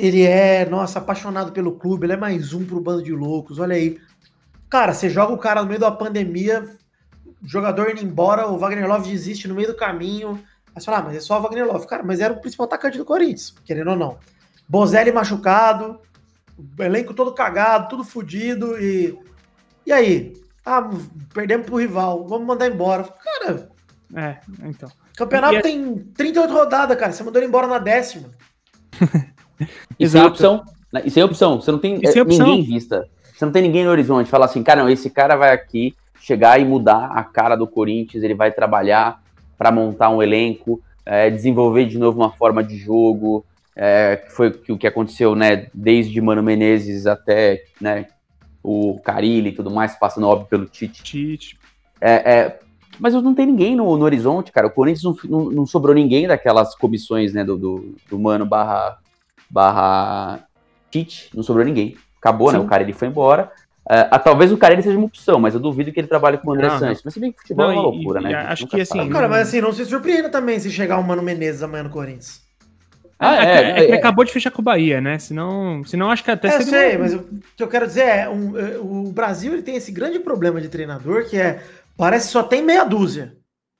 ele 0.01 0.23
é, 0.23 0.65
nossa, 0.65 0.97
apaixonado 0.97 1.51
pelo 1.51 1.73
clube, 1.73 2.07
ele 2.07 2.13
é 2.13 2.17
mais 2.17 2.53
um 2.53 2.65
pro 2.65 2.81
bando 2.81 3.03
de 3.03 3.13
loucos, 3.13 3.59
olha 3.59 3.75
aí. 3.75 3.99
Cara, 4.67 4.95
você 4.95 5.07
joga 5.07 5.31
o 5.31 5.37
cara 5.37 5.61
no 5.61 5.67
meio 5.67 5.79
da 5.79 5.91
pandemia, 5.91 6.67
jogador 7.43 7.91
indo 7.91 8.03
embora, 8.03 8.47
o 8.47 8.57
Wagner 8.57 8.87
Love 8.87 9.11
desiste 9.11 9.47
no 9.47 9.53
meio 9.53 9.67
do 9.67 9.75
caminho. 9.75 10.43
Aí 10.73 10.81
você 10.81 10.85
fala, 10.85 10.97
ah, 10.97 11.01
mas 11.03 11.17
é 11.17 11.19
só 11.19 11.37
o 11.37 11.41
Wagner 11.43 11.67
Love. 11.67 11.85
Cara, 11.85 12.01
mas 12.01 12.19
era 12.19 12.33
o 12.33 12.41
principal 12.41 12.65
atacante 12.65 12.97
do 12.97 13.05
Corinthians, 13.05 13.53
querendo 13.63 13.91
ou 13.91 13.95
não. 13.95 14.17
Bozelli 14.67 15.11
machucado, 15.11 15.99
elenco 16.79 17.13
todo 17.13 17.35
cagado, 17.35 17.87
tudo 17.87 18.03
fodido 18.03 18.81
e. 18.81 19.15
E 19.85 19.91
aí? 19.91 20.33
Ah, 20.65 20.89
perdemos 21.31 21.67
pro 21.67 21.75
rival, 21.75 22.27
vamos 22.27 22.47
mandar 22.47 22.67
embora. 22.67 23.03
Cara. 23.03 23.69
É, 24.15 24.39
então. 24.63 24.89
Campeonato 25.15 25.57
é... 25.57 25.61
tem 25.61 25.95
38 26.15 26.51
rodadas, 26.51 26.97
cara. 26.97 27.11
Você 27.11 27.23
mandou 27.23 27.39
ele 27.39 27.49
embora 27.49 27.67
na 27.67 27.77
décima. 27.77 28.31
Isso 29.99 30.17
é 30.17 30.25
opção. 30.25 30.63
Isso 31.05 31.19
é 31.19 31.25
opção. 31.25 31.61
Você 31.61 31.71
não 31.71 31.79
tem 31.79 31.99
é, 32.03 32.09
é 32.09 32.23
ninguém 32.23 32.59
em 32.59 32.63
vista. 32.63 33.07
Você 33.33 33.45
não 33.45 33.51
tem 33.51 33.61
ninguém 33.61 33.83
no 33.83 33.91
horizonte. 33.91 34.29
Falar 34.29 34.45
assim, 34.45 34.63
cara, 34.63 34.81
não, 34.81 34.89
esse 34.89 35.09
cara 35.09 35.35
vai 35.35 35.51
aqui 35.53 35.95
chegar 36.19 36.59
e 36.59 36.65
mudar 36.65 37.11
a 37.13 37.23
cara 37.23 37.55
do 37.55 37.67
Corinthians. 37.67 38.23
Ele 38.23 38.35
vai 38.35 38.51
trabalhar 38.51 39.21
para 39.57 39.71
montar 39.71 40.09
um 40.09 40.21
elenco, 40.21 40.81
é, 41.05 41.29
desenvolver 41.29 41.85
de 41.85 41.97
novo 41.97 42.19
uma 42.19 42.31
forma 42.31 42.63
de 42.63 42.77
jogo. 42.77 43.45
É, 43.75 44.17
que 44.17 44.31
foi 44.31 44.49
o 44.69 44.77
que 44.77 44.85
aconteceu, 44.85 45.33
né? 45.33 45.67
Desde 45.73 46.19
Mano 46.19 46.43
Menezes 46.43 47.07
até, 47.07 47.63
né? 47.79 48.07
o 48.63 48.99
Carilli 48.99 49.49
e 49.49 49.51
tudo 49.53 49.71
mais, 49.71 49.95
passando 49.95 50.27
óbvio 50.27 50.47
pelo 50.47 50.65
Tite. 50.65 51.03
Tite. 51.03 51.59
É, 51.99 52.11
é, 52.11 52.59
mas 52.99 53.13
não 53.13 53.33
tem 53.33 53.45
ninguém 53.45 53.75
no, 53.75 53.97
no 53.97 54.05
horizonte, 54.05 54.51
cara. 54.51 54.67
O 54.67 54.71
Corinthians 54.71 55.03
não, 55.03 55.17
não, 55.29 55.51
não, 55.51 55.65
sobrou 55.65 55.95
ninguém 55.95 56.27
daquelas 56.27 56.75
comissões, 56.75 57.33
né, 57.33 57.43
do, 57.43 57.57
do, 57.57 57.95
do 58.09 58.19
Mano 58.19 58.45
barra, 58.45 58.99
barra 59.51 60.39
Tite, 60.89 61.29
não 61.33 61.43
sobrou 61.43 61.65
ninguém. 61.65 61.97
Acabou, 62.17 62.49
Sim. 62.49 62.57
né? 62.57 62.63
O 62.63 62.67
cara 62.67 62.83
ele 62.83 62.93
foi 62.93 63.07
embora. 63.07 63.51
Uh, 63.83 64.19
talvez 64.23 64.51
o 64.51 64.57
cara 64.57 64.73
ele 64.73 64.83
seja 64.83 64.97
uma 64.97 65.07
opção, 65.07 65.39
mas 65.39 65.53
eu 65.53 65.59
duvido 65.59 65.91
que 65.91 65.99
ele 65.99 66.07
trabalhe 66.07 66.37
com 66.37 66.49
o 66.49 66.53
André 66.53 66.67
não, 66.67 66.79
Santos. 66.79 67.01
Mas 67.03 67.13
se 67.13 67.19
bem 67.19 67.31
que 67.31 67.41
futebol 67.41 67.65
não, 67.65 67.73
é 67.73 67.75
uma 67.75 67.81
loucura, 67.81 68.19
e, 68.21 68.23
né? 68.23 68.35
Acho 68.35 68.67
que 68.67 68.79
assim. 68.79 69.09
Cara, 69.09 69.27
mas 69.27 69.47
assim, 69.47 69.59
não 69.59 69.73
se 69.73 69.83
surpreenda 69.85 70.29
também 70.29 70.59
se 70.59 70.69
chegar 70.69 70.99
o 70.99 71.03
Mano 71.03 71.23
Menezes 71.23 71.63
amanhã 71.63 71.83
no 71.83 71.89
Corinthians. 71.89 72.41
Ah, 73.19 73.35
é, 73.35 73.39
é, 73.39 73.53
é, 73.53 73.83
é, 73.83 73.87
que 73.87 73.93
acabou 73.93 74.23
de 74.23 74.31
fechar 74.31 74.49
com 74.49 74.61
o 74.61 74.65
Bahia, 74.65 74.99
né? 74.99 75.19
Senão, 75.19 75.83
senão 75.83 76.09
acho 76.09 76.23
que 76.23 76.31
até 76.31 76.47
é, 76.47 76.51
seria. 76.51 76.65
sei, 76.65 76.97
mas 76.97 77.13
o 77.13 77.23
que 77.55 77.61
eu 77.61 77.67
quero 77.67 77.85
dizer 77.85 78.01
é: 78.01 78.29
um, 78.29 78.57
é, 78.57 78.77
o 78.79 79.11
Brasil 79.11 79.53
ele 79.53 79.61
tem 79.61 79.75
esse 79.75 79.91
grande 79.91 80.19
problema 80.19 80.61
de 80.61 80.69
treinador 80.69 81.25
que 81.25 81.37
é. 81.37 81.61
Parece 81.97 82.27
que 82.27 82.33
só 82.33 82.41
tem 82.41 82.63
meia 82.63 82.83
dúzia. 82.83 83.35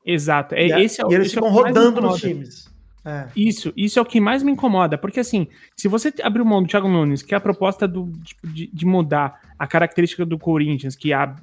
Exato. 0.05 0.55
É, 0.55 0.67
e, 0.67 0.85
esse 0.85 1.01
é, 1.01 1.05
e 1.09 1.13
eles 1.13 1.33
ficam 1.33 1.49
rodando 1.49 2.01
nos 2.01 2.19
times. 2.19 2.70
É. 3.03 3.27
Isso, 3.35 3.73
isso 3.75 3.97
é 3.97 4.01
o 4.01 4.05
que 4.05 4.19
mais 4.19 4.43
me 4.43 4.51
incomoda, 4.51 4.97
porque 4.97 5.19
assim, 5.19 5.47
se 5.75 5.87
você 5.87 6.13
abrir 6.21 6.43
mão 6.43 6.61
do 6.61 6.69
Thiago 6.69 6.87
Nunes, 6.87 7.23
que 7.23 7.33
é 7.33 7.37
a 7.37 7.41
proposta 7.41 7.87
do, 7.87 8.11
tipo, 8.23 8.47
de, 8.47 8.69
de 8.71 8.85
mudar 8.85 9.39
a 9.57 9.65
característica 9.65 10.25
do 10.25 10.37
Corinthians, 10.37 10.95
que 10.95 11.11
há 11.11 11.35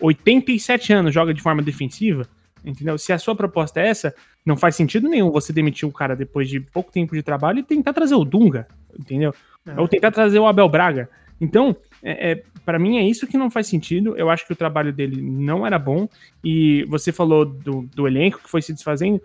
87 0.00 0.92
anos 0.92 1.14
joga 1.14 1.32
de 1.32 1.40
forma 1.40 1.62
defensiva, 1.62 2.26
entendeu? 2.64 2.98
Se 2.98 3.12
a 3.12 3.18
sua 3.18 3.36
proposta 3.36 3.80
é 3.80 3.88
essa, 3.88 4.14
não 4.44 4.56
faz 4.56 4.74
sentido 4.74 5.08
nenhum 5.08 5.30
você 5.30 5.52
demitir 5.52 5.88
um 5.88 5.92
cara 5.92 6.16
depois 6.16 6.48
de 6.48 6.58
pouco 6.58 6.90
tempo 6.90 7.14
de 7.14 7.22
trabalho 7.22 7.60
e 7.60 7.62
tentar 7.62 7.92
trazer 7.92 8.14
o 8.14 8.24
Dunga, 8.24 8.66
entendeu? 8.98 9.32
É. 9.66 9.80
Ou 9.80 9.86
tentar 9.86 10.10
trazer 10.10 10.38
o 10.38 10.46
Abel 10.46 10.68
Braga. 10.68 11.08
Então, 11.40 11.76
é, 12.02 12.32
é 12.32 12.42
para 12.64 12.78
mim 12.78 12.98
é 12.98 13.02
isso 13.02 13.26
que 13.26 13.38
não 13.38 13.50
faz 13.50 13.66
sentido. 13.66 14.14
Eu 14.16 14.28
acho 14.28 14.46
que 14.46 14.52
o 14.52 14.56
trabalho 14.56 14.92
dele 14.92 15.22
não 15.22 15.66
era 15.66 15.78
bom. 15.78 16.06
E 16.44 16.84
você 16.84 17.10
falou 17.10 17.44
do, 17.44 17.88
do 17.94 18.06
elenco 18.06 18.40
que 18.42 18.50
foi 18.50 18.60
se 18.60 18.74
desfazendo. 18.74 19.22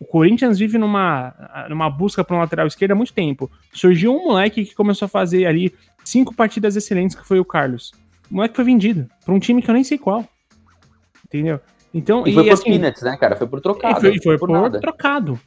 O 0.00 0.04
Corinthians 0.04 0.58
vive 0.58 0.78
numa, 0.78 1.34
numa 1.68 1.90
busca 1.90 2.22
para 2.22 2.36
um 2.36 2.40
lateral 2.40 2.66
esquerdo 2.66 2.92
há 2.92 2.94
muito 2.94 3.12
tempo. 3.12 3.50
Surgiu 3.72 4.14
um 4.14 4.28
moleque 4.28 4.64
que 4.64 4.74
começou 4.74 5.06
a 5.06 5.08
fazer 5.08 5.46
ali 5.46 5.74
cinco 6.04 6.34
partidas 6.34 6.76
excelentes, 6.76 7.16
que 7.16 7.26
foi 7.26 7.40
o 7.40 7.44
Carlos. 7.44 7.92
O 8.30 8.36
moleque 8.36 8.54
foi 8.54 8.64
vendido 8.64 9.08
para 9.24 9.34
um 9.34 9.38
time 9.38 9.60
que 9.60 9.68
eu 9.68 9.74
nem 9.74 9.82
sei 9.82 9.98
qual. 9.98 10.24
Entendeu? 11.26 11.60
Então, 11.92 12.26
e 12.26 12.32
foi 12.32 12.44
e, 12.44 12.46
por 12.46 12.52
assim, 12.52 12.78
peanuts, 12.78 13.02
né, 13.02 13.16
cara? 13.16 13.36
Foi 13.36 13.46
por 13.46 13.60
trocado. 13.60 13.98
E 13.98 14.00
foi, 14.00 14.20
foi 14.22 14.38
por, 14.38 14.48
por 14.48 14.80
trocado. 14.80 15.40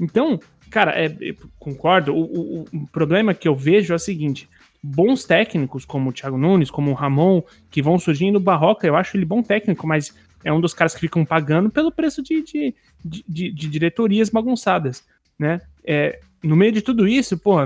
Então, 0.00 0.38
cara, 0.70 0.92
é, 0.92 1.14
concordo. 1.58 2.14
O, 2.14 2.22
o, 2.22 2.64
o, 2.72 2.86
problema 2.90 3.34
que 3.34 3.48
eu 3.48 3.54
vejo 3.54 3.92
é 3.92 3.96
o 3.96 3.98
seguinte: 3.98 4.48
bons 4.82 5.24
técnicos, 5.24 5.84
como 5.84 6.10
o 6.10 6.12
Thiago 6.12 6.38
Nunes, 6.38 6.70
como 6.70 6.90
o 6.90 6.94
Ramon, 6.94 7.42
que 7.70 7.82
vão 7.82 7.98
surgindo, 7.98 8.36
o 8.36 8.40
Barroca, 8.40 8.86
eu 8.86 8.96
acho 8.96 9.16
ele 9.16 9.24
bom 9.24 9.42
técnico, 9.42 9.86
mas 9.86 10.14
é 10.44 10.52
um 10.52 10.60
dos 10.60 10.72
caras 10.72 10.94
que 10.94 11.00
ficam 11.00 11.24
pagando 11.24 11.70
pelo 11.70 11.90
preço 11.90 12.22
de, 12.22 12.42
de, 12.42 12.74
de, 13.04 13.24
de, 13.28 13.52
de 13.52 13.68
diretorias 13.68 14.28
bagunçadas, 14.28 15.04
né? 15.38 15.60
É, 15.84 16.20
no 16.42 16.56
meio 16.56 16.72
de 16.72 16.82
tudo 16.82 17.06
isso, 17.06 17.36
pô, 17.38 17.56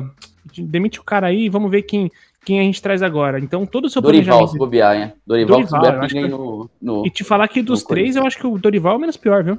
demite 0.58 1.00
o 1.00 1.04
cara 1.04 1.26
aí, 1.26 1.48
vamos 1.48 1.70
ver 1.70 1.82
quem, 1.82 2.10
quem 2.44 2.60
a 2.60 2.62
gente 2.62 2.80
traz 2.80 3.02
agora. 3.02 3.38
Então, 3.38 3.66
todo 3.66 3.86
o 3.86 3.90
seu 3.90 4.02
Dorival, 4.02 4.48
se 4.48 4.58
bobear, 4.58 4.96
hein? 4.96 5.12
Dorival, 5.26 5.60
Dorival 5.60 5.82
se 5.82 5.90
bobear, 5.90 6.08
que... 6.08 6.28
no, 6.28 6.70
no, 6.80 7.06
E 7.06 7.10
te 7.10 7.24
falar 7.24 7.48
que 7.48 7.62
dos 7.62 7.82
três, 7.82 8.16
eu 8.16 8.26
acho 8.26 8.38
que 8.38 8.46
o 8.46 8.58
Dorival 8.58 8.94
é 8.94 8.96
o 8.96 9.00
menos 9.00 9.16
pior, 9.16 9.44
viu? 9.44 9.58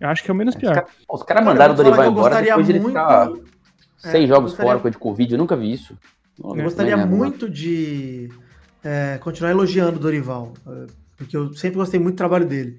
Eu 0.00 0.08
acho 0.08 0.22
que 0.22 0.30
é 0.30 0.34
o 0.34 0.36
menos 0.36 0.54
pior. 0.54 0.86
Os 1.08 1.22
caras 1.22 1.26
cara 1.26 1.42
mandaram 1.42 1.74
o 1.74 1.76
Dorival 1.76 2.10
embora 2.10 2.42
depois 2.42 2.66
de 2.66 2.72
ele 2.72 2.84
ficar 2.84 3.30
é, 4.04 4.10
seis 4.10 4.28
jogos 4.28 4.50
gostaria... 4.50 4.72
fora 4.72 4.82
com 4.82 4.90
de 4.90 4.98
Covid, 4.98 5.32
eu 5.32 5.38
nunca 5.38 5.56
vi 5.56 5.72
isso. 5.72 5.96
Eu 6.42 6.64
gostaria 6.64 6.94
é, 6.94 7.06
muito 7.06 7.48
de 7.48 8.28
é, 8.82 9.18
continuar 9.18 9.50
elogiando 9.50 9.96
o 9.96 10.00
Dorival, 10.00 10.52
é, 10.66 10.86
porque 11.16 11.36
eu 11.36 11.54
sempre 11.54 11.76
gostei 11.76 12.00
muito 12.00 12.16
do 12.16 12.18
trabalho 12.18 12.46
dele. 12.46 12.78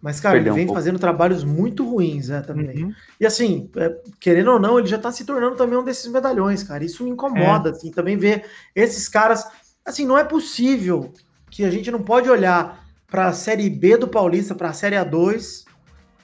Mas, 0.00 0.20
cara, 0.20 0.34
Perdeu 0.34 0.54
ele 0.54 0.64
vem 0.64 0.70
um 0.70 0.74
fazendo 0.74 0.98
trabalhos 0.98 1.42
muito 1.42 1.88
ruins, 1.88 2.28
né, 2.28 2.40
também. 2.40 2.84
Uhum. 2.84 2.94
E 3.18 3.26
assim, 3.26 3.70
é, 3.76 3.96
querendo 4.20 4.52
ou 4.52 4.60
não, 4.60 4.78
ele 4.78 4.86
já 4.86 4.98
tá 4.98 5.10
se 5.10 5.24
tornando 5.24 5.56
também 5.56 5.78
um 5.78 5.84
desses 5.84 6.10
medalhões, 6.10 6.62
cara. 6.62 6.84
Isso 6.84 7.02
me 7.02 7.10
incomoda, 7.10 7.70
é. 7.70 7.72
assim, 7.72 7.90
também 7.90 8.16
ver 8.16 8.44
esses 8.74 9.08
caras. 9.08 9.44
Assim, 9.84 10.06
não 10.06 10.18
é 10.18 10.24
possível 10.24 11.12
que 11.50 11.64
a 11.64 11.70
gente 11.70 11.90
não 11.90 12.02
pode 12.02 12.28
olhar 12.28 12.84
para 13.06 13.28
a 13.28 13.32
Série 13.32 13.70
B 13.70 13.96
do 13.96 14.08
Paulista, 14.08 14.54
para 14.54 14.68
a 14.68 14.72
Série 14.72 14.96
A2 14.96 15.64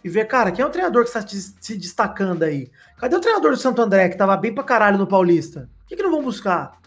e 0.05 0.09
ver, 0.09 0.27
cara, 0.27 0.51
quem 0.51 0.63
é 0.65 0.67
o 0.67 0.71
treinador 0.71 1.05
que 1.05 1.17
está 1.17 1.27
se 1.27 1.77
destacando 1.77 2.43
aí? 2.43 2.71
Cadê 2.99 3.17
o 3.17 3.21
treinador 3.21 3.53
do 3.53 3.57
Santo 3.57 3.81
André, 3.81 4.09
que 4.09 4.17
tava 4.17 4.37
bem 4.37 4.55
pra 4.55 4.65
caralho 4.65 4.99
no 4.99 5.07
Paulista? 5.07 5.69
O 5.85 5.89
que, 5.89 5.97
que 5.97 6.03
não 6.03 6.11
vão 6.11 6.23
buscar? 6.23 6.79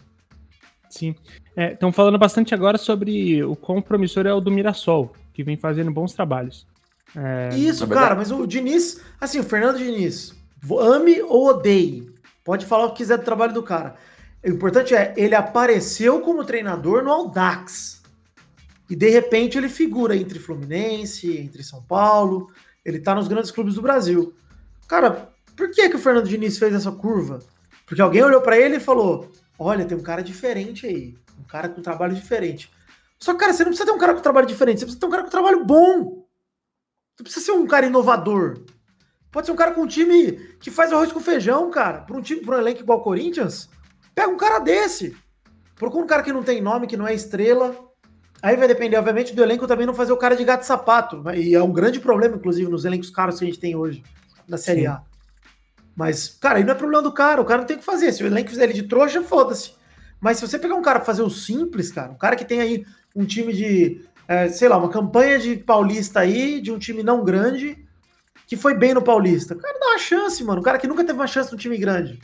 Sim. 0.88 1.14
Estão 1.56 1.88
é, 1.88 1.92
falando 1.92 2.18
bastante 2.18 2.54
agora 2.54 2.78
sobre 2.78 3.42
o 3.42 3.56
quão 3.56 3.80
promissor 3.82 4.26
é 4.26 4.32
o 4.32 4.40
do 4.40 4.50
Mirassol, 4.50 5.12
que 5.32 5.42
vem 5.42 5.56
fazendo 5.56 5.90
bons 5.90 6.12
trabalhos. 6.12 6.66
É... 7.14 7.54
Isso, 7.56 7.86
cara, 7.86 8.14
mas 8.14 8.30
o 8.30 8.46
Diniz, 8.46 9.00
assim, 9.20 9.38
o 9.38 9.44
Fernando 9.44 9.78
Diniz, 9.78 10.34
ame 10.80 11.22
ou 11.22 11.48
odeie, 11.48 12.10
pode 12.44 12.66
falar 12.66 12.86
o 12.86 12.90
que 12.90 12.98
quiser 12.98 13.18
do 13.18 13.24
trabalho 13.24 13.52
do 13.52 13.62
cara. 13.62 13.96
O 14.44 14.48
importante 14.48 14.94
é, 14.94 15.14
ele 15.16 15.34
apareceu 15.34 16.20
como 16.20 16.44
treinador 16.44 17.02
no 17.02 17.10
Aldax. 17.10 18.02
E 18.88 18.94
de 18.94 19.08
repente 19.08 19.58
ele 19.58 19.68
figura 19.68 20.16
entre 20.16 20.38
Fluminense, 20.38 21.36
entre 21.36 21.62
São 21.64 21.82
Paulo, 21.82 22.50
ele 22.84 23.00
tá 23.00 23.14
nos 23.14 23.26
grandes 23.26 23.50
clubes 23.50 23.74
do 23.74 23.82
Brasil. 23.82 24.32
Cara, 24.86 25.28
por 25.56 25.70
que, 25.70 25.88
que 25.88 25.96
o 25.96 25.98
Fernando 25.98 26.28
Diniz 26.28 26.58
fez 26.58 26.72
essa 26.72 26.92
curva? 26.92 27.40
Porque 27.84 28.00
alguém 28.00 28.22
olhou 28.22 28.40
para 28.40 28.58
ele 28.58 28.76
e 28.76 28.80
falou: 28.80 29.32
Olha, 29.58 29.84
tem 29.84 29.96
um 29.96 30.02
cara 30.02 30.22
diferente 30.22 30.86
aí. 30.86 31.14
Um 31.38 31.44
cara 31.44 31.68
com 31.68 31.82
trabalho 31.82 32.14
diferente. 32.14 32.70
Só 33.18 33.32
que, 33.32 33.40
cara, 33.40 33.52
você 33.52 33.64
não 33.64 33.70
precisa 33.70 33.90
ter 33.90 33.96
um 33.96 33.98
cara 33.98 34.14
com 34.14 34.20
trabalho 34.20 34.46
diferente, 34.46 34.80
você 34.80 34.84
precisa 34.84 35.00
ter 35.00 35.06
um 35.06 35.10
cara 35.10 35.24
com 35.24 35.30
trabalho 35.30 35.64
bom. 35.64 36.25
Você 37.16 37.22
precisa 37.22 37.46
ser 37.46 37.52
um 37.52 37.66
cara 37.66 37.86
inovador. 37.86 38.58
Pode 39.32 39.46
ser 39.46 39.52
um 39.52 39.56
cara 39.56 39.72
com 39.72 39.82
um 39.82 39.86
time 39.86 40.32
que 40.60 40.70
faz 40.70 40.92
arroz 40.92 41.10
com 41.10 41.20
feijão, 41.20 41.70
cara. 41.70 42.00
Para 42.00 42.16
um 42.16 42.20
time, 42.20 42.42
para 42.42 42.56
um 42.56 42.60
elenco 42.60 42.80
igual 42.80 42.98
o 42.98 43.02
Corinthians, 43.02 43.70
pega 44.14 44.28
um 44.28 44.36
cara 44.36 44.58
desse. 44.58 45.16
Procura 45.74 46.04
um 46.04 46.06
cara 46.06 46.22
que 46.22 46.32
não 46.32 46.42
tem 46.42 46.60
nome, 46.60 46.86
que 46.86 46.96
não 46.96 47.08
é 47.08 47.14
estrela. 47.14 47.74
Aí 48.42 48.54
vai 48.56 48.68
depender, 48.68 48.98
obviamente, 48.98 49.34
do 49.34 49.42
elenco 49.42 49.66
também 49.66 49.86
não 49.86 49.94
fazer 49.94 50.12
o 50.12 50.16
cara 50.16 50.36
de 50.36 50.44
gato 50.44 50.62
e 50.62 50.66
sapato. 50.66 51.22
E 51.34 51.54
é 51.54 51.62
um 51.62 51.72
grande 51.72 52.00
problema, 52.00 52.36
inclusive, 52.36 52.70
nos 52.70 52.84
elencos 52.84 53.10
caros 53.10 53.38
que 53.38 53.44
a 53.44 53.48
gente 53.48 53.58
tem 53.58 53.74
hoje 53.74 54.02
na 54.46 54.58
Série 54.58 54.82
Sim. 54.82 54.86
A. 54.88 55.02
Mas, 55.94 56.28
cara, 56.28 56.58
aí 56.58 56.64
não 56.64 56.72
é 56.72 56.76
problema 56.76 57.02
do 57.02 57.12
cara, 57.12 57.40
o 57.40 57.44
cara 57.44 57.60
não 57.60 57.66
tem 57.66 57.76
o 57.76 57.78
que 57.78 57.84
fazer. 57.84 58.12
Se 58.12 58.22
o 58.22 58.26
elenco 58.26 58.50
fizer 58.50 58.64
ele 58.64 58.74
de 58.74 58.82
trouxa, 58.82 59.22
foda-se. 59.22 59.72
Mas 60.20 60.36
se 60.36 60.46
você 60.46 60.58
pegar 60.58 60.74
um 60.74 60.82
cara 60.82 60.98
pra 60.98 61.06
fazer 61.06 61.22
o 61.22 61.30
simples, 61.30 61.90
cara, 61.90 62.12
um 62.12 62.18
cara 62.18 62.36
que 62.36 62.44
tem 62.44 62.60
aí 62.60 62.84
um 63.14 63.24
time 63.24 63.52
de, 63.52 64.06
é, 64.28 64.48
sei 64.48 64.68
lá, 64.68 64.76
uma 64.76 64.88
campanha 64.88 65.38
de 65.38 65.56
paulista 65.56 66.20
aí, 66.20 66.60
de 66.60 66.72
um 66.72 66.78
time 66.78 67.02
não 67.02 67.24
grande, 67.24 67.78
que 68.46 68.56
foi 68.56 68.74
bem 68.74 68.94
no 68.94 69.02
paulista. 69.02 69.54
O 69.54 69.58
cara 69.58 69.78
dá 69.78 69.86
uma 69.86 69.98
chance, 69.98 70.42
mano. 70.44 70.60
Um 70.60 70.64
cara 70.64 70.78
que 70.78 70.86
nunca 70.86 71.04
teve 71.04 71.18
uma 71.18 71.26
chance 71.26 71.52
no 71.52 71.58
time 71.58 71.76
grande. 71.76 72.20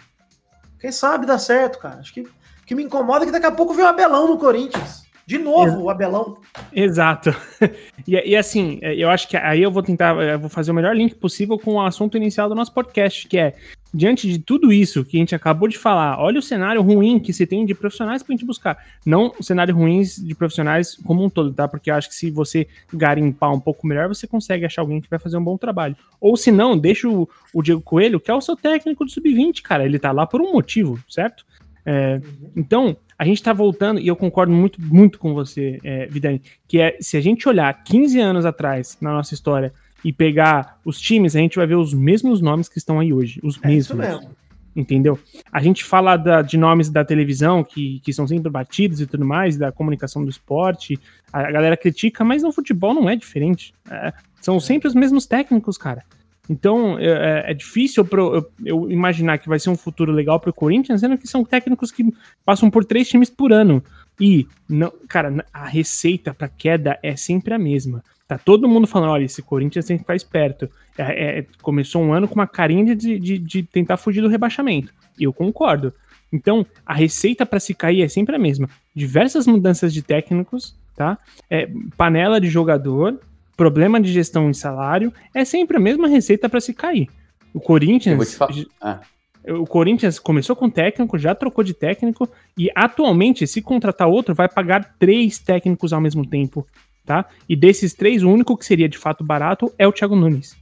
Quem 0.80 0.90
sabe 0.90 1.26
dá 1.26 1.38
certo, 1.38 1.78
cara. 1.78 2.00
Acho 2.00 2.12
que 2.12 2.22
o 2.22 2.30
que 2.66 2.74
me 2.74 2.82
incomoda 2.82 3.24
é 3.24 3.26
que 3.26 3.32
daqui 3.32 3.46
a 3.46 3.52
pouco 3.52 3.74
vem 3.74 3.84
o 3.84 3.88
Abelão 3.88 4.28
no 4.28 4.38
Corinthians. 4.38 5.02
De 5.24 5.38
novo, 5.38 5.82
o 5.82 5.90
Abelão. 5.90 6.38
Exato. 6.72 7.34
E, 8.04 8.14
e, 8.30 8.36
assim, 8.36 8.80
eu 8.82 9.08
acho 9.08 9.28
que 9.28 9.36
aí 9.36 9.62
eu 9.62 9.70
vou 9.70 9.80
tentar, 9.80 10.16
eu 10.16 10.36
vou 10.36 10.50
fazer 10.50 10.72
o 10.72 10.74
melhor 10.74 10.92
link 10.92 11.14
possível 11.14 11.56
com 11.56 11.74
o 11.74 11.80
assunto 11.80 12.16
inicial 12.16 12.48
do 12.48 12.54
nosso 12.54 12.74
podcast, 12.74 13.28
que 13.28 13.38
é, 13.38 13.54
diante 13.92 14.26
de 14.26 14.38
tudo 14.38 14.72
isso 14.72 15.04
que 15.04 15.16
a 15.16 15.20
gente 15.20 15.34
acabou 15.34 15.68
de 15.68 15.76
falar, 15.76 16.18
olha 16.18 16.38
o 16.38 16.42
cenário 16.42 16.80
ruim 16.80 17.18
que 17.18 17.32
se 17.32 17.46
tem 17.46 17.66
de 17.66 17.74
profissionais 17.74 18.22
pra 18.22 18.32
gente 18.32 18.44
buscar. 18.44 18.78
Não 19.04 19.32
o 19.38 19.42
cenário 19.42 19.74
ruim 19.74 20.02
de 20.02 20.34
profissionais 20.34 20.96
como 21.04 21.24
um 21.24 21.28
todo, 21.28 21.52
tá? 21.52 21.68
Porque 21.68 21.90
eu 21.90 21.94
acho 21.94 22.08
que 22.08 22.14
se 22.14 22.30
você 22.30 22.66
garimpar 22.92 23.52
um 23.52 23.60
pouco 23.60 23.86
melhor, 23.86 24.08
você 24.08 24.26
consegue 24.26 24.64
achar 24.64 24.82
alguém 24.82 25.00
que 25.00 25.10
vai 25.10 25.18
fazer 25.18 25.36
um 25.36 25.44
bom 25.44 25.58
trabalho. 25.58 25.96
Ou 26.20 26.36
se 26.36 26.50
não, 26.50 26.76
deixa 26.76 27.08
o, 27.08 27.28
o 27.52 27.62
Diego 27.62 27.82
Coelho, 27.82 28.20
que 28.20 28.30
é 28.30 28.34
o 28.34 28.40
seu 28.40 28.56
técnico 28.56 29.04
do 29.04 29.10
Sub-20, 29.10 29.60
cara. 29.62 29.84
Ele 29.84 29.98
tá 29.98 30.10
lá 30.10 30.26
por 30.26 30.40
um 30.40 30.52
motivo, 30.52 30.98
certo? 31.08 31.44
É. 31.84 32.20
Então, 32.56 32.96
a 33.18 33.24
gente 33.24 33.36
está 33.36 33.52
voltando, 33.52 34.00
e 34.00 34.08
eu 34.08 34.16
concordo 34.16 34.52
muito, 34.52 34.80
muito 34.80 35.18
com 35.18 35.34
você, 35.34 35.78
é, 35.84 36.06
Vidani, 36.06 36.40
que 36.66 36.80
é 36.80 36.96
se 37.00 37.16
a 37.16 37.20
gente 37.20 37.48
olhar 37.48 37.72
15 37.84 38.18
anos 38.20 38.46
atrás 38.46 38.96
na 39.00 39.12
nossa 39.12 39.34
história 39.34 39.72
e 40.04 40.12
pegar 40.12 40.78
os 40.84 41.00
times, 41.00 41.36
a 41.36 41.38
gente 41.38 41.56
vai 41.56 41.66
ver 41.66 41.76
os 41.76 41.94
mesmos 41.94 42.40
nomes 42.40 42.68
que 42.68 42.78
estão 42.78 42.98
aí 42.98 43.12
hoje. 43.12 43.40
Os 43.42 43.58
é 43.62 43.68
mesmos. 43.68 44.26
Entendeu? 44.74 45.18
A 45.52 45.62
gente 45.62 45.84
fala 45.84 46.16
da, 46.16 46.40
de 46.40 46.56
nomes 46.56 46.88
da 46.88 47.04
televisão 47.04 47.62
que, 47.62 48.00
que 48.00 48.12
são 48.12 48.26
sempre 48.26 48.50
batidos 48.50 49.00
e 49.00 49.06
tudo 49.06 49.24
mais, 49.24 49.56
da 49.56 49.70
comunicação 49.70 50.24
do 50.24 50.30
esporte. 50.30 50.98
A, 51.30 51.40
a 51.40 51.50
galera 51.50 51.76
critica, 51.76 52.24
mas 52.24 52.42
no 52.42 52.50
futebol 52.52 52.94
não 52.94 53.08
é 53.08 53.14
diferente. 53.14 53.74
É, 53.90 54.12
são 54.40 54.58
sempre 54.58 54.88
os 54.88 54.94
mesmos 54.94 55.26
técnicos, 55.26 55.76
cara. 55.76 56.02
Então 56.48 56.98
é, 56.98 57.04
é, 57.04 57.50
é 57.50 57.54
difícil 57.54 58.04
pro, 58.04 58.34
eu, 58.34 58.52
eu, 58.64 58.90
imaginar 58.90 59.38
que 59.38 59.48
vai 59.48 59.60
ser 59.60 59.70
um 59.70 59.76
futuro 59.76 60.10
legal 60.10 60.40
para 60.40 60.50
o 60.50 60.54
Corinthians, 60.54 61.00
sendo 61.00 61.18
que 61.18 61.28
são 61.28 61.44
técnicos 61.44 61.90
que 61.90 62.12
passam 62.44 62.70
por 62.70 62.84
três 62.84 63.08
times 63.08 63.30
por 63.30 63.52
ano. 63.52 63.82
E, 64.18 64.46
não, 64.68 64.92
cara, 65.08 65.44
a 65.52 65.66
receita 65.66 66.34
para 66.34 66.48
queda 66.48 66.98
é 67.02 67.14
sempre 67.14 67.54
a 67.54 67.58
mesma. 67.58 68.02
Tá 68.32 68.38
todo 68.38 68.66
mundo 68.66 68.86
falando: 68.86 69.10
olha, 69.10 69.24
esse 69.24 69.42
Corinthians 69.42 69.84
tem 69.84 69.98
que 69.98 70.04
ficar 70.04 70.16
esperto. 70.16 70.70
É, 70.96 71.40
é, 71.40 71.46
começou 71.60 72.02
um 72.02 72.14
ano 72.14 72.26
com 72.26 72.34
uma 72.34 72.46
carinha 72.46 72.96
de, 72.96 73.18
de, 73.18 73.38
de 73.38 73.62
tentar 73.62 73.98
fugir 73.98 74.22
do 74.22 74.28
rebaixamento. 74.28 74.90
E 75.18 75.24
eu 75.24 75.34
concordo. 75.34 75.92
Então, 76.32 76.64
a 76.86 76.94
receita 76.94 77.44
para 77.44 77.60
se 77.60 77.74
cair 77.74 78.00
é 78.00 78.08
sempre 78.08 78.34
a 78.34 78.38
mesma. 78.38 78.70
Diversas 78.94 79.46
mudanças 79.46 79.92
de 79.92 80.00
técnicos, 80.00 80.74
tá? 80.96 81.18
É, 81.50 81.68
panela 81.94 82.40
de 82.40 82.48
jogador, 82.48 83.20
problema 83.54 84.00
de 84.00 84.10
gestão 84.10 84.48
em 84.48 84.54
salário, 84.54 85.12
é 85.34 85.44
sempre 85.44 85.76
a 85.76 85.80
mesma 85.80 86.08
receita 86.08 86.48
para 86.48 86.60
se 86.60 86.72
cair. 86.72 87.10
O 87.52 87.60
Corinthians. 87.60 88.38
Ah. 88.80 89.00
O 89.46 89.66
Corinthians 89.66 90.18
começou 90.18 90.56
com 90.56 90.70
técnico, 90.70 91.18
já 91.18 91.34
trocou 91.34 91.62
de 91.62 91.74
técnico, 91.74 92.26
e 92.56 92.70
atualmente, 92.74 93.46
se 93.46 93.60
contratar 93.60 94.08
outro, 94.08 94.34
vai 94.34 94.48
pagar 94.48 94.94
três 94.98 95.38
técnicos 95.38 95.92
ao 95.92 96.00
mesmo 96.00 96.24
tempo, 96.24 96.66
tá? 97.04 97.26
E 97.48 97.56
desses 97.56 97.94
três, 97.94 98.22
o 98.22 98.30
único 98.30 98.56
que 98.56 98.64
seria 98.64 98.88
de 98.88 98.98
fato 98.98 99.24
barato 99.24 99.72
é 99.78 99.86
o 99.86 99.92
Thiago 99.92 100.16
Nunes. 100.16 100.56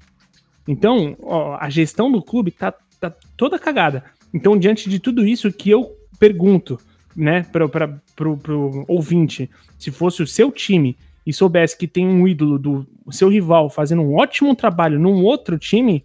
Então, 0.67 1.17
ó, 1.23 1.57
a 1.59 1.69
gestão 1.69 2.11
do 2.11 2.23
clube 2.23 2.51
tá, 2.51 2.73
tá 3.01 3.13
toda 3.37 3.59
cagada. 3.59 4.05
Então, 4.33 4.59
diante 4.59 4.89
de 4.89 4.99
tudo 4.99 5.27
isso, 5.27 5.53
que 5.53 5.71
eu 5.71 5.97
pergunto, 6.19 6.79
né, 7.17 7.45
para 7.51 7.89
pro 8.15 8.85
ouvinte, 8.87 9.51
se 9.79 9.91
fosse 9.91 10.23
o 10.23 10.27
seu 10.27 10.53
time 10.53 10.97
e 11.27 11.33
soubesse 11.33 11.77
que 11.77 11.89
tem 11.89 12.07
um 12.07 12.29
ídolo 12.29 12.59
do 12.59 12.87
seu 13.11 13.29
rival 13.29 13.69
fazendo 13.69 14.03
um 14.03 14.15
ótimo 14.15 14.55
trabalho 14.55 14.99
num 14.99 15.23
outro 15.25 15.59
time, 15.59 16.05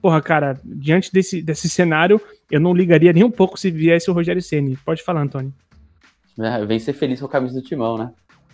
porra, 0.00 0.22
cara, 0.22 0.60
diante 0.64 1.12
desse, 1.12 1.42
desse 1.42 1.68
cenário, 1.68 2.20
eu 2.50 2.60
não 2.60 2.72
ligaria 2.72 3.12
nem 3.12 3.24
um 3.24 3.30
pouco 3.30 3.58
se 3.58 3.70
viesse 3.70 4.10
o 4.10 4.14
Rogério 4.14 4.40
Ceni. 4.40 4.76
Pode 4.76 5.02
falar, 5.02 5.22
Antônio. 5.22 5.52
É, 6.38 6.64
vem 6.64 6.78
ser 6.78 6.92
feliz 6.92 7.20
com 7.20 7.26
a 7.26 7.30
camisa 7.30 7.60
do 7.60 7.66
timão, 7.66 7.98
né? 7.98 8.12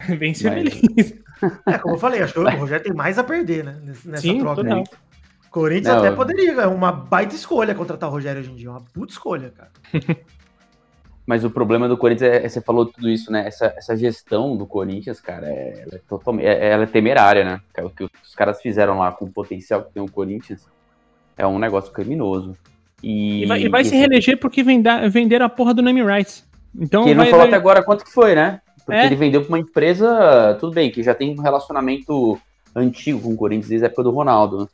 vem 0.18 0.34
ser 0.34 0.50
Mas... 0.50 0.74
feliz. 0.74 1.22
É, 1.66 1.76
como 1.76 1.96
eu 1.96 1.98
falei, 1.98 2.22
acho 2.22 2.34
que 2.34 2.38
o 2.38 2.48
Rogério 2.48 2.84
tem 2.84 2.94
mais 2.94 3.18
a 3.18 3.24
perder, 3.24 3.64
né? 3.64 3.76
Nessa 4.04 4.18
Sim, 4.18 4.38
troca 4.38 4.62
total. 4.62 4.78
aí. 4.78 4.84
Corinthians 5.50 5.96
não, 5.96 6.04
até 6.04 6.12
poderia, 6.14 6.52
é 6.52 6.66
uma 6.68 6.92
baita 6.92 7.34
escolha 7.34 7.74
contratar 7.74 8.08
o 8.08 8.12
Rogério 8.12 8.40
hoje 8.40 8.52
em 8.52 8.54
dia, 8.54 8.70
uma 8.70 8.80
puta 8.80 9.12
escolha, 9.12 9.50
cara. 9.50 9.70
Mas 11.26 11.44
o 11.44 11.50
problema 11.50 11.88
do 11.88 11.96
Corinthians 11.96 12.32
é, 12.32 12.44
é, 12.44 12.48
você 12.48 12.60
falou 12.60 12.86
tudo 12.86 13.08
isso, 13.08 13.30
né? 13.30 13.46
Essa, 13.46 13.74
essa 13.76 13.96
gestão 13.96 14.56
do 14.56 14.66
Corinthians, 14.66 15.20
cara, 15.20 15.46
é, 15.46 15.82
ela 15.82 15.94
é 15.94 16.00
totalmente, 16.08 16.46
é, 16.46 16.70
ela 16.70 16.84
é 16.84 16.86
temerária, 16.86 17.44
né? 17.44 17.60
O 17.84 17.90
que 17.90 18.04
os 18.04 18.34
caras 18.34 18.60
fizeram 18.60 18.98
lá 18.98 19.12
com 19.12 19.26
o 19.26 19.32
potencial 19.32 19.82
que 19.84 19.92
tem 19.92 20.02
o 20.02 20.10
Corinthians 20.10 20.66
é 21.36 21.46
um 21.46 21.58
negócio 21.58 21.92
criminoso. 21.92 22.56
E, 23.02 23.42
e 23.42 23.46
vai, 23.46 23.62
e 23.62 23.68
vai 23.68 23.82
e 23.82 23.84
se 23.84 23.96
reeleger 23.96 24.38
porque 24.38 24.62
vender, 24.62 25.08
venderam 25.10 25.46
a 25.46 25.48
porra 25.48 25.74
do 25.74 25.82
name 25.82 26.02
rights. 26.02 26.44
Então 26.74 27.04
que 27.04 27.10
ele 27.10 27.16
vai, 27.16 27.26
não 27.26 27.30
falou 27.30 27.46
vai... 27.46 27.54
até 27.54 27.56
agora 27.56 27.82
quanto 27.84 28.04
que 28.04 28.12
foi, 28.12 28.34
né? 28.34 28.60
Porque 28.84 29.00
é? 29.00 29.06
ele 29.06 29.16
vendeu 29.16 29.42
pra 29.42 29.48
uma 29.48 29.58
empresa, 29.58 30.56
tudo 30.58 30.72
bem, 30.72 30.90
que 30.90 31.02
já 31.02 31.14
tem 31.14 31.38
um 31.38 31.42
relacionamento 31.42 32.38
antigo 32.74 33.20
com 33.20 33.32
o 33.32 33.36
Corinthians 33.36 33.68
desde 33.68 33.84
a 33.84 33.88
época 33.88 34.02
do 34.02 34.10
Ronaldo, 34.10 34.60
né? 34.60 34.66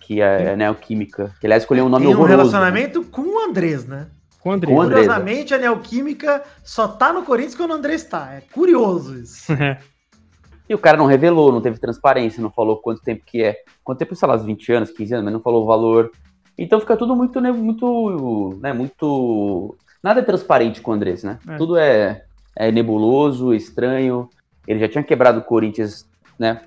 que 0.00 0.20
é, 0.20 0.52
é 0.52 0.56
Neoquímica. 0.56 1.34
Que 1.40 1.46
aliás 1.46 1.62
escolheu 1.62 1.84
um 1.84 1.88
nome 1.88 2.06
Tem 2.06 2.14
um 2.14 2.18
horroroso. 2.18 2.50
relacionamento 2.50 3.04
com 3.04 3.22
o 3.22 3.38
Andrés, 3.40 3.86
né? 3.86 4.06
Com 4.40 4.50
o 4.50 4.52
Andrés. 4.52 4.76
Com 4.76 4.84
Curiosamente, 4.84 5.54
a 5.54 5.58
Neoquímica 5.58 6.42
só 6.64 6.88
tá 6.88 7.12
no 7.12 7.22
Corinthians 7.22 7.54
quando 7.54 7.72
o 7.72 7.74
Andrés 7.74 8.04
tá. 8.04 8.32
É 8.32 8.40
curioso 8.40 9.18
isso. 9.18 9.52
e 10.68 10.74
o 10.74 10.78
cara 10.78 10.96
não 10.96 11.06
revelou, 11.06 11.52
não 11.52 11.60
teve 11.60 11.78
transparência, 11.78 12.42
não 12.42 12.50
falou 12.50 12.78
quanto 12.78 13.02
tempo 13.02 13.22
que 13.26 13.42
é. 13.42 13.56
Quanto 13.84 13.98
tempo, 13.98 14.16
sei 14.16 14.26
lá, 14.26 14.36
20 14.36 14.72
anos, 14.72 14.90
15 14.90 15.14
anos, 15.14 15.24
mas 15.24 15.34
não 15.34 15.40
falou 15.40 15.64
o 15.64 15.66
valor. 15.66 16.10
Então 16.56 16.80
fica 16.80 16.96
tudo 16.96 17.14
muito, 17.14 17.40
né, 17.40 17.52
muito, 17.52 18.58
né, 18.60 18.72
muito... 18.72 19.76
Nada 20.02 20.20
é 20.20 20.24
transparente 20.24 20.80
com 20.80 20.90
o 20.90 20.94
Andrés, 20.94 21.22
né? 21.22 21.38
É. 21.46 21.56
Tudo 21.56 21.76
é, 21.76 22.24
é 22.58 22.72
nebuloso, 22.72 23.54
estranho. 23.54 24.28
Ele 24.66 24.80
já 24.80 24.88
tinha 24.88 25.04
quebrado 25.04 25.38
o 25.38 25.44
Corinthians, 25.44 26.06
né, 26.36 26.60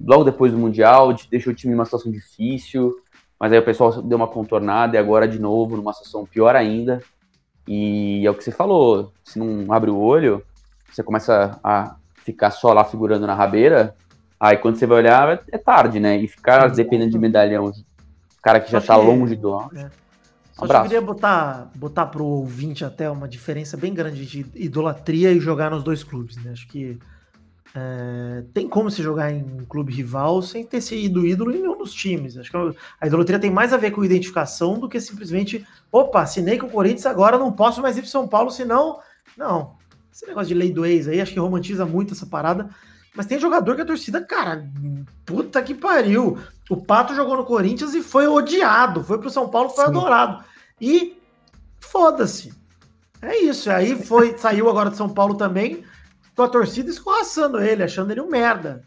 logo 0.00 0.24
depois 0.24 0.50
do 0.52 0.58
Mundial, 0.58 1.14
deixou 1.30 1.52
o 1.52 1.56
time 1.56 1.74
numa 1.74 1.84
situação 1.84 2.10
difícil, 2.10 2.96
mas 3.38 3.52
aí 3.52 3.58
o 3.58 3.64
pessoal 3.64 4.02
deu 4.02 4.16
uma 4.16 4.26
contornada 4.26 4.96
e 4.96 4.98
agora 4.98 5.28
de 5.28 5.38
novo 5.38 5.76
numa 5.76 5.92
situação 5.92 6.24
pior 6.24 6.56
ainda. 6.56 7.02
E 7.66 8.26
é 8.26 8.30
o 8.30 8.34
que 8.34 8.42
você 8.42 8.50
falou, 8.50 9.12
se 9.22 9.38
não 9.38 9.70
abre 9.72 9.90
o 9.90 9.98
olho, 9.98 10.42
você 10.90 11.02
começa 11.02 11.60
a 11.62 11.96
ficar 12.24 12.50
só 12.50 12.72
lá 12.72 12.82
figurando 12.82 13.26
na 13.26 13.34
rabeira, 13.34 13.94
aí 14.40 14.56
quando 14.56 14.76
você 14.76 14.86
vai 14.86 14.98
olhar 14.98 15.44
é 15.52 15.58
tarde, 15.58 16.00
né? 16.00 16.16
E 16.16 16.26
ficar 16.26 16.68
dependendo 16.70 17.10
de 17.10 17.18
medalhão, 17.18 17.70
cara 18.42 18.60
que 18.60 18.70
já 18.70 18.80
tá 18.80 18.96
longe 18.96 19.36
do 19.36 19.52
auge. 19.52 19.86
Só 20.58 20.66
que 20.66 20.72
eu 20.72 20.82
queria 20.82 21.00
botar, 21.00 21.70
botar 21.74 22.06
pro 22.06 22.24
ouvinte 22.24 22.84
até 22.84 23.08
uma 23.08 23.28
diferença 23.28 23.76
bem 23.76 23.94
grande 23.94 24.26
de 24.26 24.44
idolatria 24.56 25.30
e 25.30 25.38
jogar 25.38 25.70
nos 25.70 25.84
dois 25.84 26.02
clubes, 26.02 26.36
né? 26.36 26.50
Acho 26.50 26.66
que 26.66 26.98
é, 27.72 28.42
tem 28.52 28.68
como 28.68 28.90
se 28.90 29.00
jogar 29.00 29.30
em 29.30 29.40
um 29.40 29.64
clube 29.64 29.92
rival 29.92 30.42
sem 30.42 30.66
ter 30.66 30.80
sido 30.80 31.24
ídolo 31.24 31.52
em 31.52 31.60
nenhum 31.60 31.78
dos 31.78 31.94
times. 31.94 32.36
Acho 32.36 32.50
que 32.50 32.56
a 33.00 33.06
idolatria 33.06 33.38
tem 33.38 33.50
mais 33.50 33.72
a 33.72 33.76
ver 33.76 33.92
com 33.92 34.04
identificação 34.04 34.80
do 34.80 34.88
que 34.88 35.00
simplesmente, 35.00 35.64
opa, 35.92 36.22
assinei 36.22 36.58
com 36.58 36.66
o 36.66 36.70
Corinthians, 36.70 37.06
agora 37.06 37.38
não 37.38 37.52
posso 37.52 37.80
mais 37.80 37.96
ir 37.96 38.00
para 38.00 38.10
São 38.10 38.26
Paulo, 38.26 38.50
senão. 38.50 38.98
Não. 39.36 39.76
Esse 40.12 40.26
negócio 40.26 40.48
de 40.48 40.54
lei 40.54 40.72
do 40.72 40.84
ex 40.84 41.06
aí, 41.06 41.20
acho 41.20 41.32
que 41.32 41.38
romantiza 41.38 41.86
muito 41.86 42.14
essa 42.14 42.26
parada. 42.26 42.68
Mas 43.18 43.26
tem 43.26 43.36
jogador 43.36 43.74
que 43.74 43.82
a 43.82 43.84
torcida, 43.84 44.20
cara, 44.20 44.64
puta 45.26 45.60
que 45.60 45.74
pariu. 45.74 46.38
O 46.70 46.76
Pato 46.76 47.16
jogou 47.16 47.36
no 47.36 47.44
Corinthians 47.44 47.92
e 47.92 48.00
foi 48.00 48.28
odiado. 48.28 49.02
Foi 49.02 49.18
pro 49.18 49.28
São 49.28 49.48
Paulo, 49.48 49.70
foi 49.70 49.86
Sim. 49.86 49.90
adorado. 49.90 50.44
E 50.80 51.20
foda-se. 51.80 52.54
É 53.20 53.36
isso. 53.38 53.72
Aí 53.72 54.00
foi, 54.00 54.38
saiu 54.38 54.70
agora 54.70 54.88
de 54.88 54.96
São 54.96 55.08
Paulo 55.08 55.34
também 55.34 55.82
com 56.36 56.44
a 56.44 56.48
torcida 56.48 56.88
escorraçando 56.88 57.60
ele, 57.60 57.82
achando 57.82 58.12
ele 58.12 58.20
um 58.20 58.28
merda. 58.28 58.84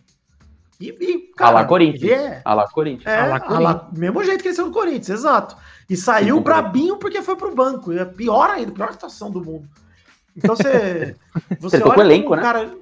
E, 0.80 0.88
e 0.88 1.18
cara, 1.36 1.60
a 1.60 1.66
Corinthians. 1.66 2.10
É, 2.10 2.42
a 2.46 2.68
Corinthians. 2.70 3.14
É, 3.14 3.34
a 3.34 3.38
Corinthians. 3.38 3.98
mesmo 4.00 4.24
jeito 4.24 4.42
que 4.42 4.48
ele 4.48 4.56
saiu 4.56 4.70
do 4.70 4.74
Corinthians, 4.74 5.10
exato. 5.10 5.58
E 5.90 5.98
saiu 5.98 6.40
brabinho 6.40 6.96
porque 6.96 7.22
foi 7.22 7.36
pro 7.36 7.54
banco. 7.54 7.92
E 7.92 8.00
é 8.00 8.06
pior 8.06 8.50
ainda, 8.50 8.72
pior 8.72 8.94
situação 8.94 9.30
do 9.30 9.44
mundo. 9.44 9.68
Então 10.38 10.56
você. 10.56 11.18
Você 11.60 11.82
com 11.82 11.90
o 11.90 12.02
elenco, 12.02 12.34
né? 12.34 12.42
Cara, 12.42 12.81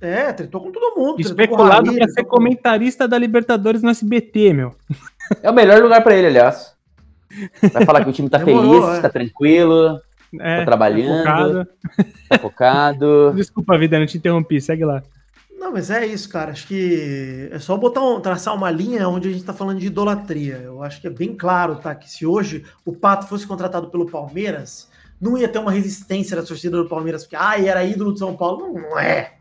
é, 0.00 0.32
tretou 0.32 0.60
com 0.60 0.72
todo 0.72 0.96
mundo. 0.96 1.20
Especulado 1.20 1.92
para 1.92 2.08
ser 2.08 2.24
comentarista 2.24 3.06
da 3.06 3.18
Libertadores 3.18 3.82
no 3.82 3.90
SBT, 3.90 4.52
meu. 4.52 4.74
É 5.42 5.50
o 5.50 5.54
melhor 5.54 5.82
lugar 5.82 6.02
para 6.02 6.16
ele, 6.16 6.28
aliás. 6.28 6.74
Vai 7.72 7.84
falar 7.84 8.02
que 8.02 8.10
o 8.10 8.12
time 8.12 8.28
tá 8.28 8.38
Demorou, 8.38 8.82
feliz, 8.82 8.98
é. 8.98 9.02
tá 9.02 9.08
tranquilo. 9.08 10.00
É, 10.38 10.58
tá 10.60 10.64
trabalhando. 10.64 11.24
Tá 11.24 11.36
focado. 11.36 11.68
Tá 12.28 12.38
focado. 12.38 13.32
Desculpa, 13.36 13.78
vida, 13.78 13.98
não 13.98 14.06
te 14.06 14.18
interrompi, 14.18 14.60
segue 14.60 14.84
lá. 14.84 15.02
Não, 15.58 15.72
mas 15.72 15.90
é 15.90 16.06
isso, 16.06 16.28
cara. 16.28 16.52
Acho 16.52 16.66
que 16.66 17.50
é 17.52 17.58
só 17.58 17.76
botar 17.76 18.00
um, 18.00 18.20
traçar 18.20 18.54
uma 18.54 18.70
linha 18.70 19.08
onde 19.08 19.28
a 19.28 19.32
gente 19.32 19.44
tá 19.44 19.52
falando 19.52 19.78
de 19.78 19.88
idolatria. 19.88 20.56
Eu 20.64 20.82
acho 20.82 21.00
que 21.00 21.06
é 21.06 21.10
bem 21.10 21.36
claro, 21.36 21.76
tá? 21.76 21.94
Que 21.94 22.10
se 22.10 22.24
hoje 22.24 22.64
o 22.84 22.92
Pato 22.94 23.26
fosse 23.26 23.46
contratado 23.46 23.88
pelo 23.88 24.10
Palmeiras, 24.10 24.88
não 25.20 25.36
ia 25.36 25.48
ter 25.48 25.58
uma 25.58 25.70
resistência 25.70 26.34
da 26.34 26.42
torcida 26.42 26.78
do 26.78 26.88
Palmeiras, 26.88 27.24
porque 27.24 27.36
ah, 27.36 27.60
era 27.60 27.84
ídolo 27.84 28.14
de 28.14 28.20
São 28.20 28.34
Paulo. 28.34 28.72
Não, 28.72 28.72
não 28.72 28.98
é. 28.98 29.34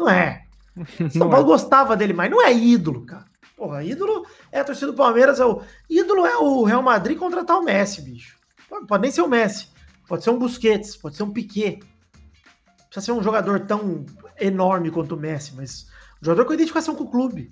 Não 0.00 0.08
é. 0.08 0.46
São 1.12 1.28
Paulo 1.28 1.44
é. 1.44 1.48
gostava 1.48 1.94
dele, 1.94 2.14
mas 2.14 2.30
não 2.30 2.42
é 2.42 2.52
ídolo, 2.52 3.04
cara. 3.04 3.26
Porra, 3.54 3.84
ídolo 3.84 4.26
é 4.50 4.60
a 4.60 4.64
torcida 4.64 4.86
do 4.86 4.96
Palmeiras. 4.96 5.38
É 5.38 5.44
o... 5.44 5.60
Ídolo 5.88 6.24
é 6.24 6.38
o 6.38 6.64
Real 6.64 6.82
Madrid 6.82 7.18
contratar 7.18 7.58
o 7.58 7.62
Messi, 7.62 8.00
bicho. 8.00 8.38
Pode, 8.66 8.86
pode 8.86 9.02
nem 9.02 9.10
ser 9.10 9.20
o 9.20 9.28
Messi. 9.28 9.68
Pode 10.08 10.24
ser 10.24 10.30
um 10.30 10.38
Busquets, 10.38 10.96
pode 10.96 11.16
ser 11.16 11.22
um 11.22 11.30
Piquet. 11.30 11.80
Não 11.80 12.86
precisa 12.86 13.06
ser 13.06 13.12
um 13.12 13.22
jogador 13.22 13.60
tão 13.60 14.06
enorme 14.40 14.90
quanto 14.90 15.14
o 15.14 15.20
Messi, 15.20 15.52
mas 15.54 15.86
um 16.22 16.24
jogador 16.24 16.46
com 16.46 16.54
identificação 16.54 16.94
com 16.94 17.04
o 17.04 17.10
clube. 17.10 17.50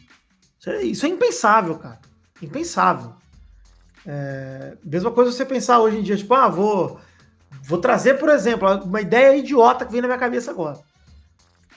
Isso 0.59 0.70
é, 0.70 0.82
isso 0.82 1.07
é 1.07 1.09
impensável, 1.11 1.78
cara. 1.78 2.01
Impensável. 2.40 3.14
É, 4.07 4.78
mesma 4.82 5.11
coisa 5.11 5.30
você 5.30 5.44
pensar 5.44 5.80
hoje 5.80 5.99
em 5.99 6.03
dia, 6.03 6.16
tipo, 6.16 6.32
ah, 6.32 6.49
vou, 6.49 6.99
vou 7.62 7.78
trazer, 7.78 8.14
por 8.14 8.30
exemplo, 8.30 8.66
uma 8.84 9.03
ideia 9.03 9.36
idiota 9.36 9.84
que 9.84 9.92
vem 9.92 10.01
na 10.01 10.09
minha 10.09 10.18
cabeça 10.18 10.51
agora. 10.51 10.78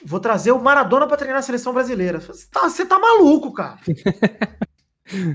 Vou 0.05 0.19
trazer 0.19 0.51
o 0.51 0.61
Maradona 0.61 1.07
para 1.07 1.17
treinar 1.17 1.39
a 1.39 1.43
seleção 1.43 1.73
brasileira. 1.73 2.19
Você 2.19 2.47
tá, 2.51 2.61
você 2.61 2.85
tá 2.85 2.99
maluco, 2.99 3.53
cara. 3.53 3.77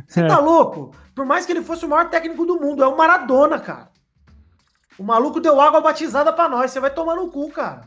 Você 0.06 0.26
tá 0.26 0.38
louco? 0.38 0.94
Por 1.14 1.26
mais 1.26 1.44
que 1.44 1.52
ele 1.52 1.62
fosse 1.62 1.84
o 1.84 1.88
maior 1.88 2.08
técnico 2.08 2.46
do 2.46 2.58
mundo, 2.58 2.82
é 2.82 2.86
o 2.86 2.96
Maradona, 2.96 3.58
cara. 3.58 3.90
O 4.98 5.02
maluco 5.02 5.38
deu 5.38 5.60
água 5.60 5.82
batizada 5.82 6.32
para 6.32 6.48
nós. 6.48 6.70
Você 6.70 6.80
vai 6.80 6.88
tomar 6.88 7.14
no 7.14 7.28
cu, 7.28 7.50
cara. 7.50 7.82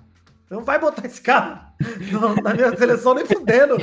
Não 0.49 0.63
vai 0.63 0.79
botar 0.79 1.05
esse 1.05 1.21
cara 1.21 1.69
na 2.43 2.53
minha 2.53 2.75
seleção 2.75 3.13
nem 3.13 3.25
fudendo. 3.25 3.77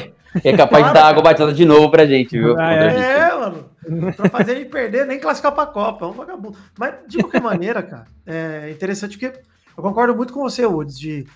É 0.44 0.56
capaz 0.56 0.82
claro, 0.82 0.86
de 0.86 0.94
dar 0.94 1.06
água 1.06 1.22
batizada 1.22 1.52
de 1.52 1.64
novo 1.64 1.90
pra 1.90 2.06
gente, 2.06 2.38
viu? 2.38 2.58
Ah, 2.58 2.74
é, 2.74 3.18
é, 3.18 3.34
mano. 3.34 3.70
Pra 4.16 4.28
fazer 4.28 4.56
ele 4.56 4.64
perder, 4.66 5.06
nem 5.06 5.18
classificar 5.18 5.52
pra 5.52 5.66
Copa. 5.66 6.04
É 6.04 6.08
um 6.08 6.12
vagabundo. 6.12 6.58
Mas, 6.78 6.94
de 7.06 7.18
qualquer 7.18 7.40
maneira, 7.40 7.82
cara, 7.82 8.06
é 8.26 8.70
interessante 8.70 9.16
porque 9.16 9.40
eu 9.76 9.82
concordo 9.82 10.14
muito 10.14 10.32
com 10.32 10.42
você, 10.42 10.66
Woods, 10.66 10.98
de 10.98 11.26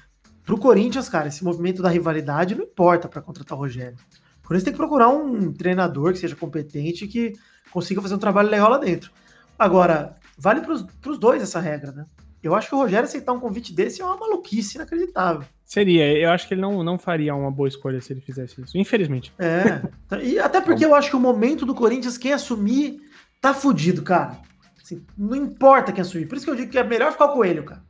pro 0.51 0.59
Corinthians, 0.59 1.09
cara, 1.09 1.29
esse 1.29 1.45
movimento 1.45 1.81
da 1.81 1.89
rivalidade 1.89 2.57
não 2.57 2.65
importa 2.65 3.09
para 3.09 3.23
contratar 3.23 3.57
o 3.57 3.61
Rogério. 3.61 3.97
Por 4.43 4.57
isso 4.57 4.65
tem 4.65 4.75
que 4.75 4.79
procurar 4.79 5.09
um 5.09 5.53
treinador 5.53 6.13
que 6.13 6.19
seja 6.19 6.35
competente 6.35 7.05
e 7.05 7.09
que 7.09 7.35
consiga 7.71 8.03
fazer 8.03 8.17
um 8.17 8.19
trabalho 8.19 8.51
legal 8.51 8.69
lá 8.69 8.79
dentro. 8.79 9.13
Agora, 9.57 10.17
vale 10.37 10.61
para 10.61 10.73
os 10.73 11.19
dois 11.21 11.41
essa 11.41 11.61
regra, 11.61 11.93
né? 11.93 12.05
Eu 12.43 12.53
acho 12.53 12.69
que 12.69 12.75
o 12.75 12.79
Rogério 12.79 13.05
aceitar 13.05 13.33
um 13.33 13.39
convite 13.39 13.73
desse 13.73 14.03
é 14.03 14.05
uma 14.05 14.17
maluquice 14.17 14.77
inacreditável. 14.77 15.47
Seria, 15.65 16.19
eu 16.19 16.31
acho 16.31 16.49
que 16.49 16.55
ele 16.55 16.63
não, 16.63 16.83
não 16.83 16.99
faria 16.99 17.33
uma 17.33 17.53
boa 17.53 17.69
escolha 17.69 18.01
se 18.01 18.13
ele 18.13 18.21
fizesse 18.21 18.61
isso, 18.61 18.77
infelizmente. 18.77 19.33
É, 19.39 19.81
e 20.21 20.37
até 20.41 20.61
porque 20.61 20.85
eu 20.85 20.97
acho 20.97 21.11
que 21.11 21.17
o 21.17 21.21
momento 21.21 21.65
do 21.65 21.77
Corinthians, 21.77 22.19
quem 22.19 22.33
assumir, 22.33 23.01
tá 23.41 23.55
fudido, 23.55 24.03
cara. 24.03 24.37
Assim, 24.83 25.01
não 25.17 25.37
importa 25.37 25.93
quem 25.93 26.03
assumir. 26.03 26.27
Por 26.27 26.37
isso 26.37 26.45
que 26.45 26.51
eu 26.51 26.57
digo 26.57 26.73
que 26.73 26.79
é 26.79 26.83
melhor 26.83 27.13
ficar 27.13 27.29
com 27.29 27.35
o 27.35 27.37
Coelho, 27.37 27.63
cara. 27.63 27.89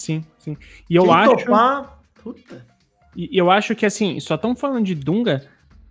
Sim, 0.00 0.24
sim. 0.38 0.56
E 0.88 0.96
eu 0.96 1.04
quem 1.04 1.14
acho. 1.14 1.36
Topar, 1.36 1.98
puta. 2.22 2.66
E 3.14 3.36
eu 3.36 3.50
acho 3.50 3.74
que 3.74 3.84
assim, 3.84 4.18
só 4.20 4.36
estão 4.36 4.56
falando 4.56 4.84
de 4.84 4.94
Dunga 4.94 5.42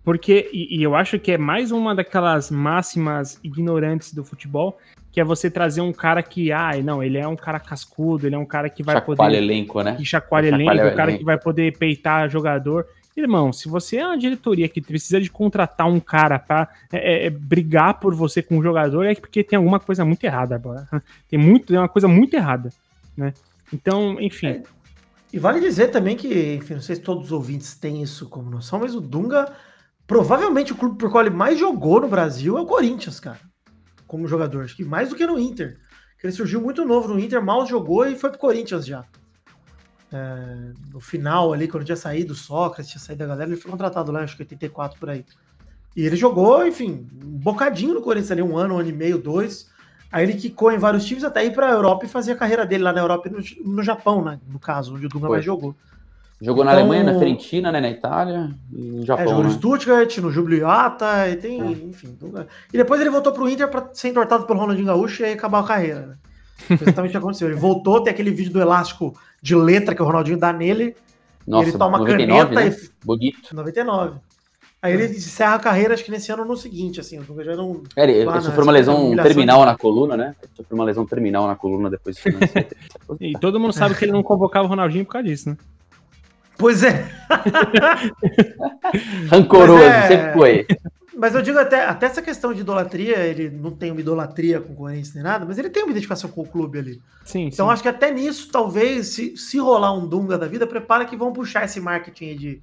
porque, 0.02 0.48
e, 0.52 0.78
e, 0.78 0.82
eu 0.82 0.94
acho 0.94 1.18
que 1.18 1.32
é 1.32 1.38
mais 1.38 1.70
uma 1.70 1.94
daquelas 1.94 2.50
máximas 2.50 3.38
ignorantes 3.44 4.14
do 4.14 4.24
futebol, 4.24 4.78
que 5.12 5.20
é 5.20 5.24
você 5.24 5.50
trazer 5.50 5.82
um 5.82 5.92
cara 5.92 6.22
que, 6.22 6.50
ah, 6.50 6.70
não, 6.82 7.02
ele 7.02 7.18
é 7.18 7.28
um 7.28 7.36
cara 7.36 7.60
cascudo, 7.60 8.26
ele 8.26 8.34
é 8.34 8.38
um 8.38 8.46
cara 8.46 8.70
que 8.70 8.82
vai 8.82 8.96
chacoalha 8.96 9.18
poder. 9.18 9.36
elenco, 9.36 9.82
né? 9.82 9.96
Que 9.96 10.04
chacoalha, 10.04 10.48
elenco, 10.48 10.86
o 10.86 10.96
cara 10.96 11.16
que 11.16 11.24
vai 11.24 11.38
poder 11.38 11.76
peitar 11.76 12.30
jogador. 12.30 12.86
Irmão, 13.16 13.52
se 13.52 13.68
você 13.68 13.98
é 13.98 14.06
uma 14.06 14.16
diretoria 14.16 14.68
que 14.68 14.80
precisa 14.80 15.20
de 15.20 15.30
contratar 15.30 15.86
um 15.86 16.00
cara 16.00 16.38
pra 16.38 16.68
é, 16.90 17.24
é, 17.24 17.26
é 17.26 17.30
brigar 17.30 18.00
por 18.00 18.14
você 18.14 18.40
com 18.40 18.56
o 18.56 18.62
jogador, 18.62 19.04
é 19.04 19.14
porque 19.14 19.44
tem 19.44 19.56
alguma 19.56 19.78
coisa 19.78 20.04
muito 20.04 20.24
errada 20.24 20.54
agora. 20.54 20.88
Tem, 21.28 21.38
muito, 21.38 21.66
tem 21.66 21.78
uma 21.78 21.88
coisa 21.88 22.08
muito 22.08 22.34
errada, 22.34 22.72
né? 23.16 23.34
Então, 23.72 24.20
enfim. 24.20 24.46
É. 24.46 24.62
E 25.32 25.38
vale 25.38 25.60
dizer 25.60 25.88
também 25.88 26.16
que, 26.16 26.54
enfim, 26.54 26.74
não 26.74 26.80
sei 26.80 26.96
se 26.96 27.02
todos 27.02 27.26
os 27.26 27.32
ouvintes 27.32 27.74
têm 27.76 28.02
isso 28.02 28.28
como 28.28 28.50
noção, 28.50 28.80
mas 28.80 28.94
o 28.94 29.00
Dunga 29.00 29.52
Provavelmente 30.10 30.72
o 30.72 30.74
clube 30.74 30.98
por 30.98 31.08
qual 31.08 31.24
ele 31.24 31.32
mais 31.32 31.56
jogou 31.56 32.00
no 32.00 32.08
Brasil 32.08 32.58
é 32.58 32.60
o 32.60 32.66
Corinthians, 32.66 33.20
cara. 33.20 33.38
Como 34.08 34.26
jogador. 34.26 34.64
Acho 34.64 34.74
que 34.74 34.82
mais 34.82 35.08
do 35.08 35.14
que 35.14 35.24
no 35.24 35.38
Inter. 35.38 35.78
Que 36.18 36.26
ele 36.26 36.32
surgiu 36.32 36.60
muito 36.60 36.84
novo 36.84 37.06
no 37.06 37.20
Inter, 37.20 37.40
mal 37.40 37.64
jogou 37.64 38.04
e 38.04 38.16
foi 38.16 38.28
pro 38.28 38.40
Corinthians 38.40 38.84
já. 38.84 39.04
É, 40.12 40.72
no 40.92 40.98
final 40.98 41.52
ali, 41.52 41.68
quando 41.68 41.84
tinha 41.84 41.94
saído 41.94 42.32
o 42.32 42.36
Sócrates, 42.36 42.90
tinha 42.90 43.00
saído 43.00 43.22
a 43.22 43.26
galera, 43.28 43.48
ele 43.48 43.60
foi 43.60 43.70
contratado 43.70 44.10
lá, 44.10 44.24
acho 44.24 44.34
que 44.34 44.42
84 44.42 44.98
por 44.98 45.10
aí. 45.10 45.24
E 45.94 46.04
ele 46.04 46.16
jogou, 46.16 46.66
enfim, 46.66 47.06
um 47.24 47.38
bocadinho 47.38 47.94
no 47.94 48.02
Corinthians 48.02 48.32
ali, 48.32 48.42
um 48.42 48.58
ano, 48.58 48.74
um 48.74 48.78
ano 48.80 48.88
e 48.88 48.92
meio, 48.92 49.16
dois. 49.16 49.70
Aí 50.12 50.24
ele 50.24 50.34
quicou 50.34 50.72
em 50.72 50.78
vários 50.78 51.04
times 51.04 51.22
até 51.22 51.44
ir 51.44 51.52
para 51.52 51.68
a 51.68 51.72
Europa 51.72 52.04
e 52.04 52.08
fazia 52.08 52.34
a 52.34 52.36
carreira 52.36 52.66
dele 52.66 52.82
lá 52.82 52.92
na 52.92 53.00
Europa 53.00 53.28
e 53.28 53.30
no, 53.30 53.74
no 53.74 53.82
Japão, 53.82 54.24
né, 54.24 54.40
no 54.48 54.58
caso, 54.58 54.94
onde 54.94 55.06
o 55.06 55.08
Dunga 55.08 55.28
mais 55.28 55.44
jogou. 55.44 55.74
Jogou 56.42 56.64
então, 56.64 56.74
na 56.74 56.80
Alemanha, 56.80 57.04
na 57.04 57.12
Fiorentina, 57.12 57.70
né, 57.70 57.80
na 57.80 57.90
Itália 57.90 58.50
no 58.72 59.04
Japão. 59.04 59.24
É, 59.24 59.28
jogou 59.28 59.44
no 59.44 59.50
né? 59.50 59.56
Stuttgart, 59.56 60.18
no 60.18 60.32
Jubiliata, 60.32 61.28
e 61.28 61.36
tem, 61.36 61.60
é. 61.60 61.70
enfim. 61.70 62.16
E 62.72 62.78
depois 62.78 63.00
ele 63.00 63.10
voltou 63.10 63.32
pro 63.32 63.48
Inter 63.48 63.68
para 63.68 63.90
ser 63.92 64.08
entortado 64.08 64.46
pelo 64.46 64.58
Ronaldinho 64.58 64.86
Gaúcho 64.86 65.22
e 65.22 65.32
acabar 65.32 65.60
a 65.60 65.64
carreira. 65.64 66.00
Né? 66.06 66.16
Exatamente 66.80 67.10
o 67.10 67.12
que 67.12 67.16
aconteceu. 67.18 67.48
Ele 67.48 67.60
voltou, 67.60 68.02
tem 68.02 68.12
aquele 68.12 68.30
vídeo 68.30 68.52
do 68.52 68.60
elástico 68.60 69.14
de 69.42 69.54
letra 69.54 69.94
que 69.94 70.02
o 70.02 70.04
Ronaldinho 70.04 70.38
dá 70.38 70.50
nele. 70.50 70.96
Nossa, 71.46 71.68
ele 71.68 71.78
toma 71.78 71.98
99, 71.98 72.54
caneta 72.54 72.70
né? 72.70 72.76
e. 72.76 73.06
Bonito. 73.06 73.54
99. 73.54 74.18
Aí 74.82 74.94
ele 74.94 75.16
encerra 75.16 75.56
a 75.56 75.58
carreira, 75.58 75.92
acho 75.92 76.02
que 76.02 76.10
nesse 76.10 76.32
ano 76.32 76.42
ou 76.42 76.48
no 76.48 76.56
seguinte, 76.56 77.00
assim. 77.00 77.18
O 77.18 77.44
já 77.44 77.54
não. 77.54 77.82
É, 77.94 78.04
ele, 78.04 78.12
ele 78.12 78.40
sofreu 78.40 78.62
uma 78.62 78.72
lesão 78.72 79.14
terminal 79.14 79.66
na 79.66 79.76
coluna, 79.76 80.16
né? 80.16 80.34
Ele 80.42 80.52
sofreu 80.56 80.78
uma 80.78 80.84
lesão 80.84 81.04
terminal 81.04 81.46
na 81.46 81.54
coluna 81.54 81.90
depois 81.90 82.16
de 82.16 82.22
E 83.20 83.38
todo 83.38 83.60
mundo 83.60 83.74
sabe 83.74 83.94
que 83.94 84.06
ele 84.06 84.12
não 84.12 84.22
convocava 84.22 84.64
o 84.64 84.68
Ronaldinho 84.68 85.04
por 85.04 85.12
causa 85.12 85.28
disso, 85.28 85.50
né? 85.50 85.56
Pois 86.56 86.82
é. 86.82 87.10
Rancoroso, 89.30 89.82
é... 89.82 90.08
sempre 90.08 90.32
foi. 90.32 90.66
Mas 91.14 91.34
eu 91.34 91.42
digo 91.42 91.58
até, 91.58 91.84
até 91.84 92.06
essa 92.06 92.22
questão 92.22 92.54
de 92.54 92.60
idolatria, 92.60 93.18
ele 93.18 93.50
não 93.50 93.72
tem 93.72 93.90
uma 93.90 94.00
idolatria 94.00 94.60
com 94.60 94.72
o 94.72 94.76
Corinthians 94.76 95.14
nem 95.14 95.22
nada, 95.22 95.44
mas 95.44 95.58
ele 95.58 95.68
tem 95.68 95.82
uma 95.82 95.90
identificação 95.90 96.30
com 96.30 96.40
o 96.40 96.46
clube 96.46 96.78
ali. 96.78 97.02
Sim, 97.26 97.50
então 97.52 97.66
sim. 97.66 97.72
acho 97.72 97.82
que 97.82 97.88
até 97.88 98.10
nisso, 98.10 98.48
talvez, 98.50 99.08
se, 99.08 99.36
se 99.36 99.58
rolar 99.58 99.92
um 99.92 100.06
Dunga 100.06 100.38
da 100.38 100.46
vida, 100.46 100.66
prepara 100.66 101.04
que 101.04 101.16
vão 101.16 101.32
puxar 101.32 101.66
esse 101.66 101.78
marketing 101.78 102.36
de 102.36 102.62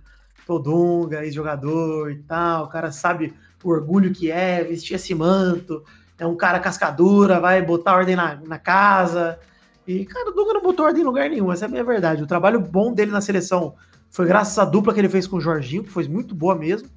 o 0.56 0.60
Dunga, 0.60 1.24
ex-jogador 1.24 2.12
e 2.12 2.18
tal, 2.18 2.66
o 2.66 2.70
cara 2.70 2.91
sabe 2.91 3.34
o 3.64 3.70
orgulho 3.70 4.14
que 4.14 4.32
é, 4.32 4.64
vestir 4.64 4.95
esse 4.95 5.14
manto, 5.14 5.84
é 6.18 6.26
um 6.26 6.36
cara 6.36 6.60
cascadura, 6.60 7.39
vai 7.39 7.62
botar 7.62 7.95
ordem 7.95 8.16
na, 8.16 8.36
na 8.36 8.58
casa. 8.58 9.39
E, 9.86 10.06
cara, 10.06 10.30
o 10.30 10.34
Dunga 10.34 10.54
não 10.54 10.62
botou 10.62 10.86
ordem 10.86 11.02
em 11.02 11.06
lugar 11.06 11.30
nenhum, 11.30 11.52
essa 11.52 11.66
é 11.66 11.68
a 11.68 11.70
minha 11.70 11.84
verdade. 11.84 12.24
O 12.24 12.28
trabalho 12.28 12.60
bom 12.60 12.93
dele 12.93 13.12
na 13.12 13.22
seleção 13.22 13.76
foi 14.10 14.26
graças 14.26 14.58
à 14.58 14.66
dupla 14.66 14.93
que 14.93 15.00
ele 15.00 15.10
fez 15.10 15.28
com 15.28 15.38
o 15.38 15.41
Jorginho, 15.41 15.84
que 15.84 15.91
foi 15.91 16.08
muito 16.08 16.34
boa 16.34 16.56
mesmo. 16.56 16.89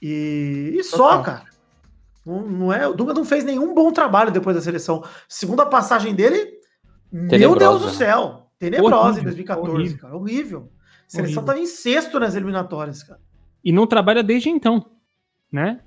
E, 0.00 0.74
e 0.78 0.82
só, 0.82 1.22
cara. 1.22 1.44
Não, 2.24 2.42
não, 2.42 2.72
é, 2.72 2.86
o 2.86 2.94
Dunga 2.94 3.14
não 3.14 3.24
fez 3.24 3.44
nenhum 3.44 3.74
bom 3.74 3.92
trabalho 3.92 4.30
depois 4.30 4.56
da 4.56 4.62
seleção. 4.62 5.04
Segunda 5.28 5.66
passagem 5.66 6.14
dele, 6.14 6.58
tenebrosa. 7.10 7.38
meu 7.38 7.56
Deus 7.56 7.82
do 7.82 7.90
céu. 7.90 8.48
Tenebrosa 8.58 8.96
horrível, 8.96 9.20
em 9.20 9.24
2014, 9.24 9.70
horrível. 9.70 9.98
cara. 9.98 10.16
Horrível. 10.16 10.72
A 11.12 11.16
seleção 11.16 11.42
estava 11.42 11.58
em 11.58 11.66
sexto 11.66 12.18
nas 12.18 12.34
eliminatórias, 12.34 13.02
cara. 13.02 13.20
E 13.62 13.70
não 13.70 13.86
trabalha 13.86 14.22
desde 14.22 14.48
então, 14.48 14.84
né? 15.50 15.80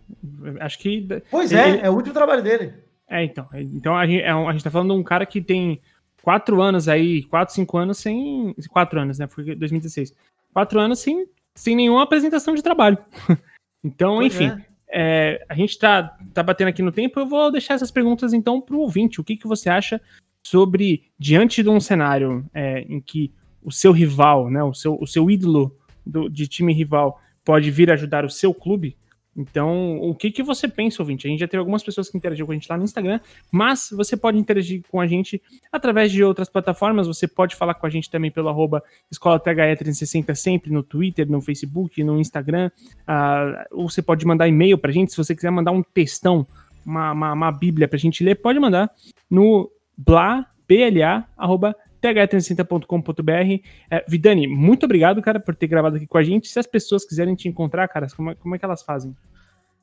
Acho 0.59 0.79
que. 0.79 1.07
Pois 1.31 1.51
é, 1.51 1.69
ele... 1.69 1.79
é 1.79 1.89
o 1.89 1.93
último 1.93 2.13
trabalho 2.13 2.43
dele. 2.43 2.73
É, 3.09 3.23
então. 3.23 3.47
Então 3.53 3.97
a 3.97 4.05
gente, 4.05 4.21
é 4.21 4.31
a 4.31 4.51
gente 4.51 4.63
tá 4.63 4.71
falando 4.71 4.93
de 4.93 4.99
um 4.99 5.03
cara 5.03 5.25
que 5.25 5.41
tem 5.41 5.81
quatro 6.21 6.61
anos 6.61 6.87
aí, 6.87 7.23
quatro, 7.23 7.53
cinco 7.53 7.77
anos 7.77 7.97
sem. 7.97 8.55
Quatro 8.69 8.99
anos, 8.99 9.17
né? 9.17 9.27
Foi 9.27 9.55
2016. 9.55 10.13
Quatro 10.53 10.79
anos 10.79 10.99
sem, 10.99 11.27
sem 11.55 11.75
nenhuma 11.75 12.03
apresentação 12.03 12.53
de 12.53 12.61
trabalho. 12.61 12.97
então, 13.83 14.17
pois 14.17 14.33
enfim. 14.33 14.49
É. 14.49 14.75
É, 14.97 15.45
a 15.49 15.55
gente 15.55 15.77
tá, 15.77 16.17
tá 16.33 16.41
batendo 16.41 16.69
aqui 16.69 16.81
no 16.81 16.91
tempo, 16.91 17.19
eu 17.19 17.25
vou 17.25 17.51
deixar 17.51 17.73
essas 17.73 17.91
perguntas 17.91 18.31
então 18.31 18.61
pro 18.61 18.79
ouvinte. 18.79 19.19
O 19.19 19.23
que, 19.23 19.35
que 19.35 19.47
você 19.47 19.69
acha 19.69 19.99
sobre, 20.41 21.11
diante 21.19 21.61
de 21.61 21.69
um 21.69 21.79
cenário 21.79 22.45
é, 22.53 22.81
em 22.81 23.01
que 23.01 23.33
o 23.65 23.71
seu 23.71 23.91
rival, 23.91 24.49
né, 24.49 24.63
o 24.63 24.73
seu, 24.73 24.95
o 25.01 25.07
seu 25.07 25.29
ídolo 25.29 25.75
do, 26.05 26.29
de 26.29 26.47
time 26.47 26.71
rival 26.71 27.19
pode 27.43 27.71
vir 27.71 27.91
ajudar 27.91 28.23
o 28.23 28.29
seu 28.29 28.53
clube. 28.53 28.95
Então, 29.37 29.97
o 29.97 30.15
que, 30.15 30.31
que 30.31 30.41
você 30.41 30.65
pensa, 30.65 31.01
ouvinte? 31.01 31.27
A 31.27 31.29
gente 31.29 31.41
já 31.41 31.47
teve 31.47 31.59
algumas 31.59 31.83
pessoas 31.83 32.09
que 32.09 32.15
interagiram 32.15 32.45
com 32.45 32.53
a 32.53 32.55
gente 32.55 32.69
lá 32.69 32.77
no 32.77 32.85
Instagram, 32.85 33.19
mas 33.51 33.89
você 33.91 34.15
pode 34.15 34.37
interagir 34.37 34.81
com 34.89 35.01
a 35.01 35.07
gente 35.07 35.41
através 35.69 36.09
de 36.09 36.23
outras 36.23 36.47
plataformas. 36.47 37.05
Você 37.05 37.27
pode 37.27 37.53
falar 37.53 37.73
com 37.73 37.85
a 37.85 37.89
gente 37.89 38.09
também 38.09 38.31
pelo 38.31 38.47
arroba 38.47 38.81
Escola 39.11 39.37
THE 39.37 39.53
360 39.53 40.33
sempre 40.35 40.71
no 40.71 40.81
Twitter, 40.81 41.29
no 41.29 41.41
Facebook, 41.41 42.01
no 42.01 42.17
Instagram. 42.17 42.71
Uh, 43.01 43.81
ou 43.81 43.89
você 43.89 44.01
pode 44.01 44.25
mandar 44.25 44.47
e-mail 44.47 44.77
pra 44.77 44.93
gente. 44.93 45.11
Se 45.11 45.17
você 45.17 45.35
quiser 45.35 45.51
mandar 45.51 45.71
um 45.71 45.83
textão, 45.83 46.47
uma, 46.85 47.11
uma, 47.11 47.33
uma 47.33 47.51
bíblia 47.51 47.89
pra 47.89 47.99
gente 47.99 48.23
ler, 48.23 48.35
pode 48.35 48.57
mandar 48.57 48.89
no 49.29 49.69
bla, 49.97 50.45
bla, 50.65 51.27
arroba 51.35 51.75
th360.com.br. 52.13 53.67
É, 53.89 54.05
Vidani, 54.07 54.47
muito 54.47 54.85
obrigado, 54.85 55.21
cara, 55.21 55.39
por 55.39 55.55
ter 55.55 55.67
gravado 55.67 55.97
aqui 55.97 56.07
com 56.07 56.17
a 56.17 56.23
gente. 56.23 56.47
Se 56.47 56.59
as 56.59 56.67
pessoas 56.67 57.05
quiserem 57.05 57.35
te 57.35 57.47
encontrar, 57.47 57.87
cara, 57.87 58.07
como 58.15 58.31
é, 58.31 58.35
como 58.35 58.55
é 58.55 58.59
que 58.59 58.65
elas 58.65 58.83
fazem? 58.83 59.15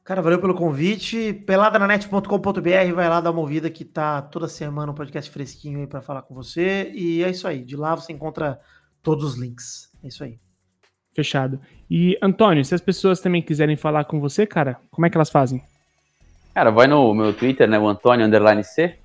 Cara, 0.05 0.21
valeu 0.21 0.41
pelo 0.41 0.55
convite. 0.55 1.33
Peladananet.com.br, 1.33 2.95
vai 2.95 3.09
lá 3.09 3.21
dar 3.21 3.31
uma 3.31 3.41
ouvida 3.41 3.71
que 3.71 3.85
tá 3.85 4.21
toda 4.21 4.49
semana 4.49 4.91
um 4.91 4.95
podcast 4.95 5.31
fresquinho 5.31 5.79
aí 5.79 5.87
para 5.87 6.01
falar 6.01 6.23
com 6.23 6.35
você. 6.35 6.91
E 6.93 7.23
é 7.23 7.31
isso 7.31 7.47
aí. 7.47 7.65
De 7.65 7.77
lá 7.77 7.95
você 7.95 8.13
encontra 8.13 8.59
todos 9.03 9.25
os 9.25 9.39
links. 9.39 9.91
É 10.03 10.09
isso 10.09 10.25
aí. 10.25 10.39
Fechado. 11.15 11.61
E, 11.89 12.19
Antônio, 12.21 12.65
se 12.65 12.75
as 12.75 12.81
pessoas 12.81 13.21
também 13.21 13.43
quiserem 13.43 13.77
falar 13.77 14.05
com 14.05 14.19
você, 14.19 14.47
cara, 14.47 14.79
como 14.91 15.07
é 15.07 15.11
que 15.11 15.17
elas 15.17 15.31
fazem? 15.31 15.63
Cara, 16.55 16.71
vai 16.71 16.87
no 16.87 17.15
meu 17.15 17.33
Twitter, 17.33 17.69
né? 17.69 17.79
O 17.79 17.87
Antônio 17.87 18.27
Underline 18.27 18.65
C. 18.65 18.99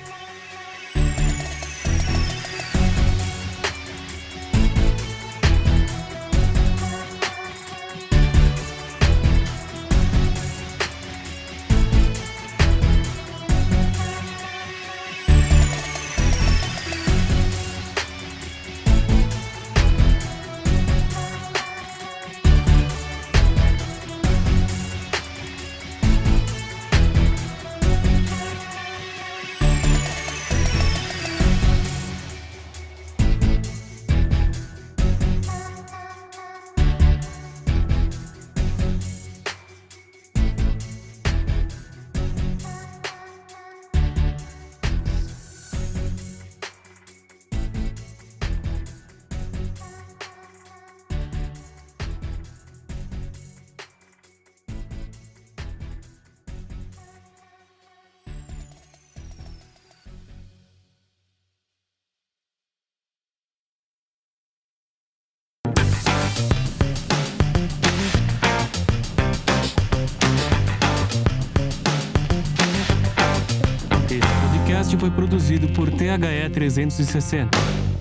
360. 76.76 77.95